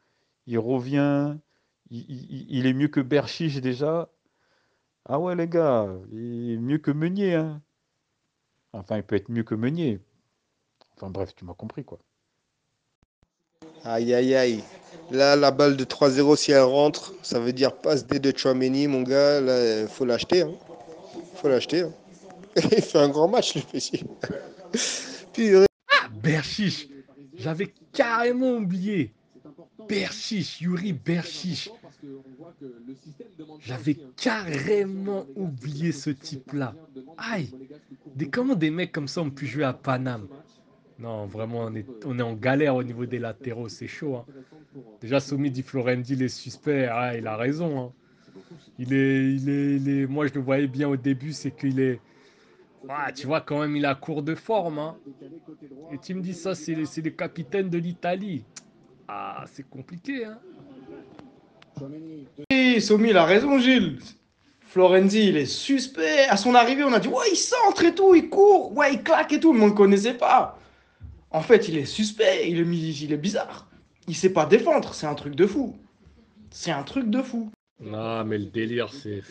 il 0.48 0.60
revient, 0.60 1.38
il 1.92 2.66
est 2.68 2.74
mieux 2.74 2.90
que 2.90 3.02
Berchiche 3.02 3.62
déjà. 3.62 4.10
Ah 5.06 5.20
ouais, 5.20 5.36
les 5.36 5.48
gars, 5.50 5.88
il 6.12 6.52
est 6.54 6.58
mieux 6.58 6.80
que 6.80 6.92
Meunier, 6.92 7.36
hein. 7.36 7.62
Enfin, 8.74 8.98
il 8.98 9.04
peut 9.04 9.16
être 9.16 9.30
mieux 9.30 9.44
que 9.44 9.56
Meunier. 9.56 10.02
Enfin 10.96 11.10
bref, 11.10 11.36
tu 11.36 11.46
m'as 11.46 11.54
compris, 11.54 11.86
quoi. 11.86 12.00
Aïe, 13.84 14.14
aïe, 14.14 14.36
aïe. 14.36 14.64
Là, 15.12 15.36
la 15.36 15.52
balle 15.52 15.76
de 15.76 15.84
3-0, 15.84 16.36
si 16.38 16.52
elle 16.52 16.62
rentre, 16.64 17.14
ça 17.22 17.40
veut 17.40 17.54
dire 17.54 17.76
passe 17.76 18.06
D 18.08 18.20
de 18.20 18.36
Chouameni, 18.36 18.88
mon 18.88 19.02
gars. 19.02 19.42
Là, 19.42 19.88
faut 19.88 20.06
l'acheter. 20.06 20.42
Hein. 20.44 20.52
faut 21.36 21.50
l'acheter. 21.50 21.82
hein. 21.82 21.92
Il 22.56 22.82
fait 22.82 22.98
un 22.98 23.10
grand 23.10 23.28
match, 23.28 23.56
le. 23.56 23.62
Purée. 25.34 25.66
Ah, 25.92 26.08
Berchiche 26.22 26.88
J'avais 27.38 27.74
carrément 27.94 28.54
oublié. 28.58 29.14
Berchiche, 29.88 30.62
Yuri 30.62 30.94
Berchiche. 30.94 31.70
J'avais 33.60 33.98
carrément 34.18 35.26
oublié 35.36 35.92
ce 35.92 36.10
type-là. 36.10 36.74
Aïe 37.18 37.50
Comment 38.32 38.56
des 38.56 38.70
mecs 38.70 38.92
comme 38.92 39.08
ça 39.08 39.22
ont 39.22 39.30
pu 39.30 39.48
jouer 39.48 39.64
à 39.64 39.74
Paname? 39.74 40.28
Non, 41.02 41.26
vraiment, 41.26 41.62
on 41.62 41.76
est, 41.76 41.86
on 42.06 42.20
est 42.20 42.22
en 42.22 42.34
galère 42.34 42.76
au 42.76 42.84
niveau 42.84 43.06
des 43.08 43.18
latéraux, 43.18 43.70
c'est 43.70 43.88
chaud. 43.88 44.18
hein. 44.18 44.26
Déjà, 45.02 45.20
Somi 45.20 45.50
dit 45.50 45.64
Florendi, 45.64 46.14
il 46.14 46.22
est 46.22 46.28
suspect. 46.28 46.88
Ah, 46.92 47.18
il 47.18 47.26
a 47.26 47.36
raison. 47.36 47.80
hein. 47.80 47.92
Il 48.78 48.94
est, 48.94 49.34
il 49.34 49.90
est, 49.90 50.06
Moi, 50.06 50.28
je 50.28 50.34
le 50.36 50.42
voyais 50.42 50.68
bien 50.68 50.88
au 50.88 50.96
début, 50.96 51.34
c'est 51.34 51.52
qu'il 51.52 51.80
est... 51.80 52.00
Ah, 52.88 53.12
tu 53.12 53.26
vois, 53.26 53.42
quand 53.42 53.60
même, 53.60 53.76
il 53.76 53.86
a 53.86 53.96
cours 53.96 54.22
de 54.22 54.36
forme. 54.36 54.78
hein. 54.78 54.96
Et 55.92 55.98
tu 55.98 56.14
me 56.14 56.22
dis 56.22 56.34
ça, 56.36 56.54
c'est 56.54 56.76
le- 56.76 57.10
capitaine 57.10 57.70
de 57.70 57.78
l'Italie. 57.80 58.44
Ah, 59.08 59.44
c'est 59.52 59.68
compliqué, 59.68 60.26
hein. 60.26 60.40
Oui, 62.52 62.80
Somi, 62.80 63.10
il 63.10 63.18
a 63.18 63.26
raison, 63.26 63.58
Gilles. 63.58 63.98
Florenzi, 64.62 65.30
il 65.30 65.38
est 65.38 65.46
suspect. 65.46 66.28
À 66.30 66.38
son 66.38 66.54
arrivée, 66.54 66.84
on 66.84 66.94
a 66.94 67.00
dit, 67.00 67.08
ouais, 67.08 67.26
il 67.32 67.36
centre 67.36 67.84
et 67.84 67.96
tout, 67.96 68.14
il 68.14 68.30
court, 68.30 68.72
ouais, 68.78 68.94
il 68.94 69.04
claque 69.04 69.34
et 69.34 69.40
tout, 69.40 69.52
mais 69.52 69.64
on 69.64 69.68
ne 69.68 69.72
connaissait 69.74 70.14
pas. 70.14 70.61
En 71.32 71.42
fait, 71.42 71.68
il 71.68 71.78
est 71.78 71.86
suspect, 71.86 72.50
il 72.50 72.60
est, 72.60 73.02
il 73.02 73.12
est 73.14 73.18
bizarre. 73.18 73.70
Il 74.08 74.16
sait 74.16 74.34
pas 74.34 74.46
défendre, 74.46 74.94
c'est 74.94 75.08
un 75.08 75.16
truc 75.16 75.36
de 75.36 75.48
fou. 75.48 75.84
C'est 76.52 76.72
un 76.72 76.84
truc 76.84 77.10
de 77.10 77.22
fou. 77.22 77.52
Non, 77.80 78.26
mais 78.26 78.38
le 78.40 78.46
délire, 78.48 78.94
c'est. 78.94 79.26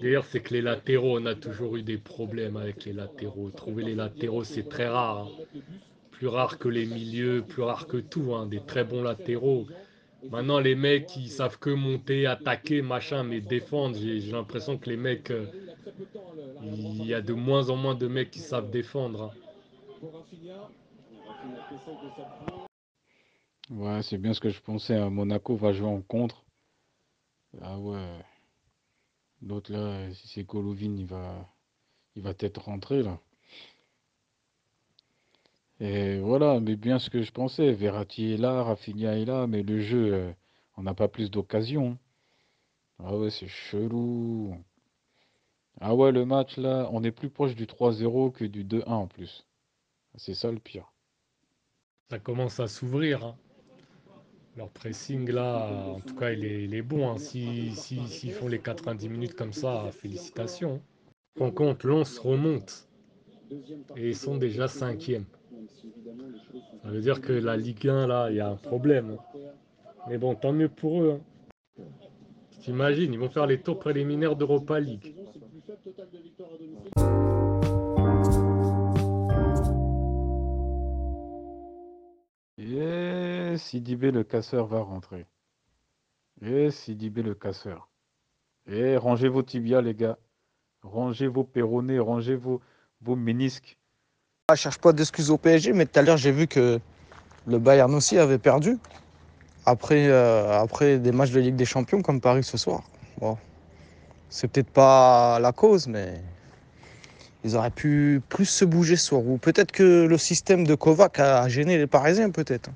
Délire, 0.00 0.24
c'est 0.26 0.42
que 0.42 0.52
les 0.52 0.60
latéraux, 0.60 1.18
on 1.18 1.24
a 1.26 1.34
toujours 1.34 1.76
eu 1.76 1.82
des 1.82 1.96
problèmes 1.98 2.56
avec 2.56 2.84
les 2.84 2.92
latéraux. 2.92 3.50
Trouver 3.52 3.82
les 3.84 3.94
latéraux, 3.94 4.44
c'est 4.44 4.68
très 4.68 4.86
rare. 4.88 5.18
hein. 5.18 5.32
Plus 6.10 6.28
rare 6.28 6.58
que 6.58 6.68
les 6.68 6.86
milieux, 6.86 7.46
plus 7.46 7.62
rare 7.62 7.86
que 7.88 7.98
tout. 7.98 8.34
hein. 8.34 8.46
Des 8.46 8.64
très 8.64 8.84
bons 8.84 9.02
latéraux. 9.02 9.68
Maintenant, 10.30 10.60
les 10.60 10.74
mecs, 10.76 11.16
ils 11.16 11.30
savent 11.30 11.58
que 11.58 11.70
monter, 11.70 12.26
attaquer, 12.26 12.82
machin, 12.82 13.24
mais 13.24 13.40
défendre. 13.40 13.96
J'ai 13.98 14.20
j'ai 14.20 14.32
l'impression 14.32 14.78
que 14.78 14.90
les 14.90 14.96
mecs. 14.98 15.30
euh, 15.30 15.48
Il 16.60 17.04
y 17.04 17.12
a 17.12 17.20
de 17.20 17.34
moins 17.34 17.68
en 17.68 17.76
moins 17.76 17.94
de 17.94 18.06
mecs 18.08 18.30
qui 18.30 18.40
savent 18.40 18.70
défendre. 18.70 19.22
hein. 19.22 19.36
Ouais, 23.70 24.02
c'est 24.02 24.18
bien 24.18 24.34
ce 24.34 24.40
que 24.40 24.50
je 24.50 24.60
pensais. 24.60 24.96
hein. 24.96 25.10
Monaco 25.10 25.54
va 25.56 25.72
jouer 25.72 25.86
en 25.88 26.02
contre. 26.02 26.44
Ah 27.60 27.78
ouais. 27.78 28.24
L'autre 29.42 29.72
là, 29.72 30.12
si 30.14 30.28
c'est 30.28 30.44
Golovin, 30.44 30.96
il 30.96 31.06
va, 31.06 31.48
il 32.16 32.22
va 32.22 32.34
peut-être 32.34 32.62
rentrer 32.62 33.02
là. 33.02 33.18
Et 35.80 36.18
voilà, 36.20 36.60
mais 36.60 36.76
bien 36.76 36.98
ce 36.98 37.10
que 37.10 37.22
je 37.22 37.32
pensais. 37.32 37.72
Verratti 37.72 38.32
est 38.32 38.36
là, 38.36 38.62
Rafinha 38.62 39.18
est 39.18 39.24
là, 39.24 39.46
mais 39.46 39.62
le 39.62 39.80
jeu, 39.80 40.14
euh, 40.14 40.32
on 40.76 40.82
n'a 40.82 40.94
pas 40.94 41.08
plus 41.08 41.30
d'occasion. 41.30 41.98
Ah 42.98 43.16
ouais, 43.16 43.30
c'est 43.30 43.48
chelou. 43.48 44.56
Ah 45.80 45.94
ouais, 45.94 46.12
le 46.12 46.24
match 46.24 46.56
là, 46.56 46.88
on 46.92 47.02
est 47.04 47.10
plus 47.12 47.30
proche 47.30 47.54
du 47.54 47.66
3-0 47.66 48.30
que 48.32 48.44
du 48.44 48.64
2-1 48.64 48.84
en 48.88 49.06
plus. 49.06 49.44
C'est 50.16 50.34
ça 50.34 50.50
le 50.50 50.58
pire. 50.58 50.92
Ça 52.10 52.18
commence 52.18 52.60
à 52.60 52.68
s'ouvrir. 52.68 53.24
hein. 53.24 53.36
Leur 54.56 54.68
pressing 54.70 55.30
là, 55.30 55.94
en 55.94 56.00
tout 56.00 56.14
cas, 56.14 56.30
il 56.32 56.74
est, 56.74 56.82
bon. 56.82 57.10
hein. 57.10 57.16
Si, 57.18 57.70
si- 57.74 58.06
s'ils 58.08 58.32
font 58.32 58.48
les 58.48 58.60
90 58.60 59.08
minutes 59.08 59.34
comme 59.34 59.52
ça, 59.52 59.90
félicitations. 59.92 60.82
Rends 61.38 61.50
compte, 61.50 61.84
Lens 61.84 62.18
remonte. 62.18 62.86
Et 63.96 64.10
ils 64.10 64.16
sont 64.16 64.36
déjà 64.36 64.68
cinquième. 64.68 65.24
veut 66.84 67.00
dire 67.00 67.20
que 67.20 67.32
la 67.32 67.56
Ligue 67.56 67.88
1, 67.88 68.06
là, 68.06 68.30
il 68.30 68.36
y 68.36 68.40
a 68.40 68.48
un 68.48 68.56
problème. 68.56 69.16
hein. 69.18 69.38
Mais 70.08 70.18
bon, 70.18 70.34
tant 70.34 70.52
mieux 70.52 70.68
pour 70.68 71.02
eux. 71.02 71.20
T'imagines, 72.60 73.12
ils 73.12 73.18
vont 73.18 73.30
faire 73.30 73.46
les 73.46 73.60
tours 73.60 73.78
préliminaires 73.78 74.36
d'Europa 74.36 74.78
League. 74.78 75.14
Sidibé 83.72 84.10
le 84.10 84.22
casseur 84.22 84.66
va 84.66 84.80
rentrer. 84.80 85.24
Et 86.42 86.70
Sidibé 86.70 87.22
le 87.22 87.34
casseur. 87.34 87.88
Et 88.66 88.98
rangez 88.98 89.28
vos 89.28 89.42
tibias, 89.42 89.80
les 89.80 89.94
gars. 89.94 90.18
Rangez 90.82 91.26
vos 91.26 91.42
péronés, 91.42 91.98
rangez 91.98 92.34
vos, 92.34 92.60
vos 93.00 93.16
ménisques. 93.16 93.78
Ah, 94.48 94.56
cherche 94.56 94.76
pas 94.76 94.92
d'excuses 94.92 95.30
au 95.30 95.38
PSG, 95.38 95.72
mais 95.72 95.86
tout 95.86 95.98
à 95.98 96.02
l'heure, 96.02 96.18
j'ai 96.18 96.32
vu 96.32 96.46
que 96.46 96.80
le 97.46 97.58
Bayern 97.58 97.94
aussi 97.94 98.18
avait 98.18 98.36
perdu. 98.36 98.76
Après, 99.64 100.06
euh, 100.06 100.60
après 100.60 100.98
des 100.98 101.10
matchs 101.10 101.30
de 101.30 101.40
Ligue 101.40 101.56
des 101.56 101.64
Champions 101.64 102.02
comme 102.02 102.20
Paris 102.20 102.44
ce 102.44 102.58
soir. 102.58 102.82
Bon. 103.20 103.38
C'est 104.28 104.48
peut-être 104.48 104.70
pas 104.70 105.38
la 105.40 105.52
cause, 105.52 105.86
mais 105.86 106.20
ils 107.42 107.56
auraient 107.56 107.70
pu 107.70 108.20
plus 108.28 108.44
se 108.44 108.66
bouger 108.66 108.96
ce 108.96 109.06
soir. 109.06 109.26
Ou 109.26 109.38
peut-être 109.38 109.72
que 109.72 110.04
le 110.04 110.18
système 110.18 110.66
de 110.66 110.74
Kovac 110.74 111.18
a 111.20 111.48
gêné 111.48 111.78
les 111.78 111.86
Parisiens, 111.86 112.28
peut-être. 112.28 112.68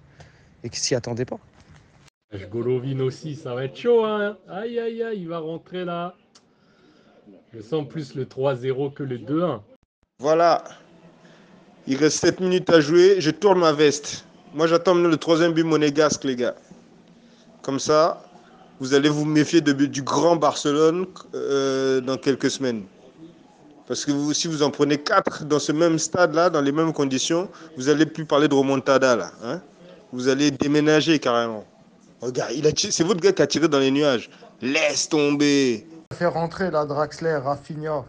Et 0.67 0.69
qu'ils 0.69 0.81
s'y 0.81 0.97
attendaient 0.97 1.25
pas. 1.25 1.39
Golovin 2.51 2.99
aussi, 2.99 3.37
ça 3.37 3.55
va 3.55 3.67
être 3.67 3.77
chaud. 3.77 4.05
Hein 4.05 4.37
aïe, 4.49 4.81
aïe, 4.81 5.01
aïe, 5.01 5.21
il 5.21 5.29
va 5.29 5.39
rentrer 5.39 5.85
là. 5.85 6.17
Je 7.55 7.63
sens 7.63 7.87
plus 7.89 8.17
le 8.17 8.25
3-0 8.25 8.93
que 8.93 9.05
le 9.05 9.19
2-1. 9.19 9.61
Voilà. 10.19 10.65
Il 11.87 11.97
reste 11.99 12.19
7 12.19 12.41
minutes 12.41 12.69
à 12.69 12.81
jouer. 12.81 13.21
Je 13.21 13.31
tourne 13.31 13.61
ma 13.61 13.73
veste. 13.73 14.25
Moi, 14.55 14.67
j'attends 14.67 14.95
maintenant 14.95 15.11
le 15.11 15.17
troisième 15.17 15.53
but 15.53 15.63
monégasque, 15.63 16.25
les 16.25 16.35
gars. 16.35 16.57
Comme 17.63 17.79
ça, 17.79 18.25
vous 18.81 18.93
allez 18.93 19.09
vous 19.09 19.25
méfier 19.25 19.61
de, 19.61 19.73
du 19.73 20.03
grand 20.03 20.35
Barcelone 20.35 21.07
euh, 21.37 22.01
dans 22.01 22.17
quelques 22.17 22.51
semaines. 22.51 22.83
Parce 23.87 24.05
que 24.05 24.11
vous, 24.11 24.33
si 24.33 24.49
vous 24.49 24.65
en 24.65 24.73
prenez 24.73 24.99
4 24.99 25.45
dans 25.45 25.61
ce 25.61 25.71
même 25.71 26.01
stade-là, 26.01 26.51
dans 26.51 26.61
les 26.61 26.73
mêmes 26.73 26.93
conditions, 26.93 27.49
vous 27.77 27.89
allez 27.89 28.05
plus 28.05 28.25
parler 28.25 28.49
de 28.49 28.55
remontada, 28.55 29.15
là. 29.15 29.31
hein. 29.45 29.63
Vous 30.13 30.29
allez 30.29 30.51
déménager 30.51 31.19
carrément. 31.19 31.65
Regarde, 32.21 32.53
il 32.55 32.67
a 32.67 32.71
c'est 32.75 33.05
votre 33.05 33.21
gars 33.21 33.33
qui 33.33 33.43
a 33.43 33.47
tiré 33.47 33.69
dans 33.69 33.79
les 33.79 33.91
nuages. 33.91 34.31
Laisse 34.63 35.09
tomber. 35.09 35.87
Faire 36.13 36.33
rentrer 36.33 36.71
là 36.71 36.87
Draxler, 36.87 37.37
Rafinha. 37.37 38.05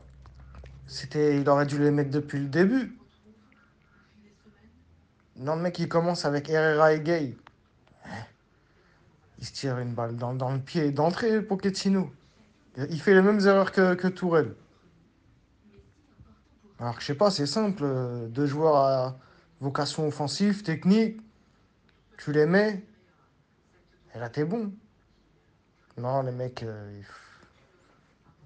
C'était, 0.86 1.38
il 1.39 1.50
aurait 1.50 1.66
dû 1.66 1.78
les 1.80 1.91
mettre 1.91 2.12
depuis 2.12 2.39
le 2.39 2.48
début. 2.48 2.98
Non, 5.36 5.56
le 5.56 5.62
mec 5.62 5.78
il 5.80 5.89
commence 5.89 6.26
avec 6.26 6.50
Herrera 6.50 6.93
et 6.93 7.02
Gay. 7.02 7.36
Il 9.39 9.45
se 9.45 9.52
tire 9.54 9.78
une 9.78 9.93
balle 9.93 10.16
dans, 10.16 10.52
le 10.52 10.60
pied 10.60 10.91
d'entrée, 10.91 11.41
Pochettino. 11.41 12.10
Il 12.89 13.00
fait 13.00 13.14
les 13.14 13.22
mêmes 13.22 13.39
erreurs 13.41 13.72
que, 13.72 13.93
que 13.93 14.08
Tourelle. 14.08 14.56
Alors 16.80 17.00
je 17.00 17.06
sais 17.06 17.16
pas, 17.16 17.30
c'est 17.30 17.45
simple. 17.45 17.84
euh, 17.84 18.28
Deux 18.28 18.45
joueurs 18.45 18.76
à 18.76 19.18
vocation 19.62 20.08
offensive, 20.08 20.64
technique. 20.64 21.20
Tu 22.18 22.32
les 22.32 22.45
mets. 22.45 22.84
Et 24.15 24.20
là 24.20 24.30
t'es 24.30 24.43
bon. 24.45 24.72
Non, 25.97 26.22
les 26.22 26.32
mecs, 26.32 26.61
euh, 26.63 27.01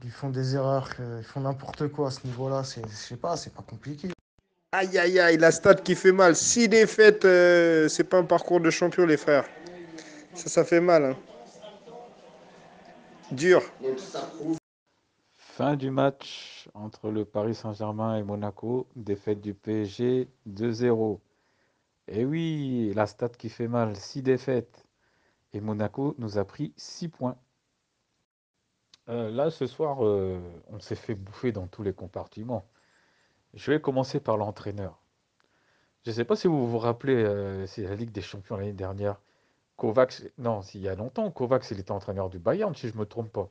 ils, 0.04 0.10
font 0.12 0.30
des 0.30 0.56
erreurs, 0.56 0.96
que- 0.96 1.18
ils 1.20 1.24
font 1.24 1.42
n'importe 1.42 1.90
quoi 1.90 2.08
à 2.08 2.12
ce 2.12 2.26
niveau-là. 2.26 2.64
C'est, 2.64 2.82
je 2.88 2.96
sais 2.96 3.18
pas, 3.18 3.36
c'est 3.36 3.54
pas 3.54 3.62
compliqué. 3.62 4.10
Aïe, 4.74 4.98
aïe, 4.98 5.20
aïe, 5.20 5.38
la 5.38 5.52
stat 5.52 5.76
qui 5.76 5.96
fait 5.96 6.14
mal. 6.14 6.34
Si 6.38 6.70
défaites, 6.70 7.26
euh, 7.26 7.90
c'est 7.90 8.06
pas 8.06 8.20
un 8.20 8.24
parcours 8.24 8.62
de 8.62 8.70
champion, 8.70 9.06
les 9.06 9.18
frères. 9.18 9.46
Ça, 10.34 10.48
ça 10.50 10.64
fait 10.64 10.80
mal. 10.80 11.04
hein. 11.04 11.18
Dur. 13.32 13.62
Fin 15.36 15.76
du 15.76 15.92
match 15.92 16.70
entre 16.74 17.12
le 17.12 17.26
Paris 17.26 17.54
Saint-Germain 17.56 18.16
et 18.18 18.24
Monaco. 18.24 18.88
Défaite 18.96 19.42
du 19.42 19.54
PSG 19.54 20.30
2-0. 20.48 21.20
Et 22.14 22.26
oui, 22.26 22.92
la 22.94 23.08
stat 23.08 23.30
qui 23.30 23.48
fait 23.50 23.70
mal, 23.70 23.96
6 23.96 24.22
défaites. 24.22 24.86
Et 25.54 25.62
Monaco 25.62 26.14
nous 26.18 26.38
a 26.38 26.46
pris 26.46 26.74
6 26.76 27.08
points. 27.08 27.38
Euh, 29.10 29.32
là, 29.32 29.50
ce 29.50 29.66
soir, 29.66 30.06
euh, 30.06 30.40
on 30.68 30.80
s'est 30.80 30.96
fait 30.96 31.16
bouffer 31.16 31.54
dans 31.54 31.68
tous 31.68 31.84
les 31.84 31.94
compartiments. 31.94 32.68
Je 33.54 33.72
vais 33.72 33.82
commencer 33.82 34.20
par 34.20 34.38
l'entraîneur. 34.38 35.00
Je 36.06 36.12
ne 36.12 36.16
sais 36.16 36.26
pas 36.26 36.36
si 36.36 36.48
vous 36.48 36.70
vous 36.70 36.80
rappelez, 36.80 37.16
euh, 37.16 37.66
c'est 37.68 37.84
la 37.84 37.96
Ligue 37.96 38.12
des 38.12 38.22
Champions 38.22 38.58
l'année 38.58 38.74
dernière. 38.74 39.22
Kovacs, 39.78 40.24
non, 40.38 40.62
il 40.74 40.82
y 40.82 40.90
a 40.90 40.96
longtemps, 40.96 41.32
Kovacs, 41.32 41.72
il 41.72 41.80
était 41.80 41.92
entraîneur 41.92 42.30
du 42.30 42.40
Bayern, 42.40 42.76
si 42.76 42.90
je 42.90 42.94
ne 42.94 43.00
me 43.00 43.06
trompe 43.06 43.32
pas. 43.32 43.50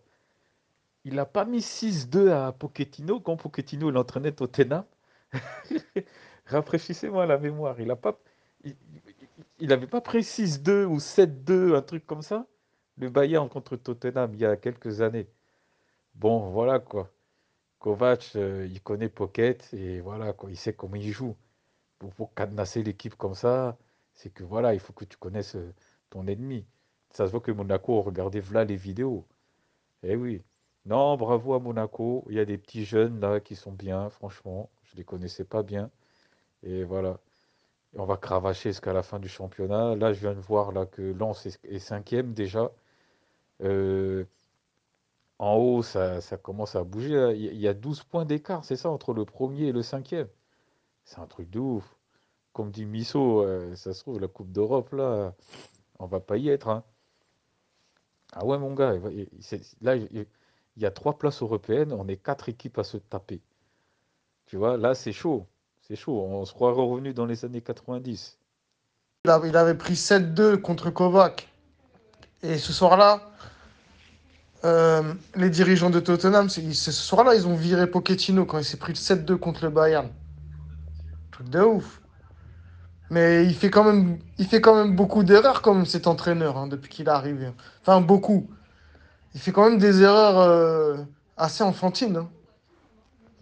Il 1.04 1.14
n'a 1.14 1.26
pas 1.26 1.44
mis 1.46 1.60
6-2 1.62 2.30
à 2.30 2.52
Pochettino 2.52 3.20
quand 3.20 3.36
Pochettino 3.36 3.90
l'entraînait 3.90 4.32
Tottenham. 4.32 4.84
Rafraîchissez-moi 6.46 7.26
la 7.26 7.38
mémoire. 7.38 7.80
Il 7.80 7.90
a 7.90 7.96
pas, 7.96 8.18
il, 8.64 9.68
n'avait 9.68 9.86
pas 9.86 10.00
pris 10.00 10.20
6-2 10.20 10.84
ou 10.84 10.98
7-2, 10.98 11.74
un 11.76 11.82
truc 11.82 12.06
comme 12.06 12.22
ça? 12.22 12.46
Le 12.98 13.08
Bayern 13.10 13.48
contre 13.48 13.76
Tottenham 13.76 14.34
il 14.34 14.40
y 14.40 14.46
a 14.46 14.56
quelques 14.56 15.00
années. 15.00 15.28
Bon, 16.14 16.50
voilà 16.50 16.80
quoi. 16.80 17.10
Kovac, 17.80 18.32
euh, 18.36 18.66
il 18.70 18.82
connaît 18.82 19.08
Pocket 19.08 19.72
et 19.74 20.00
voilà 20.00 20.32
quoi, 20.34 20.50
il 20.50 20.56
sait 20.56 20.74
comment 20.74 20.96
il 20.96 21.10
joue. 21.12 21.36
Pour, 21.98 22.34
cadenasser 22.34 22.82
l'équipe 22.82 23.14
comme 23.16 23.34
ça, 23.34 23.78
c'est 24.14 24.30
que 24.30 24.44
voilà, 24.44 24.74
il 24.74 24.80
faut 24.80 24.92
que 24.92 25.04
tu 25.04 25.16
connaisses 25.18 25.56
euh, 25.56 25.74
ton 26.10 26.26
ennemi. 26.26 26.66
Ça 27.10 27.26
se 27.26 27.32
voit 27.32 27.40
que 27.40 27.52
Monaco 27.52 28.02
regardait 28.02 28.42
là 28.52 28.64
les 28.64 28.76
vidéos. 28.76 29.26
Eh 30.02 30.16
oui. 30.16 30.42
Non, 30.86 31.16
bravo 31.16 31.54
à 31.54 31.60
Monaco. 31.60 32.24
Il 32.30 32.36
y 32.36 32.40
a 32.40 32.44
des 32.44 32.58
petits 32.58 32.84
jeunes 32.84 33.20
là 33.20 33.40
qui 33.40 33.56
sont 33.56 33.72
bien, 33.72 34.10
franchement. 34.10 34.70
Je 34.84 34.96
les 34.96 35.04
connaissais 35.04 35.44
pas 35.44 35.62
bien. 35.62 35.90
Et 36.62 36.84
voilà. 36.84 37.20
On 37.96 38.04
va 38.04 38.16
cravacher 38.16 38.70
jusqu'à 38.70 38.92
la 38.92 39.04
fin 39.04 39.20
du 39.20 39.28
championnat. 39.28 39.94
Là, 39.94 40.12
je 40.12 40.18
viens 40.20 40.34
de 40.34 40.40
voir 40.40 40.72
là 40.72 40.86
que 40.86 41.02
Lens 41.02 41.46
est, 41.62 41.78
cinquième 41.78 42.34
déjà. 42.34 42.72
Euh, 43.62 44.24
en 45.40 45.56
haut, 45.56 45.82
ça, 45.82 46.20
commence 46.42 46.76
à 46.76 46.84
bouger. 46.84 47.32
Il 47.34 47.42
y 47.42 47.48
a- 47.48 47.52
il 47.52 47.58
y 47.60 47.66
a 47.68 47.74
12 47.74 48.04
points 48.04 48.24
d'écart, 48.24 48.64
c'est 48.64 48.76
ça, 48.76 48.90
entre 48.90 49.12
le 49.14 49.24
premier 49.24 49.64
et 49.68 49.72
le 49.72 49.82
cinquième. 49.82 50.28
C'est 51.04 51.20
un 51.20 51.26
truc 51.28 51.50
de 51.50 51.60
ouf. 51.60 51.96
Comme 52.54 52.70
dit 52.72 52.86
Misso, 52.86 53.42
euh, 53.42 53.74
ça 53.76 53.94
se 53.94 54.00
trouve, 54.02 54.20
la 54.20 54.28
Coupe 54.28 54.52
d'Europe, 54.52 54.92
là, 54.94 55.34
on 56.00 56.06
va 56.06 56.20
pas 56.20 56.36
y 56.38 56.48
être. 56.50 56.68
hein. 56.70 56.84
Ah 58.32 58.44
ouais, 58.44 58.58
mon 58.58 58.74
gars, 58.74 58.94
là, 59.82 59.94
il 59.96 60.26
y 60.76 60.84
a 60.86 60.90
trois 60.90 61.16
places 61.16 61.42
européennes, 61.42 61.92
on 61.92 62.08
est 62.08 62.16
quatre 62.16 62.48
équipes 62.48 62.78
à 62.78 62.84
se 62.84 62.96
taper. 62.96 63.40
Tu 64.44 64.58
vois, 64.58 64.76
là, 64.76 64.94
c'est 64.94 65.12
chaud. 65.12 65.46
C'est 65.90 65.96
chaud. 65.96 66.22
On 66.22 66.44
se 66.44 66.52
croirait 66.54 66.80
revenu 66.80 67.12
dans 67.12 67.26
les 67.26 67.44
années 67.44 67.62
90. 67.62 68.38
Il 69.24 69.30
avait, 69.56 69.74
pris 69.74 69.94
7-2 69.94 70.58
contre 70.58 70.88
Kovac. 70.90 71.48
Et 72.44 72.58
ce 72.58 72.72
soir-là, 72.72 73.28
euh, 74.64 75.02
les 75.34 75.50
dirigeants 75.50 75.90
de 75.90 75.98
Tottenham, 75.98 76.48
ce 76.48 76.92
soir-là, 76.92 77.34
ils 77.34 77.48
ont 77.48 77.56
viré 77.56 77.90
Pochettino 77.90 78.44
quand 78.44 78.58
il 78.58 78.64
s'est 78.64 78.76
pris 78.76 78.92
le 78.92 78.98
7-2 78.98 79.36
contre 79.36 79.64
le 79.64 79.70
Bayern. 79.70 80.08
Truc 81.32 81.48
de 81.48 81.60
ouf. 81.60 82.00
Mais 83.10 83.44
il 83.44 83.54
fait 83.56 83.70
quand 83.70 83.82
même, 83.82 84.20
il 84.38 84.46
fait 84.46 84.60
quand 84.60 84.76
même 84.76 84.94
beaucoup 84.94 85.24
d'erreurs 85.24 85.60
comme 85.60 85.86
cet 85.86 86.06
entraîneur 86.06 86.56
hein, 86.56 86.68
depuis 86.68 86.88
qu'il 86.88 87.06
est 87.08 87.10
arrivé. 87.10 87.50
Enfin, 87.82 88.00
beaucoup. 88.00 88.48
Il 89.34 89.40
fait 89.40 89.50
quand 89.50 89.68
même 89.68 89.78
des 89.80 90.02
erreurs 90.02 90.38
euh, 90.38 90.98
assez 91.36 91.64
enfantines. 91.64 92.16
hein. 92.16 92.28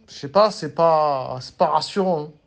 Je 0.09 0.15
sais 0.15 0.29
pas, 0.29 0.51
c'est 0.51 0.75
pas, 0.75 1.39
pas 1.59 1.67
rassurant. 1.67 2.23
hein. 2.23 2.38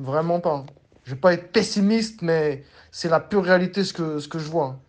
Vraiment 0.00 0.40
pas. 0.40 0.64
Je 1.04 1.14
vais 1.14 1.20
pas 1.20 1.32
être 1.34 1.52
pessimiste, 1.52 2.22
mais 2.22 2.64
c'est 2.90 3.08
la 3.08 3.20
pure 3.20 3.44
réalité 3.44 3.84
ce 3.84 3.92
que, 3.92 4.18
ce 4.18 4.28
que 4.28 4.38
je 4.38 4.48
vois. 4.50 4.80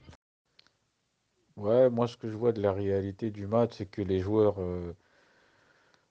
Ouais, 1.55 1.89
moi, 1.89 2.07
ce 2.09 2.17
que 2.17 2.29
je 2.29 2.35
vois 2.35 2.51
de 2.51 2.61
la 2.61 2.73
réalité 2.73 3.31
du 3.31 3.47
match, 3.47 3.75
c'est 3.77 3.85
que 3.85 4.01
les 4.01 4.19
joueurs 4.19 4.55
euh, 4.59 4.93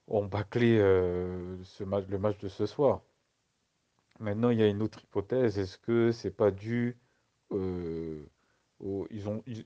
ont 0.09 0.27
bâclé 0.27 0.79
euh, 0.79 1.57
ce 1.65 1.85
match, 1.85 2.05
le 2.09 2.19
match 2.19 2.39
de 2.39 2.49
ce 2.49 2.67
soir. 2.67 3.01
Maintenant, 4.21 4.51
il 4.51 4.61
y 4.61 4.63
a 4.63 4.69
une 4.69 4.83
autre 4.83 5.03
hypothèse. 5.03 5.59
Est-ce 5.59 5.77
que 5.79 6.13
c'est 6.13 6.31
pas 6.31 6.51
dû 6.53 6.97
euh, 7.53 8.25
ils 9.11 9.29
ont, 9.29 9.43
ils, 9.47 9.65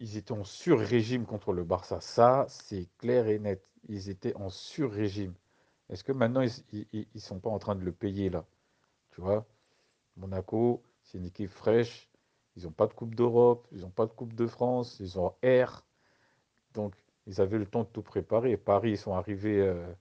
ils- 0.00 0.16
étaient 0.18 0.32
en 0.32 0.44
sur-régime 0.44 1.26
contre 1.26 1.52
le 1.52 1.64
Barça? 1.64 2.00
Ça, 2.00 2.46
c'est 2.48 2.88
clair 2.98 3.28
et 3.28 3.38
net. 3.38 3.64
Ils 3.88 4.10
étaient 4.10 4.34
en 4.36 4.50
sur-régime. 4.50 5.34
Est-ce 5.90 6.04
que 6.04 6.12
maintenant, 6.12 6.42
ils, 6.42 6.96
ils 7.14 7.20
sont 7.20 7.40
pas 7.40 7.50
en 7.50 7.58
train 7.60 7.76
de 7.76 7.84
le 7.84 7.92
payer 7.92 8.30
là? 8.30 8.46
Tu 9.14 9.20
vois? 9.20 9.46
Monaco, 10.16 10.82
c'est 11.02 11.18
une 11.18 11.26
équipe 11.26 11.50
fraîche. 11.50 12.08
Ils 12.56 12.64
n'ont 12.64 12.72
pas 12.72 12.86
de 12.86 12.92
Coupe 12.92 13.14
d'Europe, 13.14 13.66
ils 13.72 13.80
n'ont 13.80 13.90
pas 13.90 14.06
de 14.06 14.12
Coupe 14.12 14.34
de 14.34 14.46
France, 14.46 14.98
ils 15.00 15.18
ont 15.18 15.34
R. 15.44 15.84
Donc, 16.74 16.94
ils 17.26 17.40
avaient 17.40 17.58
le 17.58 17.66
temps 17.66 17.82
de 17.82 17.88
tout 17.88 18.02
préparer. 18.02 18.56
Paris, 18.56 18.92
ils 18.92 18.98
sont 18.98 19.14
arrivés 19.14 19.60
euh, 19.60 19.92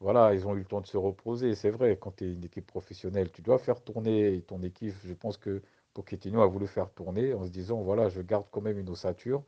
Voilà, 0.00 0.34
ils 0.34 0.46
ont 0.46 0.54
eu 0.56 0.60
le 0.60 0.64
temps 0.66 0.80
de 0.80 0.86
se 0.86 0.96
reposer. 0.96 1.54
C'est 1.54 1.70
vrai, 1.70 1.98
quand 2.00 2.16
tu 2.16 2.24
es 2.26 2.32
une 2.34 2.44
équipe 2.44 2.66
professionnelle, 2.66 3.30
tu 3.32 3.42
dois 3.42 3.58
faire 3.58 3.82
tourner 3.82 4.42
ton 4.42 4.62
équipe. 4.62 4.94
Je 5.04 5.14
pense 5.14 5.36
que 5.38 5.62
Pochettino 5.94 6.42
a 6.42 6.46
voulu 6.46 6.66
faire 6.66 6.90
tourner 6.92 7.34
en 7.34 7.44
se 7.46 7.50
disant, 7.50 7.82
voilà, 7.82 8.08
je 8.08 8.20
garde 8.22 8.46
quand 8.50 8.60
même 8.62 8.78
une 8.78 8.88
ossature, 8.90 9.42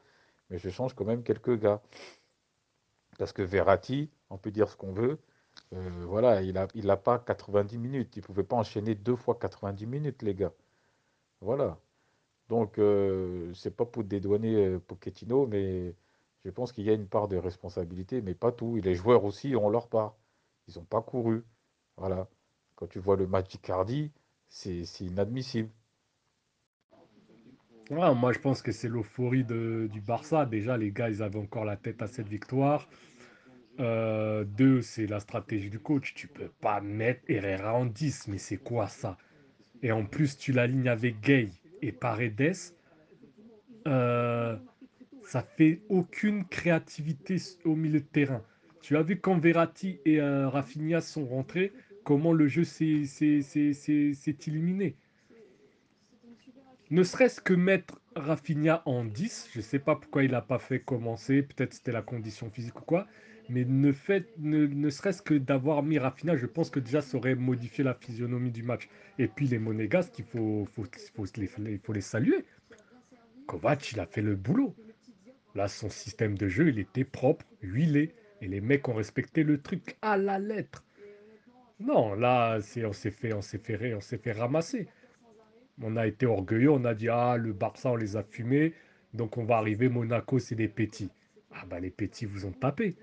mais 0.50 0.58
je 0.58 0.70
change 0.70 0.94
quand 0.94 1.04
même 1.04 1.22
quelques 1.24 1.58
gars. 1.60 1.80
Parce 3.18 3.32
que 3.32 3.42
Verratti, 3.42 4.10
on 4.30 4.38
peut 4.38 4.50
dire 4.50 4.68
ce 4.68 4.76
qu'on 4.76 4.92
veut, 4.92 5.18
euh, 5.72 6.04
voilà, 6.06 6.42
il 6.42 6.58
a, 6.58 6.68
il 6.74 6.86
pas 7.04 7.18
90 7.18 7.78
minutes. 7.78 8.16
Il 8.16 8.20
ne 8.20 8.24
pouvait 8.24 8.44
pas 8.44 8.56
enchaîner 8.56 8.94
deux 8.94 9.16
fois 9.16 9.36
90 9.38 9.86
minutes, 9.86 10.22
les 10.22 10.34
gars. 10.34 10.52
Voilà. 11.40 11.78
Donc, 12.48 12.78
euh, 12.78 13.52
c'est 13.54 13.74
pas 13.76 13.86
pour 13.86 14.04
dédouaner 14.04 14.54
euh, 14.66 14.78
Pochettino, 14.78 15.46
mais 15.46 15.94
je 16.44 16.50
pense 16.50 16.72
qu'il 16.72 16.84
y 16.84 16.90
a 16.90 16.94
une 16.94 17.08
part 17.08 17.28
de 17.28 17.36
responsabilité, 17.36 18.22
mais 18.22 18.34
pas 18.34 18.52
tout. 18.52 18.76
Les 18.76 18.94
joueurs 18.94 19.24
aussi 19.24 19.56
ont 19.56 19.70
leur 19.70 19.88
part. 19.88 20.16
Ils 20.68 20.78
n'ont 20.78 20.84
pas 20.84 21.02
couru. 21.02 21.44
Voilà. 21.96 22.28
Quand 22.76 22.88
tu 22.88 22.98
vois 22.98 23.16
le 23.16 23.26
match 23.26 23.56
c'est 24.48 24.84
inadmissible. 25.00 25.70
Moi, 27.90 28.32
je 28.32 28.38
pense 28.38 28.62
que 28.62 28.72
c'est 28.72 28.88
l'euphorie 28.88 29.44
du 29.44 30.00
Barça. 30.00 30.46
Déjà, 30.46 30.76
les 30.76 30.92
gars, 30.92 31.10
ils 31.10 31.22
avaient 31.22 31.38
encore 31.38 31.64
la 31.64 31.76
tête 31.76 32.00
à 32.00 32.06
cette 32.06 32.28
victoire. 32.28 32.88
Euh, 33.80 34.44
deux, 34.44 34.82
c'est 34.82 35.06
la 35.06 35.20
stratégie 35.20 35.70
du 35.70 35.80
coach. 35.80 36.14
Tu 36.14 36.28
peux 36.28 36.48
pas 36.60 36.80
mettre 36.80 37.22
Herrera 37.28 37.74
en 37.74 37.86
10, 37.86 38.28
mais 38.28 38.38
c'est 38.38 38.58
quoi 38.58 38.88
ça? 38.88 39.18
Et 39.82 39.92
en 39.92 40.06
plus, 40.06 40.38
tu 40.38 40.52
l'alignes 40.52 40.88
avec 40.88 41.20
Gay 41.20 41.50
et 41.82 41.92
Paredes. 41.92 42.54
euh, 43.88 44.56
ça 45.22 45.42
fait 45.42 45.82
aucune 45.88 46.46
créativité 46.48 47.36
au 47.64 47.76
milieu 47.76 48.00
de 48.00 48.06
terrain. 48.06 48.44
Tu 48.80 48.96
as 48.96 49.02
vu 49.02 49.20
quand 49.20 49.38
Verratti 49.38 50.00
et 50.04 50.20
euh, 50.20 50.48
Rafinha 50.48 51.00
sont 51.00 51.26
rentrés, 51.26 51.74
comment 52.04 52.32
le 52.32 52.48
jeu 52.48 52.64
s'est 52.64 53.02
illuminé? 54.46 54.96
Ne 56.90 57.02
serait-ce 57.02 57.40
que 57.40 57.54
mettre 57.54 58.00
Rafinha 58.14 58.82
en 58.86 59.04
10, 59.04 59.48
je 59.52 59.58
ne 59.58 59.62
sais 59.62 59.78
pas 59.80 59.96
pourquoi 59.96 60.22
il 60.24 60.30
n'a 60.30 60.42
pas 60.42 60.58
fait 60.60 60.80
commencer, 60.80 61.42
peut-être 61.42 61.74
c'était 61.74 61.92
la 61.92 62.02
condition 62.02 62.50
physique 62.50 62.80
ou 62.80 62.84
quoi, 62.84 63.08
mais 63.52 63.64
ne, 63.66 63.92
ne, 64.38 64.66
ne 64.66 64.90
serait-ce 64.90 65.20
que 65.20 65.34
d'avoir 65.34 65.82
mis 65.82 65.98
Rafinha, 65.98 66.36
je 66.36 66.46
pense 66.46 66.70
que 66.70 66.80
déjà 66.80 67.02
ça 67.02 67.18
aurait 67.18 67.34
modifié 67.34 67.84
la 67.84 67.92
physionomie 67.92 68.50
du 68.50 68.62
match. 68.62 68.88
Et 69.18 69.28
puis 69.28 69.46
les 69.46 69.58
Monégasques, 69.58 70.18
il 70.18 70.24
faut, 70.24 70.66
faut, 70.74 70.84
les, 71.36 71.78
faut 71.78 71.92
les 71.92 72.00
saluer. 72.00 72.44
Kovac, 73.46 73.92
il 73.92 74.00
a 74.00 74.06
fait 74.06 74.22
le 74.22 74.36
boulot. 74.36 74.74
Là, 75.54 75.68
son 75.68 75.90
système 75.90 76.38
de 76.38 76.48
jeu, 76.48 76.70
il 76.70 76.78
était 76.78 77.04
propre, 77.04 77.44
huilé, 77.60 78.14
et 78.40 78.48
les 78.48 78.62
mecs 78.62 78.88
ont 78.88 78.94
respecté 78.94 79.44
le 79.44 79.60
truc 79.60 79.96
à 80.00 80.16
la 80.16 80.38
lettre. 80.38 80.82
Non, 81.78 82.14
là, 82.14 82.58
on 82.86 82.92
s'est 82.92 83.10
fait, 83.10 83.34
on 83.34 83.42
fait, 83.42 83.94
on 83.94 84.38
ramasser. 84.38 84.88
On 85.82 85.96
a 85.96 86.06
été 86.06 86.24
orgueilleux, 86.24 86.70
on 86.70 86.84
a 86.84 86.94
dit 86.94 87.08
ah 87.08 87.36
le 87.36 87.52
Barça 87.52 87.90
on 87.90 87.96
les 87.96 88.16
a 88.16 88.22
fumés, 88.22 88.72
donc 89.14 89.36
on 89.36 89.44
va 89.44 89.56
arriver 89.56 89.88
Monaco 89.88 90.38
c'est 90.38 90.54
des 90.54 90.68
petits. 90.68 91.10
Ah 91.50 91.64
bah 91.66 91.80
les 91.80 91.90
petits 91.90 92.24
vous 92.24 92.46
ont 92.46 92.52
tapé. 92.52 92.96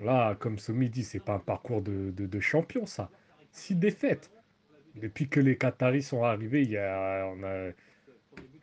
Là 0.00 0.34
comme 0.36 0.58
ce 0.58 0.72
midi 0.72 1.04
c'est 1.04 1.20
pas 1.20 1.34
un 1.34 1.38
parcours 1.38 1.82
de, 1.82 2.10
de, 2.10 2.40
champion 2.40 2.86
ça. 2.86 3.10
Six 3.50 3.74
défaites. 3.74 4.30
Depuis 4.94 5.28
que 5.28 5.40
les 5.40 5.56
Qataris 5.56 6.02
sont 6.02 6.22
arrivés, 6.22 6.62
il 6.62 6.70
y 6.70 6.76
a, 6.76 7.26
on 7.34 7.42
a 7.44 7.70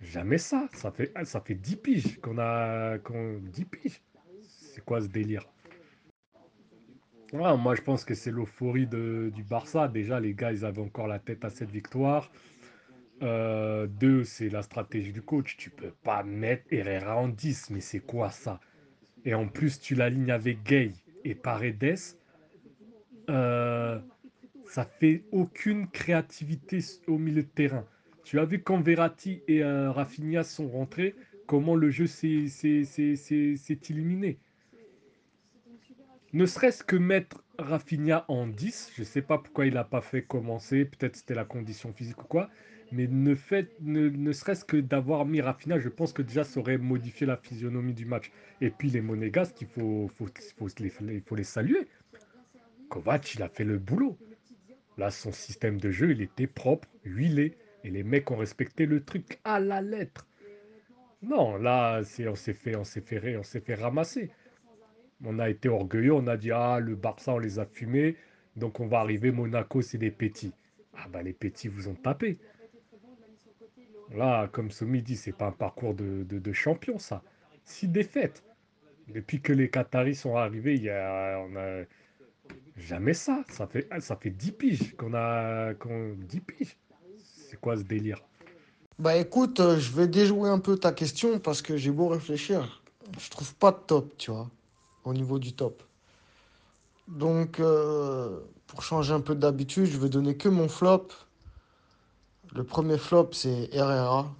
jamais 0.01 0.37
ça. 0.37 0.67
Ça 0.73 0.91
fait 0.91 1.11
ça 1.23 1.41
fait 1.41 1.55
10 1.55 1.75
piges 1.77 2.19
qu'on 2.21 2.37
a 2.39 2.97
qu'on 2.99 3.39
10 3.39 3.65
piges. 3.65 4.01
C'est 4.47 4.83
quoi 4.83 5.01
ce 5.01 5.07
délire? 5.07 5.47
Moi 7.33 7.75
je 7.75 7.81
pense 7.81 8.03
que 8.03 8.15
c'est 8.15 8.31
l'euphorie 8.31 8.87
du 8.87 9.43
Barça. 9.43 9.87
Déjà 9.87 10.19
les 10.19 10.33
gars 10.33 10.51
ils 10.51 10.65
avaient 10.65 10.81
encore 10.81 11.07
la 11.07 11.19
tête 11.19 11.45
à 11.45 11.49
cette 11.49 11.71
victoire. 11.71 12.31
Euh, 13.21 13.87
deux, 13.87 14.23
c'est 14.23 14.49
la 14.49 14.61
stratégie 14.61 15.11
du 15.11 15.21
coach. 15.21 15.57
Tu 15.57 15.69
peux 15.69 15.91
pas 16.03 16.23
mettre 16.23 16.63
Herrera 16.71 17.17
en 17.17 17.27
10, 17.27 17.71
mais 17.71 17.81
c'est 17.81 17.99
quoi 17.99 18.29
ça? 18.29 18.59
Et 19.25 19.33
en 19.33 19.47
plus, 19.47 19.79
tu 19.79 19.95
l'alignes 19.95 20.31
avec 20.31 20.63
Gay 20.63 20.93
et 21.29 21.35
Paredes. 21.35 21.97
euh, 23.29 23.99
ça 24.65 24.85
fait 24.85 25.25
aucune 25.31 25.89
créativité 25.89 26.79
au 27.07 27.17
milieu 27.17 27.43
de 27.43 27.47
terrain. 27.47 27.87
Tu 28.23 28.39
as 28.39 28.45
vu 28.45 28.61
quand 28.63 28.81
Verratti 28.81 29.43
et 29.47 29.63
euh, 29.63 29.91
Rafinha 29.91 30.43
sont 30.43 30.67
rentrés, 30.69 31.15
comment 31.47 31.75
le 31.75 31.89
jeu 31.89 32.07
s'est 32.07 32.45
illuminé. 33.89 34.39
Ne 36.33 36.45
serait-ce 36.45 36.83
que 36.83 36.95
mettre 36.95 37.43
Rafinha 37.57 38.25
en 38.27 38.47
10, 38.47 38.91
je 38.95 39.01
ne 39.01 39.05
sais 39.05 39.21
pas 39.21 39.37
pourquoi 39.39 39.65
il 39.65 39.73
n'a 39.73 39.83
pas 39.83 40.01
fait 40.01 40.23
commencer, 40.23 40.85
peut-être 40.85 41.15
c'était 41.17 41.35
la 41.35 41.45
condition 41.45 41.93
physique 41.93 42.23
ou 42.23 42.27
quoi, 42.27 42.49
mais 42.91 43.07
ne, 43.07 43.35
ne, 43.81 44.09
ne 44.09 44.31
serait-ce 44.31 44.65
que 44.65 44.77
d'avoir 44.77 45.25
mis 45.25 45.41
Rafinha, 45.41 45.79
je 45.79 45.89
pense 45.89 46.13
que 46.13 46.21
déjà 46.21 46.43
ça 46.43 46.59
aurait 46.59 46.77
modifié 46.77 47.27
la 47.27 47.37
physionomie 47.37 47.93
du 47.93 48.05
match. 48.05 48.31
Et 48.61 48.69
puis 48.69 48.89
les 48.89 49.01
Monégasques, 49.01 49.61
il 49.61 49.67
faut, 49.67 50.09
faut, 50.17 50.27
faut 50.57 50.67
les, 50.79 51.21
faut 51.21 51.35
les 51.35 51.43
saluer. 51.43 51.87
Kovac, 52.89 53.35
il 53.35 53.43
a 53.43 53.49
fait 53.49 53.63
le 53.63 53.77
boulot. 53.77 54.17
Là, 54.97 55.11
son 55.11 55.31
système 55.31 55.79
de 55.79 55.91
jeu, 55.91 56.11
il 56.11 56.21
était 56.21 56.47
propre, 56.47 56.87
huilé, 57.05 57.55
et 57.83 57.89
les 57.89 58.03
mecs 58.03 58.31
ont 58.31 58.37
respecté 58.37 58.85
le 58.85 59.03
truc 59.03 59.39
à 59.43 59.59
la 59.59 59.81
lettre. 59.81 60.27
Non, 61.21 61.57
là, 61.57 62.01
c'est, 62.03 62.27
on 62.27 62.35
s'est 62.35 62.53
fait, 62.53 62.75
on 62.75 62.83
s'est 62.83 63.01
fait, 63.01 63.37
on 63.37 63.43
fait 63.43 63.75
ramasser. 63.75 64.31
On 65.23 65.37
a 65.39 65.49
été 65.49 65.67
orgueilleux, 65.67 66.13
on 66.13 66.27
a 66.27 66.37
dit 66.37 66.51
ah 66.51 66.79
le 66.79 66.95
Barça 66.95 67.33
on 67.33 67.39
les 67.39 67.59
a 67.59 67.65
fumés, 67.65 68.15
donc 68.55 68.79
on 68.79 68.87
va 68.87 68.99
arriver 68.99 69.31
Monaco 69.31 69.81
c'est 69.81 69.97
des 69.97 70.11
petits. 70.11 70.53
Ah 70.97 71.07
bah 71.09 71.21
les 71.21 71.33
petits 71.33 71.67
vous 71.67 71.89
ont 71.89 71.95
tapé. 71.95 72.37
Là 74.13 74.47
comme 74.47 74.71
ce 74.71 74.85
midi 74.85 75.15
c'est 75.15 75.31
pas 75.31 75.47
un 75.47 75.51
parcours 75.51 75.93
de, 75.93 76.23
de, 76.23 76.53
champion 76.53 76.99
ça. 76.99 77.21
Six 77.63 77.87
défaites. 77.87 78.43
Depuis 79.07 79.41
que 79.41 79.53
les 79.53 79.69
Qataris 79.69 80.15
sont 80.15 80.35
arrivés, 80.35 80.75
il 80.75 80.83
y 80.83 80.89
a, 80.89 81.39
on 81.39 81.55
a 81.55 81.83
jamais 82.77 83.13
ça. 83.13 83.43
Ça 83.49 83.67
fait 83.67 83.87
ça 83.99 84.15
fait 84.15 84.29
10 84.29 84.51
piges 84.51 84.95
qu'on 84.95 85.13
a 85.13 85.73
qu'on 85.75 86.15
10 86.17 86.39
piges. 86.41 86.77
C'est 87.49 87.59
quoi 87.59 87.77
ce 87.77 87.83
délire? 87.83 88.21
Bah 88.99 89.15
écoute, 89.15 89.61
euh, 89.61 89.79
je 89.79 89.93
vais 89.93 90.07
déjouer 90.07 90.49
un 90.49 90.59
peu 90.59 90.77
ta 90.77 90.91
question 90.91 91.39
parce 91.39 91.61
que 91.61 91.77
j'ai 91.77 91.89
beau 91.89 92.09
réfléchir. 92.09 92.83
Je 93.17 93.29
trouve 93.29 93.55
pas 93.55 93.71
de 93.71 93.77
top, 93.77 94.13
tu 94.17 94.29
vois, 94.29 94.49
au 95.05 95.13
niveau 95.13 95.39
du 95.39 95.53
top. 95.53 95.81
Donc, 97.07 97.59
euh, 97.59 98.39
pour 98.67 98.83
changer 98.83 99.13
un 99.13 99.21
peu 99.21 99.35
d'habitude, 99.35 99.85
je 99.85 99.97
vais 99.97 100.09
donner 100.09 100.35
que 100.35 100.49
mon 100.49 100.67
flop. 100.67 101.07
Le 102.53 102.63
premier 102.63 102.99
flop, 102.99 103.29
c'est 103.33 103.69
Herrera 103.73 104.31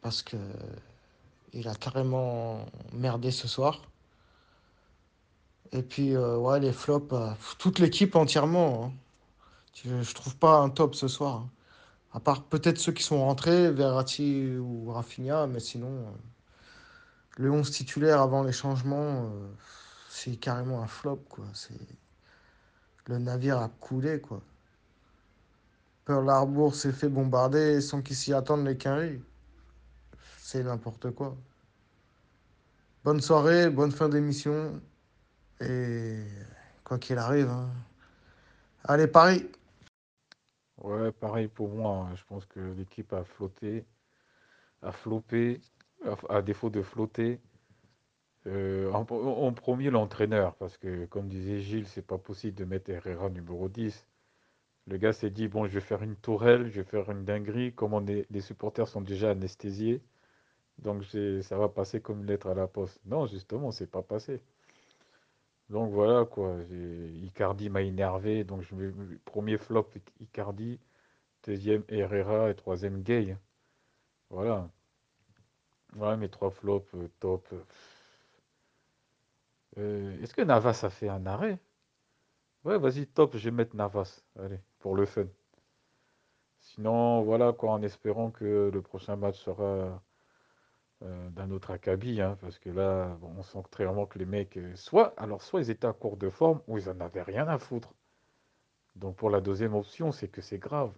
parce 0.00 0.22
que 0.22 0.36
il 1.52 1.68
a 1.68 1.74
carrément 1.74 2.64
merdé 2.92 3.30
ce 3.30 3.46
soir. 3.48 3.82
Et 5.72 5.82
puis, 5.82 6.14
euh, 6.14 6.36
ouais, 6.36 6.60
les 6.60 6.72
flops, 6.72 7.12
euh, 7.14 7.30
toute 7.58 7.78
l'équipe 7.78 8.16
entièrement. 8.16 8.84
hein. 8.86 8.92
Je, 9.74 10.02
je 10.02 10.14
trouve 10.14 10.36
pas 10.36 10.58
un 10.60 10.70
top 10.70 10.94
ce 10.94 11.08
soir. 11.08 11.36
hein. 11.36 11.50
À 12.14 12.20
part 12.20 12.44
peut-être 12.44 12.78
ceux 12.78 12.92
qui 12.92 13.02
sont 13.04 13.20
rentrés, 13.24 13.70
Verratti 13.72 14.56
ou 14.58 14.90
Rafinha, 14.92 15.46
mais 15.48 15.60
sinon, 15.60 15.88
euh, 15.88 16.10
le 17.38 17.50
11 17.50 17.70
titulaire 17.70 18.20
avant 18.20 18.42
les 18.42 18.52
changements, 18.52 19.30
c'est 20.08 20.36
carrément 20.36 20.82
un 20.82 20.86
flop. 20.86 21.24
Le 23.06 23.18
navire 23.18 23.58
a 23.58 23.68
coulé, 23.68 24.20
quoi. 24.20 24.40
Pearl 26.08 26.30
Harbor 26.30 26.74
s'est 26.74 26.92
fait 26.92 27.10
bombarder 27.10 27.82
sans 27.82 28.00
qu'ils 28.00 28.16
s'y 28.16 28.32
attendent 28.32 28.66
les 28.66 28.78
quinries. 28.78 29.20
C'est 30.38 30.62
n'importe 30.64 31.10
quoi. 31.10 31.36
Bonne 33.04 33.20
soirée, 33.20 33.68
bonne 33.68 33.92
fin 33.92 34.08
d'émission. 34.08 34.80
Et 35.60 36.24
quoi 36.82 36.98
qu'il 36.98 37.18
arrive, 37.18 37.50
hein. 37.50 37.68
Allez, 38.84 39.06
Paris! 39.06 39.50
Ouais, 40.78 41.12
pareil 41.12 41.46
pour 41.46 41.68
moi. 41.68 42.08
hein. 42.10 42.14
Je 42.16 42.24
pense 42.24 42.46
que 42.46 42.58
l'équipe 42.58 43.12
a 43.12 43.22
flotté, 43.22 43.84
a 44.80 44.92
floppé, 44.92 45.60
à, 46.30 46.40
défaut 46.40 46.70
de 46.70 46.80
flotter. 46.80 47.38
Euh, 48.46 48.90
en, 48.92 49.00
en 49.10 49.52
premier, 49.52 49.90
l'entraîneur, 49.90 50.54
parce 50.54 50.78
que 50.78 51.04
comme 51.04 51.28
disait 51.28 51.60
Gilles, 51.60 51.86
c'est 51.86 52.00
pas 52.00 52.16
possible 52.16 52.56
de 52.56 52.64
mettre 52.64 52.88
Herrera 52.88 53.28
numéro 53.28 53.68
10. 53.68 54.07
Le 54.88 54.96
gars 54.96 55.12
s'est 55.12 55.30
dit, 55.30 55.46
bon, 55.48 55.66
je 55.66 55.74
vais 55.74 55.80
faire 55.80 56.02
une 56.02 56.16
tourelle, 56.16 56.68
je 56.70 56.80
vais 56.80 56.84
faire 56.84 57.10
une 57.10 57.24
dinguerie, 57.24 57.72
comme 57.74 58.04
les 58.06 58.40
supporters 58.40 58.88
sont 58.88 59.00
déjà 59.02 59.30
anesthésiés, 59.30 60.02
donc 60.78 61.04
ça 61.42 61.58
va 61.58 61.68
passer 61.68 62.00
comme 62.00 62.20
une 62.20 62.26
lettre 62.26 62.48
à 62.48 62.54
la 62.54 62.66
poste. 62.66 63.00
Non, 63.06 63.26
justement, 63.26 63.70
c'est 63.72 63.90
pas 63.90 64.02
passé. 64.02 64.40
Donc 65.70 65.90
voilà, 65.92 66.24
quoi. 66.24 66.56
Icardi 67.22 67.70
m'a 67.70 67.82
énervé, 67.82 68.44
donc 68.44 68.62
premier 69.24 69.58
flop 69.58 69.88
Icardi, 70.20 70.78
deuxième 71.44 71.84
Herrera 71.88 72.50
et 72.50 72.54
troisième 72.54 73.02
Gay. 73.02 73.36
Voilà. 74.30 74.70
Voilà 75.92 76.16
mes 76.16 76.28
trois 76.30 76.50
flops 76.50 76.94
euh, 76.94 77.08
top. 77.20 77.46
Euh, 79.78 80.20
Est-ce 80.22 80.34
que 80.34 80.42
Navas 80.42 80.80
a 80.82 80.90
fait 80.90 81.08
un 81.08 81.24
arrêt? 81.26 81.58
Ouais, 82.64 82.78
vas-y, 82.78 83.06
top, 83.08 83.36
je 83.36 83.44
vais 83.46 83.50
mettre 83.50 83.74
Navas. 83.74 84.22
Allez, 84.38 84.60
pour 84.78 84.94
le 84.94 85.06
fun. 85.06 85.26
Sinon, 86.60 87.22
voilà 87.22 87.52
quoi, 87.52 87.72
en 87.72 87.82
espérant 87.82 88.30
que 88.30 88.70
le 88.72 88.80
prochain 88.82 89.16
match 89.16 89.38
sera 89.42 90.00
euh, 91.02 91.30
d'un 91.30 91.50
autre 91.50 91.70
acabit, 91.72 92.20
hein, 92.20 92.36
parce 92.40 92.58
que 92.58 92.70
là, 92.70 93.18
on 93.22 93.42
sent 93.42 93.62
clairement 93.70 94.06
que 94.06 94.18
les 94.18 94.26
mecs, 94.26 94.56
euh, 94.56 94.74
soit, 94.76 95.14
alors 95.16 95.42
soit 95.42 95.60
ils 95.60 95.70
étaient 95.70 95.86
à 95.86 95.92
court 95.92 96.16
de 96.16 96.30
forme, 96.30 96.60
ou 96.68 96.78
ils 96.78 96.88
en 96.90 97.00
avaient 97.00 97.22
rien 97.22 97.48
à 97.48 97.58
foutre. 97.58 97.94
Donc 98.96 99.16
pour 99.16 99.30
la 99.30 99.40
deuxième 99.40 99.74
option, 99.74 100.12
c'est 100.12 100.28
que 100.28 100.42
c'est 100.42 100.58
grave. 100.58 100.92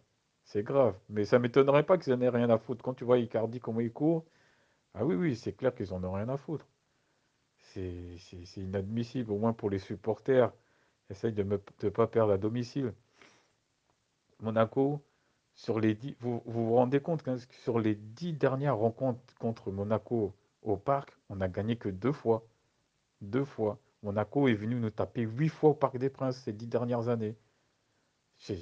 C'est 0.44 0.62
grave. 0.64 0.96
Mais 1.08 1.24
ça 1.24 1.38
m'étonnerait 1.38 1.84
pas 1.84 1.98
qu'ils 1.98 2.12
en 2.12 2.20
aient 2.20 2.28
rien 2.28 2.50
à 2.50 2.58
foutre. 2.58 2.82
Quand 2.82 2.94
tu 2.94 3.04
vois 3.04 3.18
Icardi 3.18 3.60
comment 3.60 3.80
il 3.80 3.92
court, 3.92 4.24
ah 4.94 5.04
oui, 5.04 5.16
oui, 5.16 5.36
c'est 5.36 5.52
clair 5.54 5.74
qu'ils 5.74 5.94
en 5.94 6.04
ont 6.04 6.12
rien 6.12 6.28
à 6.30 6.36
foutre. 6.38 6.66
C'est 7.60 8.18
inadmissible, 8.56 9.30
au 9.32 9.38
moins 9.38 9.52
pour 9.52 9.70
les 9.70 9.78
supporters. 9.78 10.52
Essaye 11.10 11.32
de 11.32 11.42
ne 11.42 11.56
pas 11.90 12.06
perdre 12.06 12.32
à 12.32 12.38
domicile. 12.38 12.94
Monaco, 14.40 15.02
sur 15.54 15.80
les 15.80 15.94
dix, 15.94 16.16
vous, 16.20 16.42
vous 16.46 16.74
rendez 16.74 17.00
compte 17.00 17.22
que 17.22 17.36
sur 17.62 17.78
les 17.80 17.94
dix 17.94 18.32
dernières 18.32 18.76
rencontres 18.76 19.20
contre 19.38 19.70
Monaco 19.70 20.32
au 20.62 20.76
parc, 20.76 21.16
on 21.28 21.36
n'a 21.36 21.48
gagné 21.48 21.76
que 21.76 21.88
deux 21.88 22.12
fois. 22.12 22.44
Deux 23.20 23.44
fois. 23.44 23.78
Monaco 24.02 24.48
est 24.48 24.54
venu 24.54 24.76
nous 24.76 24.90
taper 24.90 25.22
huit 25.22 25.48
fois 25.48 25.70
au 25.70 25.74
Parc 25.74 25.98
des 25.98 26.08
Princes 26.08 26.38
ces 26.38 26.52
dix 26.52 26.66
dernières 26.66 27.08
années. 27.08 27.36
C'est 28.38 28.56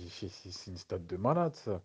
une 0.67 0.77
stade 0.77 1.07
de 1.07 1.17
malade, 1.17 1.55
ça. 1.55 1.81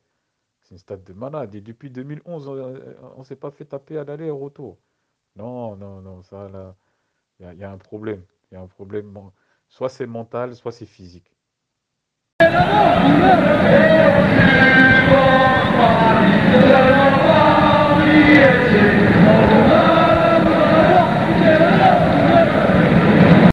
C'est 0.61 0.72
une 0.72 0.80
stade 0.80 1.03
de 1.03 1.14
malade. 1.14 1.53
Et 1.53 1.61
depuis 1.61 1.91
2011, 1.91 2.47
on 2.47 3.20
ne 3.20 3.24
s'est 3.24 3.36
pas 3.36 3.51
fait 3.51 3.66
taper 3.66 3.97
à 3.99 4.03
l'aller 4.03 4.26
et 4.26 4.32
au 4.32 4.39
retour. 4.39 4.78
Non, 5.36 5.76
non, 5.76 6.01
non, 6.01 6.24
ça, 6.24 6.49
là, 6.49 6.76
il 7.39 7.57
y, 7.59 7.64
a- 7.64 7.72
un 7.72 7.78
problème. 7.78 8.24
Il 8.51 8.55
y 8.55 8.57
a 8.57 8.61
un 8.61 8.68
problème. 8.68 9.14
Soit 9.74 9.89
c'est 9.89 10.05
mental, 10.05 10.55
soit 10.55 10.71
c'est 10.71 10.86
physique. 10.86 11.32